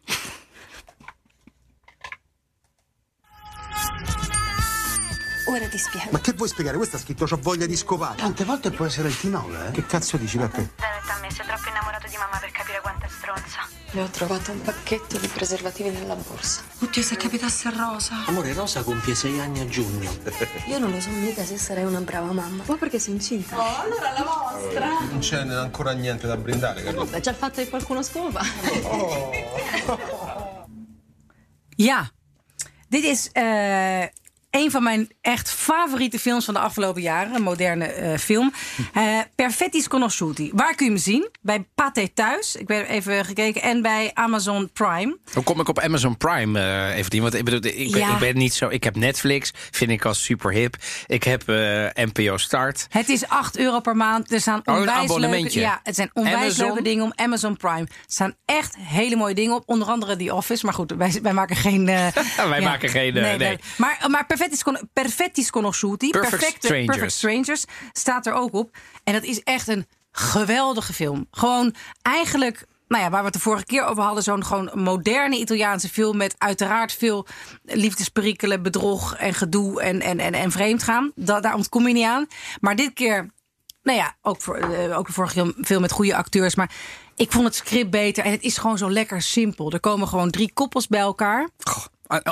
Ora 5.48 5.68
ti 5.70 5.78
spiego. 5.78 6.10
Ma 6.12 6.20
che 6.20 6.34
vuoi 6.34 6.50
spiegare? 6.50 6.76
Questo 6.76 6.98
ha 6.98 7.00
scritto 7.00 7.26
c'ho 7.26 7.40
voglia 7.42 7.66
di 7.66 7.78
scopare. 7.78 8.18
Tante 8.18 8.44
volte 8.44 8.70
può 8.70 8.86
essere 8.86 9.08
il 9.08 9.18
tinolo, 9.18 9.68
eh? 9.68 9.72
Che 9.72 9.86
cazzo 9.86 10.18
dici, 10.18 10.38
Peppe? 10.38 10.74
Benetton 10.76 11.22
mi 11.22 11.32
sei 11.32 11.46
troppo 11.46 11.70
innamorato 11.70 12.08
di 12.08 12.18
mamma 12.18 12.38
per 12.38 12.52
capire 12.52 12.82
quanto 12.82 13.06
è 13.06 13.10
stronza. 13.10 13.79
Le 13.92 14.02
ho 14.02 14.10
trovato 14.10 14.52
un 14.52 14.62
pacchetto 14.62 15.18
di 15.18 15.28
preservativi 15.28 15.90
nella 15.90 16.16
borsa. 16.16 16.62
Oddio, 16.80 17.02
se 17.02 17.16
capitasse 17.16 17.70
a 17.70 17.72
Rosa. 17.72 18.26
Amore, 18.26 18.54
Rosa 18.54 18.84
compie 18.84 19.16
sei 19.16 19.40
anni 19.40 19.62
a 19.62 19.68
giugno. 19.68 20.12
Io 20.68 20.78
non 20.78 20.92
lo 20.92 21.00
so 21.00 21.10
mica 21.10 21.44
se 21.44 21.58
sarei 21.58 21.86
una 21.86 22.02
brava 22.02 22.32
mamma. 22.32 22.64
Ma 22.66 22.76
perché 22.76 23.00
sei 23.00 23.16
incinta? 23.16 23.56
Non 25.10 25.20
c'è 25.20 25.40
ancora 25.40 25.94
niente 25.94 26.28
da 26.28 26.38
brindare, 26.38 26.84
capito? 26.84 27.06
Beh, 27.06 27.20
già 27.20 27.32
il 27.32 27.36
fatto 27.36 27.62
che 27.62 27.70
qualcuno 27.70 28.04
scopa. 28.04 28.42
Ja, 31.80 32.12
dit 32.90 33.04
is 33.04 33.30
eh, 33.32 34.02
een 34.50 34.72
van 34.72 34.84
mijn 34.84 35.10
echt 35.30 35.52
favoriete 35.52 36.20
films 36.20 36.46
van 36.46 36.54
de 36.54 36.60
afgelopen 36.60 37.02
jaren. 37.02 37.36
Een 37.36 37.42
moderne 37.42 37.86
eh, 37.86 38.18
film. 38.18 38.52
Eh 38.94 39.20
Perfetti 39.36 39.82
Sconosciuti. 39.82 40.52
Waar 40.54 40.76
kun 40.76 40.86
je 40.86 40.92
hem 40.92 41.02
zien? 41.02 41.30
Bij 41.42 41.68
Pathé 41.76 42.08
Thuis. 42.14 42.56
Ik 42.56 42.66
ben 42.68 42.86
even 42.86 43.26
gekeken. 43.26 43.62
En 43.62 43.82
bij 43.82 44.12
Amazon 44.14 44.70
Prime. 44.74 45.18
Hoe 45.34 45.44
kom 45.44 45.60
ik 45.60 45.68
op 45.68 45.80
Amazon 45.80 46.18
Prime, 46.18 46.60
eh 46.60 46.98
even 46.98 47.22
Want 47.22 47.34
ik 47.34 47.46
bedoel, 47.46 47.72
ik 47.74 47.92
ben, 47.92 48.00
Ja. 48.00 48.14
ik 48.14 48.20
ben 48.20 48.38
niet 48.38 48.54
zo. 48.54 48.68
Ik 48.70 48.84
heb 48.84 48.96
Netflix, 48.96 49.52
vind 49.72 49.92
ik 49.92 50.06
als 50.06 50.24
super 50.24 50.52
hip. 50.52 50.76
Ik 51.08 51.24
heb 51.24 51.44
NPO 51.94 52.38
Start. 52.38 52.86
Het 52.90 53.10
is 53.10 53.28
8 53.28 53.58
euro 53.58 53.80
per 53.80 53.96
maand. 53.96 54.32
Er 54.32 54.42
staan 54.42 54.62
Oh, 54.66 54.76
onwijs 54.76 55.16
leuke, 55.16 55.60
ja, 55.60 55.80
het 55.84 55.96
zijn 55.96 56.10
onwijs 56.14 56.36
Amazon? 56.36 56.66
leuke 56.66 56.82
dingen 56.82 57.06
op 57.06 57.12
Amazon 57.16 57.58
Prime. 57.58 57.80
Er 57.82 57.88
staan 58.08 58.34
echt 58.46 58.76
hele 58.78 59.16
mooie 59.16 59.36
dingen 59.36 59.56
op. 59.56 59.64
Onder 59.66 59.88
andere 59.88 60.16
The 60.16 60.34
Office. 60.36 60.66
Maar 60.66 60.74
goed, 60.74 60.92
wij, 60.92 61.20
wij 61.22 61.34
maken 61.34 61.56
geen... 61.56 61.86
Wij 62.50 62.62
maken 62.62 62.90
geen, 62.90 63.14
nee. 63.14 63.60
Maar, 63.78 64.06
maar 64.08 64.26
Perfetti, 64.26 64.56
Scon- 64.56 64.90
Perfetti 65.20 65.44
Sconosciuti. 65.44 66.10
Perfect 66.10 66.32
perfecte, 66.32 66.68
Strangers. 66.68 66.98
Perfect 66.98 67.12
Strangers 67.12 67.66
staat 67.92 68.26
er 68.26 68.34
ook 68.34 68.54
op. 68.54 68.78
En 69.04 69.14
dat 69.14 69.24
is 69.24 69.44
echt 69.44 69.68
een 69.68 69.88
geweldige 70.12 70.94
film. 70.94 71.28
Gewoon 71.32 71.76
eigenlijk, 72.02 72.66
nou 72.88 73.04
ja, 73.04 73.10
waar 73.10 73.20
we 73.20 73.26
het 73.26 73.34
de 73.34 73.40
vorige 73.40 73.66
keer 73.66 73.84
over 73.84 74.04
hadden, 74.04 74.24
zo'n 74.24 74.46
gewoon 74.46 74.72
moderne 74.74 75.38
Italiaanse 75.40 75.90
film 75.90 76.18
met 76.18 76.36
uiteraard 76.38 76.94
veel 76.94 77.28
liefdesperikelen, 77.64 78.62
bedrog 78.62 79.16
en 79.16 79.34
gedoe 79.34 79.82
en, 79.82 80.02
en, 80.02 80.20
en, 80.20 80.34
en 80.34 80.52
vreemdgaan. 80.52 81.12
Da, 81.16 81.40
daar 81.40 81.56
ontkom 81.56 81.88
je 81.88 81.94
niet 81.94 82.06
aan. 82.06 82.28
Maar 82.62 82.76
dit 82.76 82.94
keer, 82.94 83.30
nou 83.84 83.98
ja, 83.98 84.16
ook, 84.22 84.42
voor, 84.42 84.56
eh, 84.56 84.98
ook 84.98 85.08
de 85.08 85.14
vorige 85.14 85.54
film, 85.64 85.82
met 85.82 85.92
goede 85.92 86.16
acteurs, 86.16 86.56
maar 86.56 86.72
ik 87.16 87.32
vond 87.32 87.46
het 87.46 87.56
script 87.56 87.90
beter 87.90 88.24
en 88.24 88.32
het 88.32 88.42
is 88.42 88.58
gewoon 88.58 88.78
zo 88.78 88.92
lekker 88.92 89.22
simpel. 89.22 89.72
Er 89.72 89.80
komen 89.80 90.08
gewoon 90.08 90.30
drie 90.30 90.52
koppels 90.54 90.88
bij 90.88 91.00
elkaar 91.00 91.50
Goh, 91.58 91.86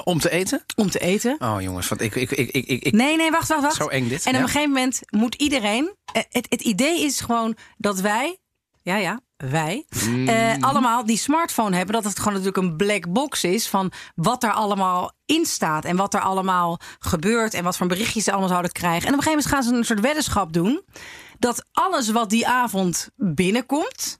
om 0.04 0.20
te 0.20 0.30
eten? 0.30 0.64
om 0.76 0.90
te 0.90 1.00
eten. 1.00 1.36
Oh 1.40 1.62
jongens, 1.62 1.88
want 1.88 2.02
ik... 2.02 2.16
ik, 2.16 2.32
ik, 2.32 2.50
ik, 2.52 2.84
ik, 2.84 2.94
Nee, 2.94 3.16
nee, 3.18 3.32
wacht, 3.32 3.48
wacht, 3.48 3.62
wacht. 3.62 3.76
Zo 3.76 3.88
eng 3.88 4.08
dit, 4.08 4.26
En 4.26 4.36
op 4.36 4.42
een 4.42 4.48
gegeven 4.48 4.72
moment 4.72 5.00
moet 5.10 5.36
iedereen. 5.36 5.96
eh, 6.14 6.22
Het, 6.30 6.46
het 6.50 6.62
idee 6.62 7.02
is 7.02 7.20
gewoon 7.20 7.56
dat 7.78 8.00
wij. 8.00 8.38
Ja, 8.82 8.96
ja, 8.96 9.20
wij. 9.38 9.86
Mm. 10.08 10.28
eh, 10.28 10.54
allemaal 10.60 11.06
die 11.06 11.18
smartphone 11.18 11.76
hebben. 11.76 11.96
Dat 11.96 12.04
het 12.04 12.18
gewoon 12.18 12.34
natuurlijk 12.34 12.58
een 12.58 12.76
black 12.78 13.12
box 13.14 13.44
is. 13.44 13.68
van 13.68 13.92
wat 14.16 14.44
er 14.44 14.52
allemaal 14.54 15.12
in 15.26 15.46
staat. 15.46 15.86
En 15.86 15.96
wat 15.96 16.14
er 16.14 16.22
allemaal 16.22 16.80
gebeurt. 17.00 17.54
En 17.54 17.64
wat 17.64 17.78
voor 17.78 17.88
berichtjes 17.88 18.24
ze 18.24 18.32
allemaal 18.32 18.50
zouden 18.50 18.72
krijgen. 18.72 19.08
En 19.08 19.14
op 19.14 19.18
een 19.18 19.24
gegeven 19.24 19.44
moment 19.50 19.54
gaan 19.54 19.64
ze 19.74 19.78
een 19.80 19.86
soort 19.86 20.00
weddenschap 20.00 20.54
doen. 20.54 20.82
Dat 21.40 21.66
alles 21.72 22.10
wat 22.12 22.30
die 22.30 22.48
avond 22.48 23.10
binnenkomt. 23.16 24.20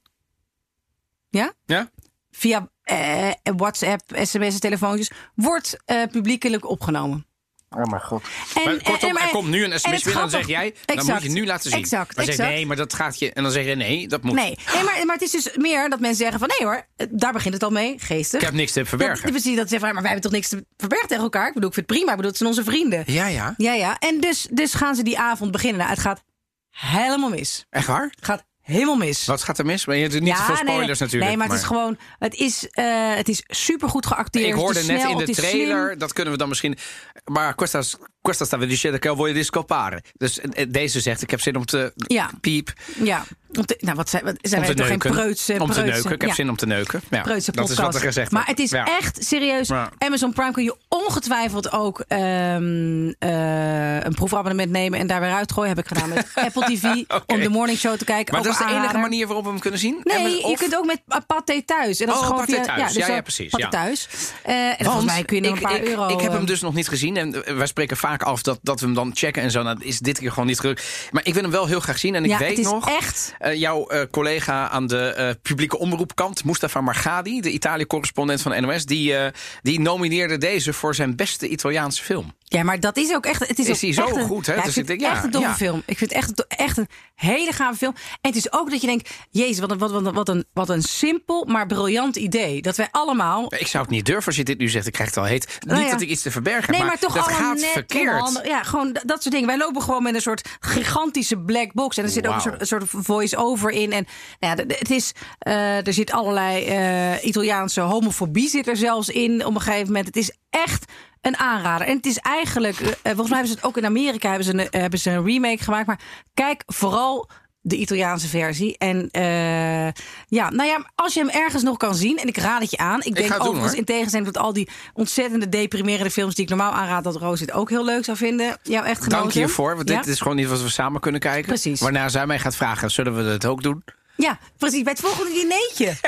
Ja? 1.30 1.54
Ja? 1.66 1.90
Via 2.32 2.70
eh, 2.88 3.30
WhatsApp, 3.44 4.02
sms'en, 4.22 4.60
telefoontjes. 4.60 5.12
wordt 5.36 5.78
eh, 5.86 6.04
publiekelijk 6.12 6.70
opgenomen. 6.70 7.26
Oh 7.70 7.84
mijn 7.84 8.02
god. 8.02 8.24
En- 8.56 8.64
maar 8.64 8.82
kortom, 8.84 9.10
en- 9.10 9.14
maar- 9.16 9.24
er 9.24 9.30
komt 9.30 9.50
nu 9.50 9.64
een 9.64 9.72
en 9.72 9.80
sms 9.80 10.04
binnen 10.04 10.14
en 10.14 10.20
dan 10.20 10.30
zeg 10.30 10.48
jij... 10.48 10.74
dan 10.86 11.06
moet 11.06 11.22
je 11.22 11.30
nu 11.30 11.46
laten 11.46 11.70
zien. 11.72 11.80
Exact, 11.80 12.16
maar 12.16 12.26
zeg 12.26 12.38
nee, 12.38 12.66
maar 12.66 12.76
dat 12.76 12.94
gaat 12.94 13.20
je... 13.20 13.34
En 13.34 13.44
dan 13.44 13.52
zeg 13.52 13.66
je 13.66 13.76
nee, 13.76 14.08
dat 14.08 14.24
moet. 14.24 14.36
Nee, 14.36 14.58
nee 14.74 14.84
maar, 14.84 15.06
maar 15.06 15.16
het 15.16 15.24
is 15.24 15.32
dus 15.32 15.50
meer 15.56 15.90
dat 15.90 16.00
mensen 16.00 16.18
zeggen 16.18 16.40
van... 16.40 16.48
nee 16.58 16.68
hoor, 16.68 16.86
eh, 16.96 17.08
daar 17.12 17.34
begint 17.34 17.54
het 17.54 17.64
al 17.64 17.70
mee, 17.70 17.96
geestig. 18.00 18.40
Ik 18.40 18.46
heb 18.46 18.56
niks 18.56 18.72
te 18.72 18.86
verbergen. 18.86 19.22
Dat, 19.22 19.32
precies, 19.32 19.56
dat 19.56 19.64
ze 19.64 19.70
zeggen, 19.70 19.94
maar 19.94 20.02
wij 20.04 20.12
hebben 20.12 20.22
toch 20.32 20.40
niks 20.40 20.50
te 20.50 20.66
verbergen 20.78 21.08
tegen 21.08 21.24
elkaar? 21.24 21.48
Ik 21.48 21.54
bedoel, 21.54 21.70
ik 21.70 21.76
vind 21.76 21.88
het 21.88 21.96
prima, 21.98 22.12
ik 22.12 22.16
bedoel, 22.18 22.32
het 22.32 22.40
zijn 22.40 22.50
onze 22.50 22.64
vrienden. 22.64 23.04
Ja, 23.06 23.28
ja. 23.28 23.54
Ja, 23.58 23.74
ja. 23.74 23.98
En 24.00 24.20
dus, 24.20 24.48
dus 24.52 24.74
gaan 24.74 24.96
ze 24.96 25.04
die 25.04 25.20
avond 25.20 25.52
beginnen. 25.52 25.78
Nou, 25.80 25.90
het 25.90 26.00
gaat 26.00 26.24
helemaal 26.70 27.30
mis. 27.30 27.66
Echt 27.70 27.88
waar? 27.88 28.12
Het 28.16 28.26
gaat 28.26 28.46
helemaal 28.68 28.96
mis. 28.96 29.26
Wat 29.26 29.44
gaat 29.44 29.58
er 29.58 29.66
mis? 29.66 29.86
Maar 29.86 29.96
je 29.96 30.02
hebt 30.02 30.14
niet 30.20 30.36
te 30.36 30.42
veel 30.42 30.56
nee, 30.56 30.64
nee. 30.64 30.74
spoilers 30.74 31.00
natuurlijk. 31.00 31.30
Nee, 31.30 31.38
maar 31.38 31.48
het 31.48 31.58
is 31.58 31.64
gewoon... 31.64 31.98
Het 32.20 32.36
is, 32.36 32.68
eh 32.70 33.16
het 33.16 33.30
is 33.30 33.44
supergoed 33.48 34.06
geacteerd. 34.06 34.48
Ik 34.48 34.54
hoorde 34.54 34.80
het 34.80 34.88
net 34.88 35.00
snel, 35.00 35.12
in 35.12 35.18
de 35.18 35.24
het 35.24 35.36
trailer, 35.36 35.98
dat 35.98 36.14
kunnen 36.14 36.34
we 36.34 36.40
dan 36.40 36.48
misschien... 36.48 36.78
Maar 37.26 37.56
questa, 37.56 37.82
questa 38.28 38.46
sta 38.46 38.58
dicendo 38.58 38.98
che 39.00 39.10
voglio 39.10 39.34
discopare. 39.34 40.04
Dus 40.18 40.40
eh, 40.40 40.66
deze 40.70 41.00
zegt, 41.02 41.22
ik 41.22 41.30
heb 41.32 41.42
zin 41.42 41.56
om 41.56 41.66
te... 41.66 41.94
Ja. 41.96 42.30
Piep. 42.42 42.74
Ja. 43.04 43.24
Om 43.58 43.66
te, 43.66 43.78
nou, 43.80 43.96
wat 43.96 44.10
zijn, 44.10 44.24
wat, 44.24 44.36
zijn 44.42 44.62
Om 44.62 44.68
wij 44.68 44.76
te 44.76 44.82
toch 44.82 44.88
geen 44.92 44.98
preutse... 45.12 45.54
Om 45.54 45.58
te 45.60 45.66
preutse- 45.66 45.82
neuken. 45.92 46.12
Ik 46.12 46.22
heb 46.22 46.30
ja. 46.30 46.36
zin 46.36 46.50
om 46.50 46.56
te 46.56 46.66
neuken. 46.66 47.02
Ja, 47.10 47.22
Preutse 47.22 47.52
dat 47.52 47.70
is 47.70 47.78
wat 47.78 47.96
er 47.96 48.02
gezegd 48.02 48.32
Maar 48.32 48.46
het 48.46 48.60
is 48.60 48.70
Ja. 48.70 48.86
echt 48.98 49.26
serieus. 49.26 49.68
Ja. 49.68 49.90
Amazon 49.98 50.34
Prime 50.34 50.52
kun 50.52 50.64
je 50.64 50.76
ongetwijfeld 50.88 51.72
ook 51.72 52.04
ehm, 52.08 53.14
eh, 53.20 54.00
een 54.04 54.14
proefabonnement 54.14 54.72
nemen 54.72 55.00
en 55.00 55.08
daar 55.08 55.20
weer 55.22 55.34
uitgooien. 55.34 55.70
Heb 55.76 55.80
ik 55.80 55.88
gedaan 55.88 56.10
met 56.10 56.28
Apple 56.46 56.66
TV 56.66 56.84
om 57.26 57.40
de 57.40 57.50
morning 57.50 57.80
show 57.80 57.98
te 57.98 58.06
kijken. 58.06 58.34
Maar 58.34 58.44
dat 58.44 58.52
is 58.52 58.58
de 58.58 58.64
enige 58.64 58.78
aanrader. 58.80 59.02
manier 59.02 59.26
waarop 59.26 59.44
we 59.46 59.50
hem 59.52 59.60
kunnen 59.60 59.80
zien? 59.80 60.00
Nee, 60.04 60.44
of- 60.44 60.50
je 60.50 60.58
kunt 60.58 60.76
ook 60.78 60.86
met 60.86 61.02
uh, 61.08 61.18
Pathé 61.28 61.62
thuis. 61.66 62.00
En 62.00 62.06
dat 62.06 62.16
is 62.16 62.22
Oh, 62.22 62.28
gewoon 62.28 62.46
Pathé 62.46 62.64
via, 62.64 62.76
thuis. 62.76 62.94
dus 62.94 63.02
Ja, 63.02 63.08
ja, 63.08 63.14
dat- 63.14 63.24
precies, 63.24 63.50
Pathé 63.50 63.64
ja. 63.64 63.70
thuis. 63.70 64.08
Eh, 64.44 64.56
en 64.80 64.86
volgens 64.86 65.06
mij 65.06 65.24
kun 65.24 65.36
je 65.36 65.42
nog 65.50 65.56
een 65.56 65.62
paar 65.62 65.76
ik, 65.76 65.88
euro... 65.88 66.08
Ik 66.08 66.20
heb 66.22 66.32
hem 66.32 66.42
eh, 66.42 66.48
dus 66.48 66.62
nog 66.62 66.74
niet 66.74 66.88
gezien. 66.88 67.18
En 67.18 67.46
eh, 67.46 67.56
wij 67.56 67.68
spreken 67.68 67.98
vaak 67.98 68.17
af 68.24 68.42
dat, 68.42 68.60
dat 68.62 68.80
we 68.80 68.86
hem 68.86 68.96
dan 68.96 69.12
checken 69.16 69.42
en 69.44 69.52
zo. 69.52 69.64
Nou, 69.64 69.78
is 69.80 70.00
dit 70.00 70.20
keer 70.20 70.30
gewoon 70.32 70.48
niet 70.48 70.60
gelukt. 70.60 71.08
Maar 71.12 71.26
ik 71.26 71.34
wil 71.34 71.42
hem 71.44 71.52
wel 71.52 71.66
heel 71.68 71.80
graag 71.80 72.00
zien. 72.00 72.16
En 72.16 72.24
ik 72.24 72.30
ja, 72.30 72.38
weet 72.38 72.50
het 72.50 72.58
is 72.60 72.66
nog... 72.66 72.90
echt... 72.90 73.34
eh, 73.40 73.54
jouw 73.56 73.88
eh, 73.88 74.02
collega 74.12 74.70
aan 74.70 74.88
de 74.88 75.00
eh, 75.08 75.30
publieke 75.42 75.78
omroepkant, 75.78 76.44
Mustafa 76.44 76.82
Margadi, 76.82 77.42
de 77.42 77.52
Italië-correspondent 77.52 78.42
van 78.42 78.62
NOS, 78.62 78.86
die, 78.86 79.14
die 79.62 79.80
nomineerde 79.80 80.38
deze 80.38 80.74
voor 80.74 80.96
zijn 80.96 81.16
beste 81.16 81.48
Italiaanse 81.48 82.04
film. 82.04 82.36
Ja, 82.44 82.64
maar 82.64 82.80
dat 82.80 82.98
is 82.98 83.14
ook 83.14 83.26
echt. 83.26 83.48
Het 83.48 83.60
is, 83.60 83.66
Is 83.68 83.74
ook 83.74 83.80
die 83.80 83.94
zo 83.94 84.06
echt 84.06 84.16
een- 84.16 84.26
goed, 84.28 84.46
hè? 84.46 84.54
Ja, 84.54 84.62
Dus 84.64 84.68
ik 84.68 84.74
vind 84.74 84.90
ik 84.90 85.00
denk, 85.00 85.12
het 85.14 85.22
ja, 85.22 85.26
echt 85.26 85.36
een 85.36 85.42
ja. 85.42 85.56
film. 85.56 85.84
Ik 85.86 85.98
vind 85.98 86.14
het 86.14 86.20
echt, 86.24 86.48
echt 86.48 86.78
een 86.78 86.88
hele 87.18 87.52
gave 87.52 87.78
film. 87.78 87.94
En 88.22 88.30
het 88.30 88.36
is 88.36 88.52
ook 88.52 88.70
dat 88.70 88.82
je 88.82 88.88
denkt: 88.88 89.10
Jezus, 89.30 89.60
wat 89.60 89.72
een, 89.72 89.78
wat, 89.78 89.92
een- 89.92 90.14
wat, 90.14 90.30
een, 90.30 90.46
wat 90.54 90.70
een 90.70 90.82
simpel, 90.82 91.46
maar 91.46 91.66
briljant 91.68 92.16
idee. 92.16 92.62
Dat 92.62 92.76
wij 92.76 92.88
allemaal. 92.92 93.54
Ik 93.58 93.68
zou 93.68 93.84
het 93.84 93.92
niet 93.92 94.06
durven 94.06 94.26
als 94.26 94.36
je 94.36 94.44
dit 94.44 94.58
nu 94.58 94.70
zegt. 94.70 94.88
Ik 94.88 94.94
krijg 94.94 95.10
het 95.10 95.18
al 95.18 95.24
heet. 95.26 95.58
Nou 95.60 95.78
niet 95.78 95.88
ja. 95.88 95.94
dat 95.94 96.02
ik 96.02 96.10
iets 96.10 96.22
te 96.22 96.32
verbergen 96.32 96.62
heb, 96.62 96.72
Nee, 96.72 96.80
maar, 96.80 96.90
maar, 96.90 97.00
toch 97.00 97.14
dat 97.14 97.28
gaat 97.28 97.66
verkeerd. 97.66 98.42
Ja, 98.44 98.64
gewoon 98.64 98.98
dat 99.06 99.22
soort 99.22 99.34
dingen. 99.34 99.48
Wij 99.48 99.58
lopen 99.58 99.82
gewoon 99.82 100.04
met 100.04 100.16
een 100.16 100.22
soort 100.22 100.58
gigantische 100.60 101.38
black 101.40 101.74
box. 101.74 101.98
En 101.98 102.04
er 102.04 102.10
zit 102.10 102.28
ook 102.28 102.34
een 102.34 102.42
soort, 102.42 102.62
een 102.62 102.68
soort 102.68 102.84
voice-over 102.88 103.70
in. 103.70 103.92
En 103.92 104.06
nou 104.40 104.56
ja, 104.58 104.76
het 104.76 104.92
is, 104.92 105.12
eh, 105.40 105.88
er 105.88 105.94
zit 105.94 106.12
allerlei 106.12 106.66
eh, 106.66 107.26
Italiaanse 107.26 107.82
homofobie 107.82 108.50
zit 108.50 108.68
er 108.68 108.78
zelfs 108.78 109.10
in 109.10 109.46
op 109.46 109.56
een 109.56 109.62
gegeven 109.62 109.86
moment. 109.88 110.06
Het 110.06 110.16
is 110.16 110.32
echt 110.50 110.92
een 111.22 111.38
aanrader. 111.38 111.88
En 111.88 111.96
het 111.96 112.06
is 112.06 112.18
eigenlijk, 112.18 112.80
eh, 112.80 112.88
volgens 113.04 113.30
mij 113.30 113.38
hebben 113.38 113.48
ze 113.48 113.54
het 113.56 113.64
ook 113.64 113.78
in 113.78 113.86
Amerika 113.86 114.28
hebben 114.28 114.46
ze 114.46 114.54
een, 114.54 114.70
eh, 114.70 114.82
hebben 114.82 115.00
ze 115.00 115.10
een 115.12 115.26
remake 115.26 115.64
gemaakt. 115.64 115.88
Maar 115.88 116.00
kijk 116.34 116.64
vooral 116.66 117.30
de 117.62 117.76
Italiaanse 117.76 118.28
versie. 118.28 118.78
En 118.78 119.10
eh, 119.12 119.92
ja, 120.28 120.50
nou 120.50 120.70
ja, 120.70 120.86
als 120.96 121.14
je 121.14 121.20
hem 121.20 121.30
ergens 121.30 121.64
nog 121.64 121.78
kan 121.78 121.96
zien, 121.96 122.18
en 122.18 122.28
ik 122.28 122.38
raad 122.38 122.62
het 122.62 122.72
je 122.72 122.78
aan. 122.78 123.00
Ik 123.04 123.16
denk 123.16 123.44
overigens, 123.44 123.74
in 123.74 123.86
tegenstelling 123.86 124.28
tot 124.28 124.38
al 124.44 124.54
die 124.54 124.70
ontzettende 124.94 125.50
deprimerende 125.50 126.12
films 126.12 126.36
die 126.36 126.44
ik 126.44 126.50
normaal 126.50 126.72
aanraad, 126.72 127.04
dat 127.04 127.16
Roos 127.16 127.40
het 127.40 127.52
ook 127.52 127.70
heel 127.70 127.86
leuk 127.86 128.06
zou 128.06 128.18
vinden. 128.18 128.58
Jou 128.64 128.86
echt 128.86 129.04
genoten. 129.04 129.20
Dank 129.20 129.32
hiervoor, 129.32 129.76
want 129.76 129.90
Ja? 129.90 129.96
dit 129.98 130.08
is 130.08 130.20
gewoon 130.20 130.38
niet 130.38 130.48
wat 130.48 130.62
we 130.62 130.70
samen 130.70 131.02
kunnen 131.02 131.22
kijken. 131.22 131.46
Precies. 131.48 131.82
Waarna 131.82 132.10
zij 132.10 132.28
mij 132.28 132.40
gaat 132.40 132.56
vragen, 132.56 132.92
zullen 132.92 133.16
we 133.16 133.24
het 133.24 133.46
ook 133.46 133.64
doen? 133.64 133.84
Ja, 134.18 134.40
precies. 134.58 134.84
Bij 134.84 134.92
het 134.92 135.02
volgende 135.02 135.34
dineetje. 135.34 135.96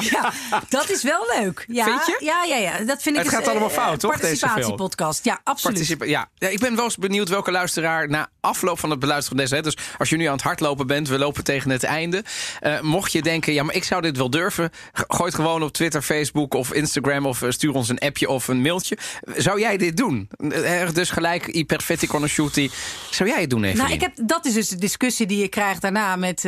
ja, 0.00 0.32
dat 0.68 0.90
is 0.90 1.02
wel 1.02 1.26
leuk. 1.40 1.64
Ja, 1.68 1.84
Vind 1.84 2.06
je? 2.06 2.24
Ja, 2.24 2.44
ja, 2.44 2.56
ja. 2.56 2.78
Dat 2.84 3.02
vind 3.02 3.16
ik 3.16 3.22
Het 3.22 3.32
is, 3.32 3.38
gaat 3.38 3.48
allemaal 3.48 3.68
eh, 3.68 3.74
fout, 3.74 4.00
toch? 4.00 4.10
Participatiepodcast. 4.10 5.24
Ja, 5.24 5.40
absoluut. 5.44 5.76
Participa- 5.76 6.04
ja. 6.04 6.28
ja, 6.38 6.48
ik 6.48 6.58
ben 6.58 6.74
wel 6.76 6.84
eens 6.84 6.96
benieuwd 6.96 7.28
welke 7.28 7.50
luisteraar 7.50 8.08
na 8.08 8.28
afloop 8.40 8.78
van 8.78 8.90
het 8.90 8.98
beluisteren 8.98 9.38
van 9.38 9.46
deze... 9.48 9.54
hè, 9.54 9.62
dus 9.62 9.76
als 9.98 10.08
je 10.08 10.16
nu 10.16 10.24
aan 10.24 10.32
het 10.32 10.42
hardlopen 10.42 10.86
bent, 10.86 11.08
we 11.08 11.18
lopen 11.18 11.44
tegen 11.44 11.70
het 11.70 11.82
einde... 11.84 12.24
eh, 12.60 12.80
mocht 12.80 13.12
je 13.12 13.22
denken, 13.22 13.52
ja, 13.52 13.62
maar 13.62 13.74
ik 13.74 13.84
zou 13.84 14.02
dit 14.02 14.16
wel 14.16 14.30
durven... 14.30 14.70
gooi 14.92 15.24
het 15.24 15.34
gewoon 15.34 15.62
op 15.62 15.72
Twitter, 15.72 16.02
Facebook 16.02 16.54
of 16.54 16.72
Instagram... 16.72 17.26
of 17.26 17.42
eh, 17.42 17.50
stuur 17.50 17.74
ons 17.74 17.88
een 17.88 17.98
appje 17.98 18.28
of 18.28 18.48
een 18.48 18.62
mailtje. 18.62 18.98
Zou 19.36 19.60
jij 19.60 19.76
dit 19.76 19.96
doen? 19.96 20.28
Dus 20.92 21.10
gelijk, 21.10 21.46
i 21.54 21.64
perfetti 21.64 22.06
conosciuti. 22.06 22.70
Zou 23.10 23.28
jij 23.28 23.40
het 23.40 23.50
doen, 23.50 23.64
even? 23.64 23.78
Nou, 23.78 23.92
ik 23.92 24.00
heb, 24.00 24.12
dat 24.16 24.44
is 24.46 24.52
dus 24.52 24.68
de 24.68 24.76
discussie 24.78 25.26
die 25.26 25.38
je 25.38 25.48
krijgt 25.48 25.82
daarna 25.82 26.16
met, 26.16 26.44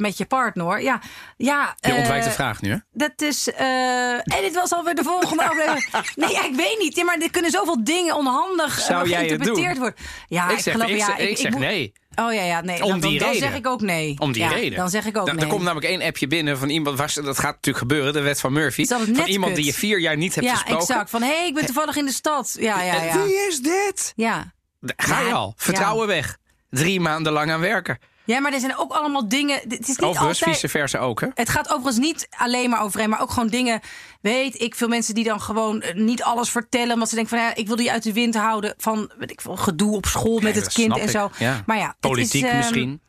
met 0.00 0.16
je 0.18 0.24
partner. 0.24 0.82
Ja, 0.82 1.00
ja, 1.36 1.74
Je 1.80 1.94
ontwijkt 1.94 2.24
de 2.24 2.30
eh, 2.30 2.36
vraag 2.36 2.60
nu, 2.60 2.70
hè? 2.70 2.76
Dat 2.92 3.22
is. 3.22 3.52
eh, 3.52 4.12
en 4.12 4.40
dit 4.42 4.54
was 4.54 4.72
alweer 4.72 4.94
de 4.94 5.02
volgende 5.02 5.42
aflevering. 5.48 5.86
Nee, 6.16 6.30
ja, 6.32 6.44
ik 6.44 6.54
weet 6.54 6.78
niet. 6.78 6.96
Ja, 6.96 7.04
maar 7.04 7.18
er 7.18 7.30
kunnen 7.30 7.50
zoveel 7.50 7.84
dingen 7.84 8.16
onhandig 8.16 8.78
eh, 8.78 8.84
Zou 8.84 9.08
jij 9.08 9.18
geïnterpreteerd 9.26 9.78
worden. 9.78 9.94
Ja, 10.28 10.44
ik 10.50 10.56
ik, 10.56 10.62
zeg, 10.62 10.74
geloof, 10.74 10.90
ik 10.90 10.96
ja, 10.96 11.16
ik 11.16 11.36
zeg 11.36 11.54
nee. 11.54 11.92
Oh 12.14 12.32
ja, 12.34 12.42
ja, 12.42 12.60
nee. 12.60 12.82
Om 12.82 13.00
dan, 13.00 13.10
die 13.10 13.18
dan, 13.18 13.28
reden. 13.28 13.48
Zeg 13.48 13.56
ik 13.58 13.66
ook 13.66 13.80
nee. 13.80 14.14
Om 14.18 14.32
die 14.32 14.42
Ja, 14.42 14.48
reden. 14.48 14.78
Dan 14.78 14.90
zeg 14.90 15.04
ik 15.06 15.16
ook 15.18 15.26
Da- 15.26 15.32
nee. 15.32 15.42
Er 15.44 15.48
komt 15.50 15.62
namelijk 15.62 15.86
één 15.86 16.02
appje 16.02 16.26
binnen 16.26 16.58
van 16.58 16.68
iemand, 16.68 16.98
was, 16.98 17.14
dat 17.14 17.38
gaat 17.38 17.54
natuurlijk 17.54 17.78
gebeuren, 17.78 18.12
de 18.12 18.20
wet 18.20 18.40
van 18.40 18.52
Murphy. 18.52 18.86
Van 18.86 19.06
iemand 19.26 19.54
die 19.56 19.64
je 19.64 19.74
vier 19.74 20.00
jaar 20.00 20.16
niet 20.16 20.34
hebt 20.34 20.46
ja, 20.46 20.52
gesproken. 20.52 20.80
exact. 20.88 21.10
Van 21.10 21.22
hé, 21.22 21.36
hey, 21.38 21.46
ik 21.46 21.54
ben 21.54 21.64
toevallig 21.66 21.96
in 21.96 22.04
de 22.06 22.12
stad. 22.12 22.56
Ja, 22.58 22.82
ja, 22.82 22.94
En 22.94 23.04
ja. 23.04 23.24
Wie 23.24 23.46
is 23.48 23.60
dit? 23.60 24.12
Ja. 24.16 24.52
Ga 24.96 25.20
je 25.20 25.26
Ja, 25.26 25.32
al. 25.34 25.54
Vertrouwen 25.56 26.06
weg. 26.06 26.36
Drie 26.70 27.00
maanden 27.00 27.32
lang 27.32 27.50
aan 27.50 27.60
werken. 27.60 27.98
Ja, 28.30 28.40
maar 28.40 28.52
er 28.52 28.60
zijn 28.60 28.76
ook 28.76 28.92
allemaal 28.92 29.28
dingen. 29.28 29.60
Het 29.68 29.80
is 29.80 29.86
niet 29.88 30.00
Overigens, 30.02 30.38
altijd. 30.40 30.56
vice 30.56 30.68
versa 30.68 30.98
ook, 30.98 31.20
hè? 31.20 31.26
Het 31.34 31.48
gaat 31.48 31.68
overigens 31.68 31.98
niet 31.98 32.28
alleen 32.36 32.70
maar 32.70 32.82
over 32.82 33.00
hem, 33.00 33.08
maar 33.08 33.20
ook 33.20 33.30
gewoon 33.30 33.48
dingen. 33.48 33.80
Weet 34.20 34.60
ik, 34.60 34.74
veel 34.74 34.88
mensen 34.88 35.14
die 35.14 35.24
dan 35.24 35.40
gewoon 35.40 35.80
eh, 35.80 35.94
niet 35.94 36.22
alles 36.22 36.50
vertellen. 36.50 36.92
Omdat 36.92 37.08
ze 37.08 37.14
denken 37.14 37.36
van 37.38 37.46
ja, 37.46 37.54
ik 37.54 37.66
wil 37.66 37.76
die 37.76 37.90
uit 37.90 38.02
de 38.02 38.12
wind 38.12 38.34
houden. 38.34 38.74
Van 38.76 39.10
weet 39.18 39.30
ik 39.30 39.40
gedoe 39.44 39.96
op 39.96 40.06
school 40.06 40.40
met 40.40 40.54
het 40.54 40.72
kind 40.72 40.98
en 40.98 41.08
zo. 41.08 41.30
Ja. 41.38 41.62
Maar 41.66 41.76
ja, 41.78 41.86
het 41.86 42.00
Politiek 42.00 42.42
is, 42.42 42.48
ehm, 42.48 42.56
misschien. 42.56 43.00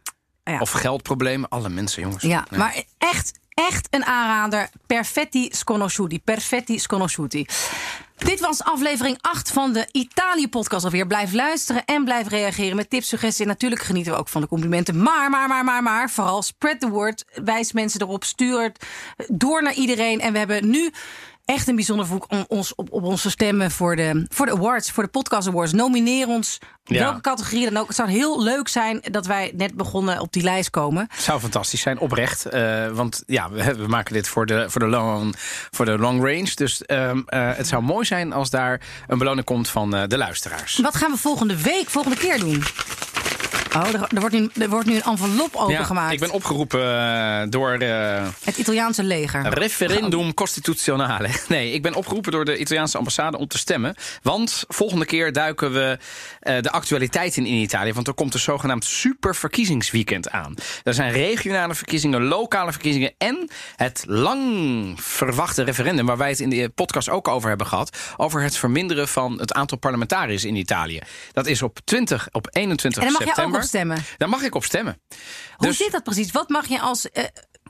ja. 0.44 0.60
Of 0.60 0.72
geldproblemen. 0.72 1.50
Alle 1.50 1.70
mensen, 1.70 2.02
jongens. 2.02 2.24
Ja, 2.24 2.46
maar 2.56 2.84
echt, 2.98 3.40
echt 3.68 3.88
een 3.90 4.06
aanrader. 4.06 4.70
Perfetti 4.86 5.50
sconosciuti. 5.52 6.22
Perfetti 6.22 6.80
sconosciuti. 6.80 7.46
Dit 8.18 8.40
was 8.40 8.64
aflevering 8.64 9.18
8 9.22 9.52
van 9.52 9.74
de 9.74 9.88
Italië-podcast 9.92 10.86
alweer. 10.86 11.08
Blijf 11.08 11.34
luisteren 11.34 11.86
en 11.86 12.04
blijf 12.04 12.28
reageren 12.28 12.76
met 12.76 12.90
tips, 12.90 13.08
suggesties. 13.08 13.46
Natuurlijk 13.46 13.82
genieten 13.82 14.12
we 14.12 14.18
ook 14.18 14.28
van 14.28 14.42
de 14.42 14.48
complimenten. 14.48 15.02
Maar, 15.02 15.30
maar, 15.30 15.48
maar, 15.48 15.64
maar, 15.64 15.84
maar. 15.84 16.10
Vooral 16.10 16.42
spread 16.42 16.80
the 16.80 16.90
word. 16.90 17.26
Wijs 17.44 17.72
mensen 17.72 18.02
erop. 18.02 18.24
Stuur 18.24 18.62
het 18.62 18.86
door 19.28 19.64
naar 19.64 19.74
iedereen. 19.74 20.20
En 20.20 20.32
we 20.32 20.38
hebben 20.38 20.70
nu 20.70 20.92
echt 21.46 21.68
een 21.68 21.76
bijzonder 21.76 22.06
verzoek 22.06 22.32
om 22.32 22.46
ons 22.48 22.76
op, 22.76 22.92
op 22.92 23.04
onze 23.04 23.30
stemmen 23.30 23.72
voor 23.72 23.96
de, 23.96 24.26
voor 24.30 24.46
de 24.46 24.52
awards, 24.52 24.92
voor 24.92 25.04
de 25.04 25.10
podcast 25.10 25.48
awards. 25.48 25.74
Nomineer 25.74 26.28
ons. 26.28 26.60
Ja. 26.84 27.00
Welke 27.00 27.22
categorie 27.22 27.70
dan 27.70 27.78
ook. 27.78 27.88
Het 27.88 27.96
zou 27.96 28.10
heel 28.10 28.44
leuk 28.44 28.68
zijn 28.68 29.02
dat 29.12 29.26
wij 29.26 29.52
net 29.56 29.74
begonnen 29.74 30.20
op 30.20 30.34
die 30.34 30.44
lijst 30.44 30.70
komen. 30.70 31.08
Het 31.10 31.24
zou 31.24 31.40
fantastisch 31.40 31.82
zijn, 31.82 32.00
oprecht. 32.00 32.46
Eh, 32.46 32.88
want 32.88 33.24
ja, 33.26 33.50
we, 33.50 33.76
we 33.76 33.88
maken 33.88 34.14
dit 34.14 34.28
voor 34.28 34.46
de, 34.46 34.70
voor 34.70 34.82
de, 34.82 34.88
long, 34.88 35.36
voor 35.72 35.86
de 35.86 35.98
long 35.98 36.20
range. 36.24 36.52
Dus 36.56 36.86
ehm, 36.86 37.22
eh, 37.26 37.56
het 37.56 37.68
zou 37.68 37.84
mooi 37.84 38.06
zijn 38.06 38.34
als 38.34 38.50
daar 38.50 38.82
een 39.08 39.18
beloning 39.18 39.46
komt 39.46 39.70
van 39.70 39.96
eh, 39.96 40.08
de 40.08 40.18
luisteraars. 40.18 40.78
Wat 40.78 40.96
gaan 40.96 41.12
we 41.12 41.18
volgende 41.18 41.62
week, 41.62 41.90
volgende 41.90 42.18
keer 42.18 42.40
doen? 42.40 42.64
Oh, 43.76 43.88
er, 43.88 44.08
er 44.14 44.20
wordt 44.20 44.36
nu, 44.36 44.50
er 44.60 44.70
wordt 44.70 44.88
nu 44.88 44.96
een 44.96 45.02
envelop 45.02 45.56
opengemaakt. 45.56 46.14
ik 46.14 46.20
ben 46.20 46.32
opgeroepen 46.32 46.82
eh, 46.82 47.42
door 47.50 47.72
eh, 47.72 48.28
Het 48.44 48.58
Italiaanse 48.58 49.04
leger. 49.04 49.50
Referendum 49.50 50.34
Costituzionale. 50.34 51.30
Nee, 51.48 51.72
ik 51.72 51.82
ben 51.82 51.94
opgeroepen 51.94 52.32
door 52.32 52.46
de 52.46 52.58
Italiaanse 52.58 52.98
ambassade 52.98 53.38
om 53.38 53.48
te 53.48 53.58
stemmen. 53.58 53.96
Want 54.22 54.64
volgende 54.68 55.06
keer 55.06 55.34
duiken 55.34 55.72
we 55.74 55.98
eh, 56.40 56.62
de 56.62 56.72
actualiteit 56.72 57.38
in 57.38 57.46
in 57.46 57.54
Italië. 57.54 57.94
Want 57.94 58.08
er 58.08 58.14
komt 58.14 58.34
een 58.34 58.40
zogenaamd 58.40 58.86
superverkiezingsweekend 58.86 60.30
aan. 60.30 60.56
Er 60.84 60.94
zijn 60.94 61.12
regionale 61.12 61.76
verkiezingen, 61.76 62.24
lokale 62.24 62.72
verkiezingen... 62.72 63.14
en 63.18 63.50
het 63.76 64.04
lang 64.08 65.02
verwachte 65.02 65.64
referendum... 65.64 66.06
waar 66.06 66.18
wij 66.18 66.30
het 66.30 66.40
in 66.40 66.50
de 66.50 66.70
podcast 66.70 67.10
ook 67.10 67.28
over 67.28 67.50
hebben 67.50 67.68
gehad... 67.68 67.98
over 68.18 68.42
het 68.42 68.58
verminderen 68.58 69.08
van 69.08 69.40
het 69.40 69.54
aantal 69.54 69.78
parlementariërs 69.78 70.46
in 70.46 70.56
Italië. 70.56 71.00
Dat 71.32 71.48
is 71.48 71.62
op 71.62 71.80
20, 71.84 72.28
op 72.32 72.48
21 72.52 73.04
En 73.04 73.08
dan 73.08 73.18
mag 73.18 73.26
jij 73.26 73.34
september. 73.34 73.61
Ook 73.62 73.68
op 73.68 73.70
stemmen. 73.70 73.98
Daar 74.18 74.30
mag 74.30 74.42
ik 74.42 74.56
op 74.56 74.64
stemmen. 74.64 75.02
Hoe 75.56 75.68
Dus- 75.68 75.78
zit 75.78 75.92
dat 75.92 76.04
precies? 76.04 76.32
Wat 76.32 76.50
mag 76.50 76.68
je 76.68 76.80
als. 76.80 77.10
eh, 77.12 77.24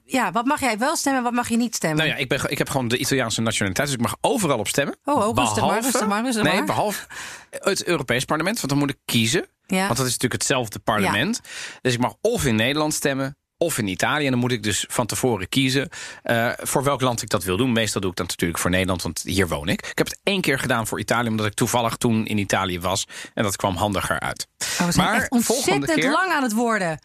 ja, 0.05 0.31
wat 0.31 0.45
mag 0.45 0.59
jij 0.59 0.77
wel 0.77 0.95
stemmen, 0.95 1.23
wat 1.23 1.31
mag 1.33 1.49
je 1.49 1.57
niet 1.57 1.75
stemmen? 1.75 1.97
Nou 1.97 2.09
ja, 2.09 2.15
ik, 2.15 2.29
ben, 2.29 2.51
ik 2.51 2.57
heb 2.57 2.69
gewoon 2.69 2.87
de 2.87 2.97
Italiaanse 2.97 3.41
nationaliteit, 3.41 3.87
dus 3.87 3.95
ik 3.97 4.01
mag 4.03 4.15
overal 4.21 4.59
op 4.59 4.67
stemmen. 4.67 4.97
Oh, 5.03 5.27
oh, 5.27 5.35
rustig 5.37 5.65
maar, 5.65 5.81
rustig 5.81 6.07
maar, 6.07 6.23
rustig 6.23 6.43
nee, 6.43 6.63
behalve 6.63 7.05
het 7.49 7.83
Europees 7.85 8.25
parlement, 8.25 8.55
want 8.57 8.69
dan 8.69 8.77
moet 8.77 8.89
ik 8.89 8.97
kiezen. 9.05 9.45
Ja. 9.65 9.77
Want 9.85 9.97
dat 9.97 10.05
is 10.05 10.11
natuurlijk 10.11 10.33
hetzelfde 10.41 10.79
parlement. 10.79 11.41
Dus 11.81 11.93
ik 11.93 11.99
mag 11.99 12.13
of 12.21 12.45
in 12.45 12.55
Nederland 12.55 12.93
stemmen, 12.93 13.37
of 13.61 13.77
in 13.77 13.87
Italië. 13.87 14.25
En 14.25 14.31
dan 14.31 14.39
moet 14.39 14.51
ik 14.51 14.63
dus 14.63 14.85
van 14.89 15.05
tevoren 15.05 15.49
kiezen 15.49 15.89
eh, 16.23 16.51
voor 16.57 16.83
welk 16.83 17.01
land 17.01 17.21
ik 17.21 17.29
dat 17.29 17.43
wil 17.43 17.57
doen. 17.57 17.71
Meestal 17.71 18.01
doe 18.01 18.11
ik 18.11 18.17
dat 18.17 18.27
natuurlijk 18.27 18.59
voor 18.59 18.69
Nederland, 18.69 19.01
want 19.01 19.21
hier 19.25 19.47
woon 19.47 19.67
ik. 19.67 19.87
Ik 19.87 19.97
heb 19.97 20.07
het 20.07 20.19
één 20.23 20.41
keer 20.41 20.59
gedaan 20.59 20.87
voor 20.87 20.99
Italië, 20.99 21.29
omdat 21.29 21.45
ik 21.45 21.53
toevallig 21.53 21.95
toen 21.95 22.25
in 22.25 22.37
Italië 22.37 22.79
was. 22.79 23.07
En 23.33 23.43
dat 23.43 23.55
kwam 23.55 23.75
handiger 23.75 24.19
uit. 24.19 24.47
Oh, 24.79 24.85
we 24.85 24.91
zijn 24.91 25.07
maar 25.07 25.15
echt 25.15 25.31
ontzettend 25.31 25.93
keer... 25.93 26.11
lang 26.11 26.31
aan 26.31 26.43
het 26.43 26.53
worden. 26.53 26.99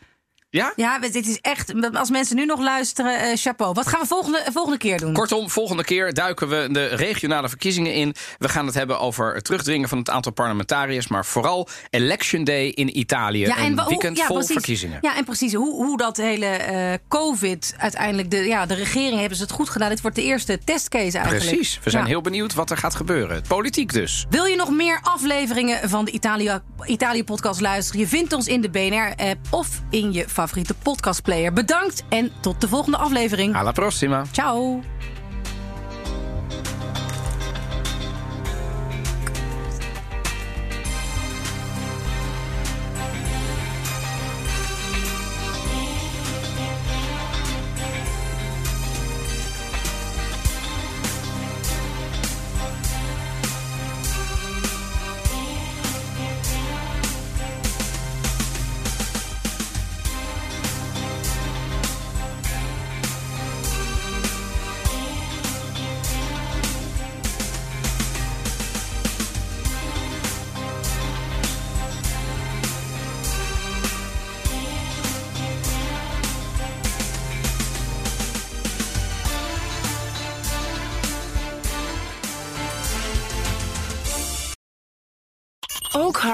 Ja? 0.57 0.73
Ja, 0.77 0.99
dit 0.99 1.15
is 1.15 1.39
echt. 1.41 1.73
Als 1.95 2.11
mensen 2.11 2.37
nu 2.37 2.45
nog 2.45 2.61
luisteren, 2.61 3.21
eh, 3.21 3.37
chapeau. 3.37 3.73
Wat 3.75 3.87
gaan 3.89 4.01
we 4.01 4.07
volgende, 4.07 4.45
volgende 4.53 4.79
keer 4.79 4.99
doen? 4.99 5.13
Kortom, 5.13 5.51
volgende 5.51 5.85
keer 5.85 6.15
duiken 6.15 6.49
we 6.49 6.69
de 6.71 6.85
regionale 6.87 7.49
verkiezingen 7.49 7.95
in. 7.95 8.15
We 8.39 8.49
gaan 8.49 8.67
het 8.67 8.75
hebben 8.75 9.01
over 9.01 9.35
het 9.35 9.45
terugdringen 9.45 9.89
van 9.89 9.99
het 9.99 10.11
aantal 10.11 10.33
parlementariërs. 10.33 11.09
Maar 11.09 11.25
vooral 11.27 11.69
Election 11.91 12.45
Day 12.45 12.67
in 12.67 12.99
Italië. 12.99 13.45
een 13.45 13.75
wa- 13.75 13.83
hoe- 13.83 13.89
weekend 13.91 14.17
ja, 14.17 14.27
vol 14.27 14.37
precies. 14.37 14.53
verkiezingen. 14.55 14.99
Ja, 15.01 15.17
en 15.17 15.25
precies 15.25 15.55
hoe, 15.55 15.85
hoe 15.85 15.97
dat 15.97 16.17
hele 16.17 16.47
eh, 16.47 16.95
COVID 17.09 17.75
uiteindelijk. 17.79 18.31
De, 18.31 18.37
ja, 18.37 18.67
de 18.67 18.75
regering 18.75 19.19
hebben 19.19 19.37
ze 19.37 19.43
het 19.43 19.53
goed 19.53 19.69
gedaan. 19.71 19.89
Dit 19.89 20.01
wordt 20.01 20.17
de 20.17 20.23
eerste 20.23 20.59
testcase 20.65 21.19
eigenlijk. 21.19 21.47
Precies. 21.51 21.81
We 21.83 21.91
zijn 21.91 22.03
Ja. 22.03 22.09
heel 22.09 22.21
benieuwd 22.21 22.55
wat 22.55 22.71
er 22.71 22.77
gaat 22.77 22.95
gebeuren. 22.95 23.43
Politiek 23.49 23.93
dus. 23.93 24.27
Wil 24.31 24.45
je 24.45 24.57
nog 24.57 24.71
meer 24.71 25.01
afleveringen 25.03 25.89
van 25.89 26.05
de 26.05 26.11
Italië- 26.11 26.61
Italië-podcast 26.87 27.61
luisteren? 27.61 28.01
Je 28.01 28.07
vindt 28.09 28.33
ons 28.33 28.47
in 28.47 28.61
de 28.61 28.71
BNR-app 28.71 29.39
of 29.51 29.69
in 29.91 30.13
je 30.13 30.21
favoriete 30.21 30.45
podcastplayer. 30.83 31.53
Bedankt 31.53 32.05
en 32.09 32.33
tot 32.41 32.61
de 32.61 32.69
volgende 32.69 32.97
aflevering. 32.97 33.57
Alla 33.57 33.73
prossima. 33.73 34.25
Ciao. 34.33 34.81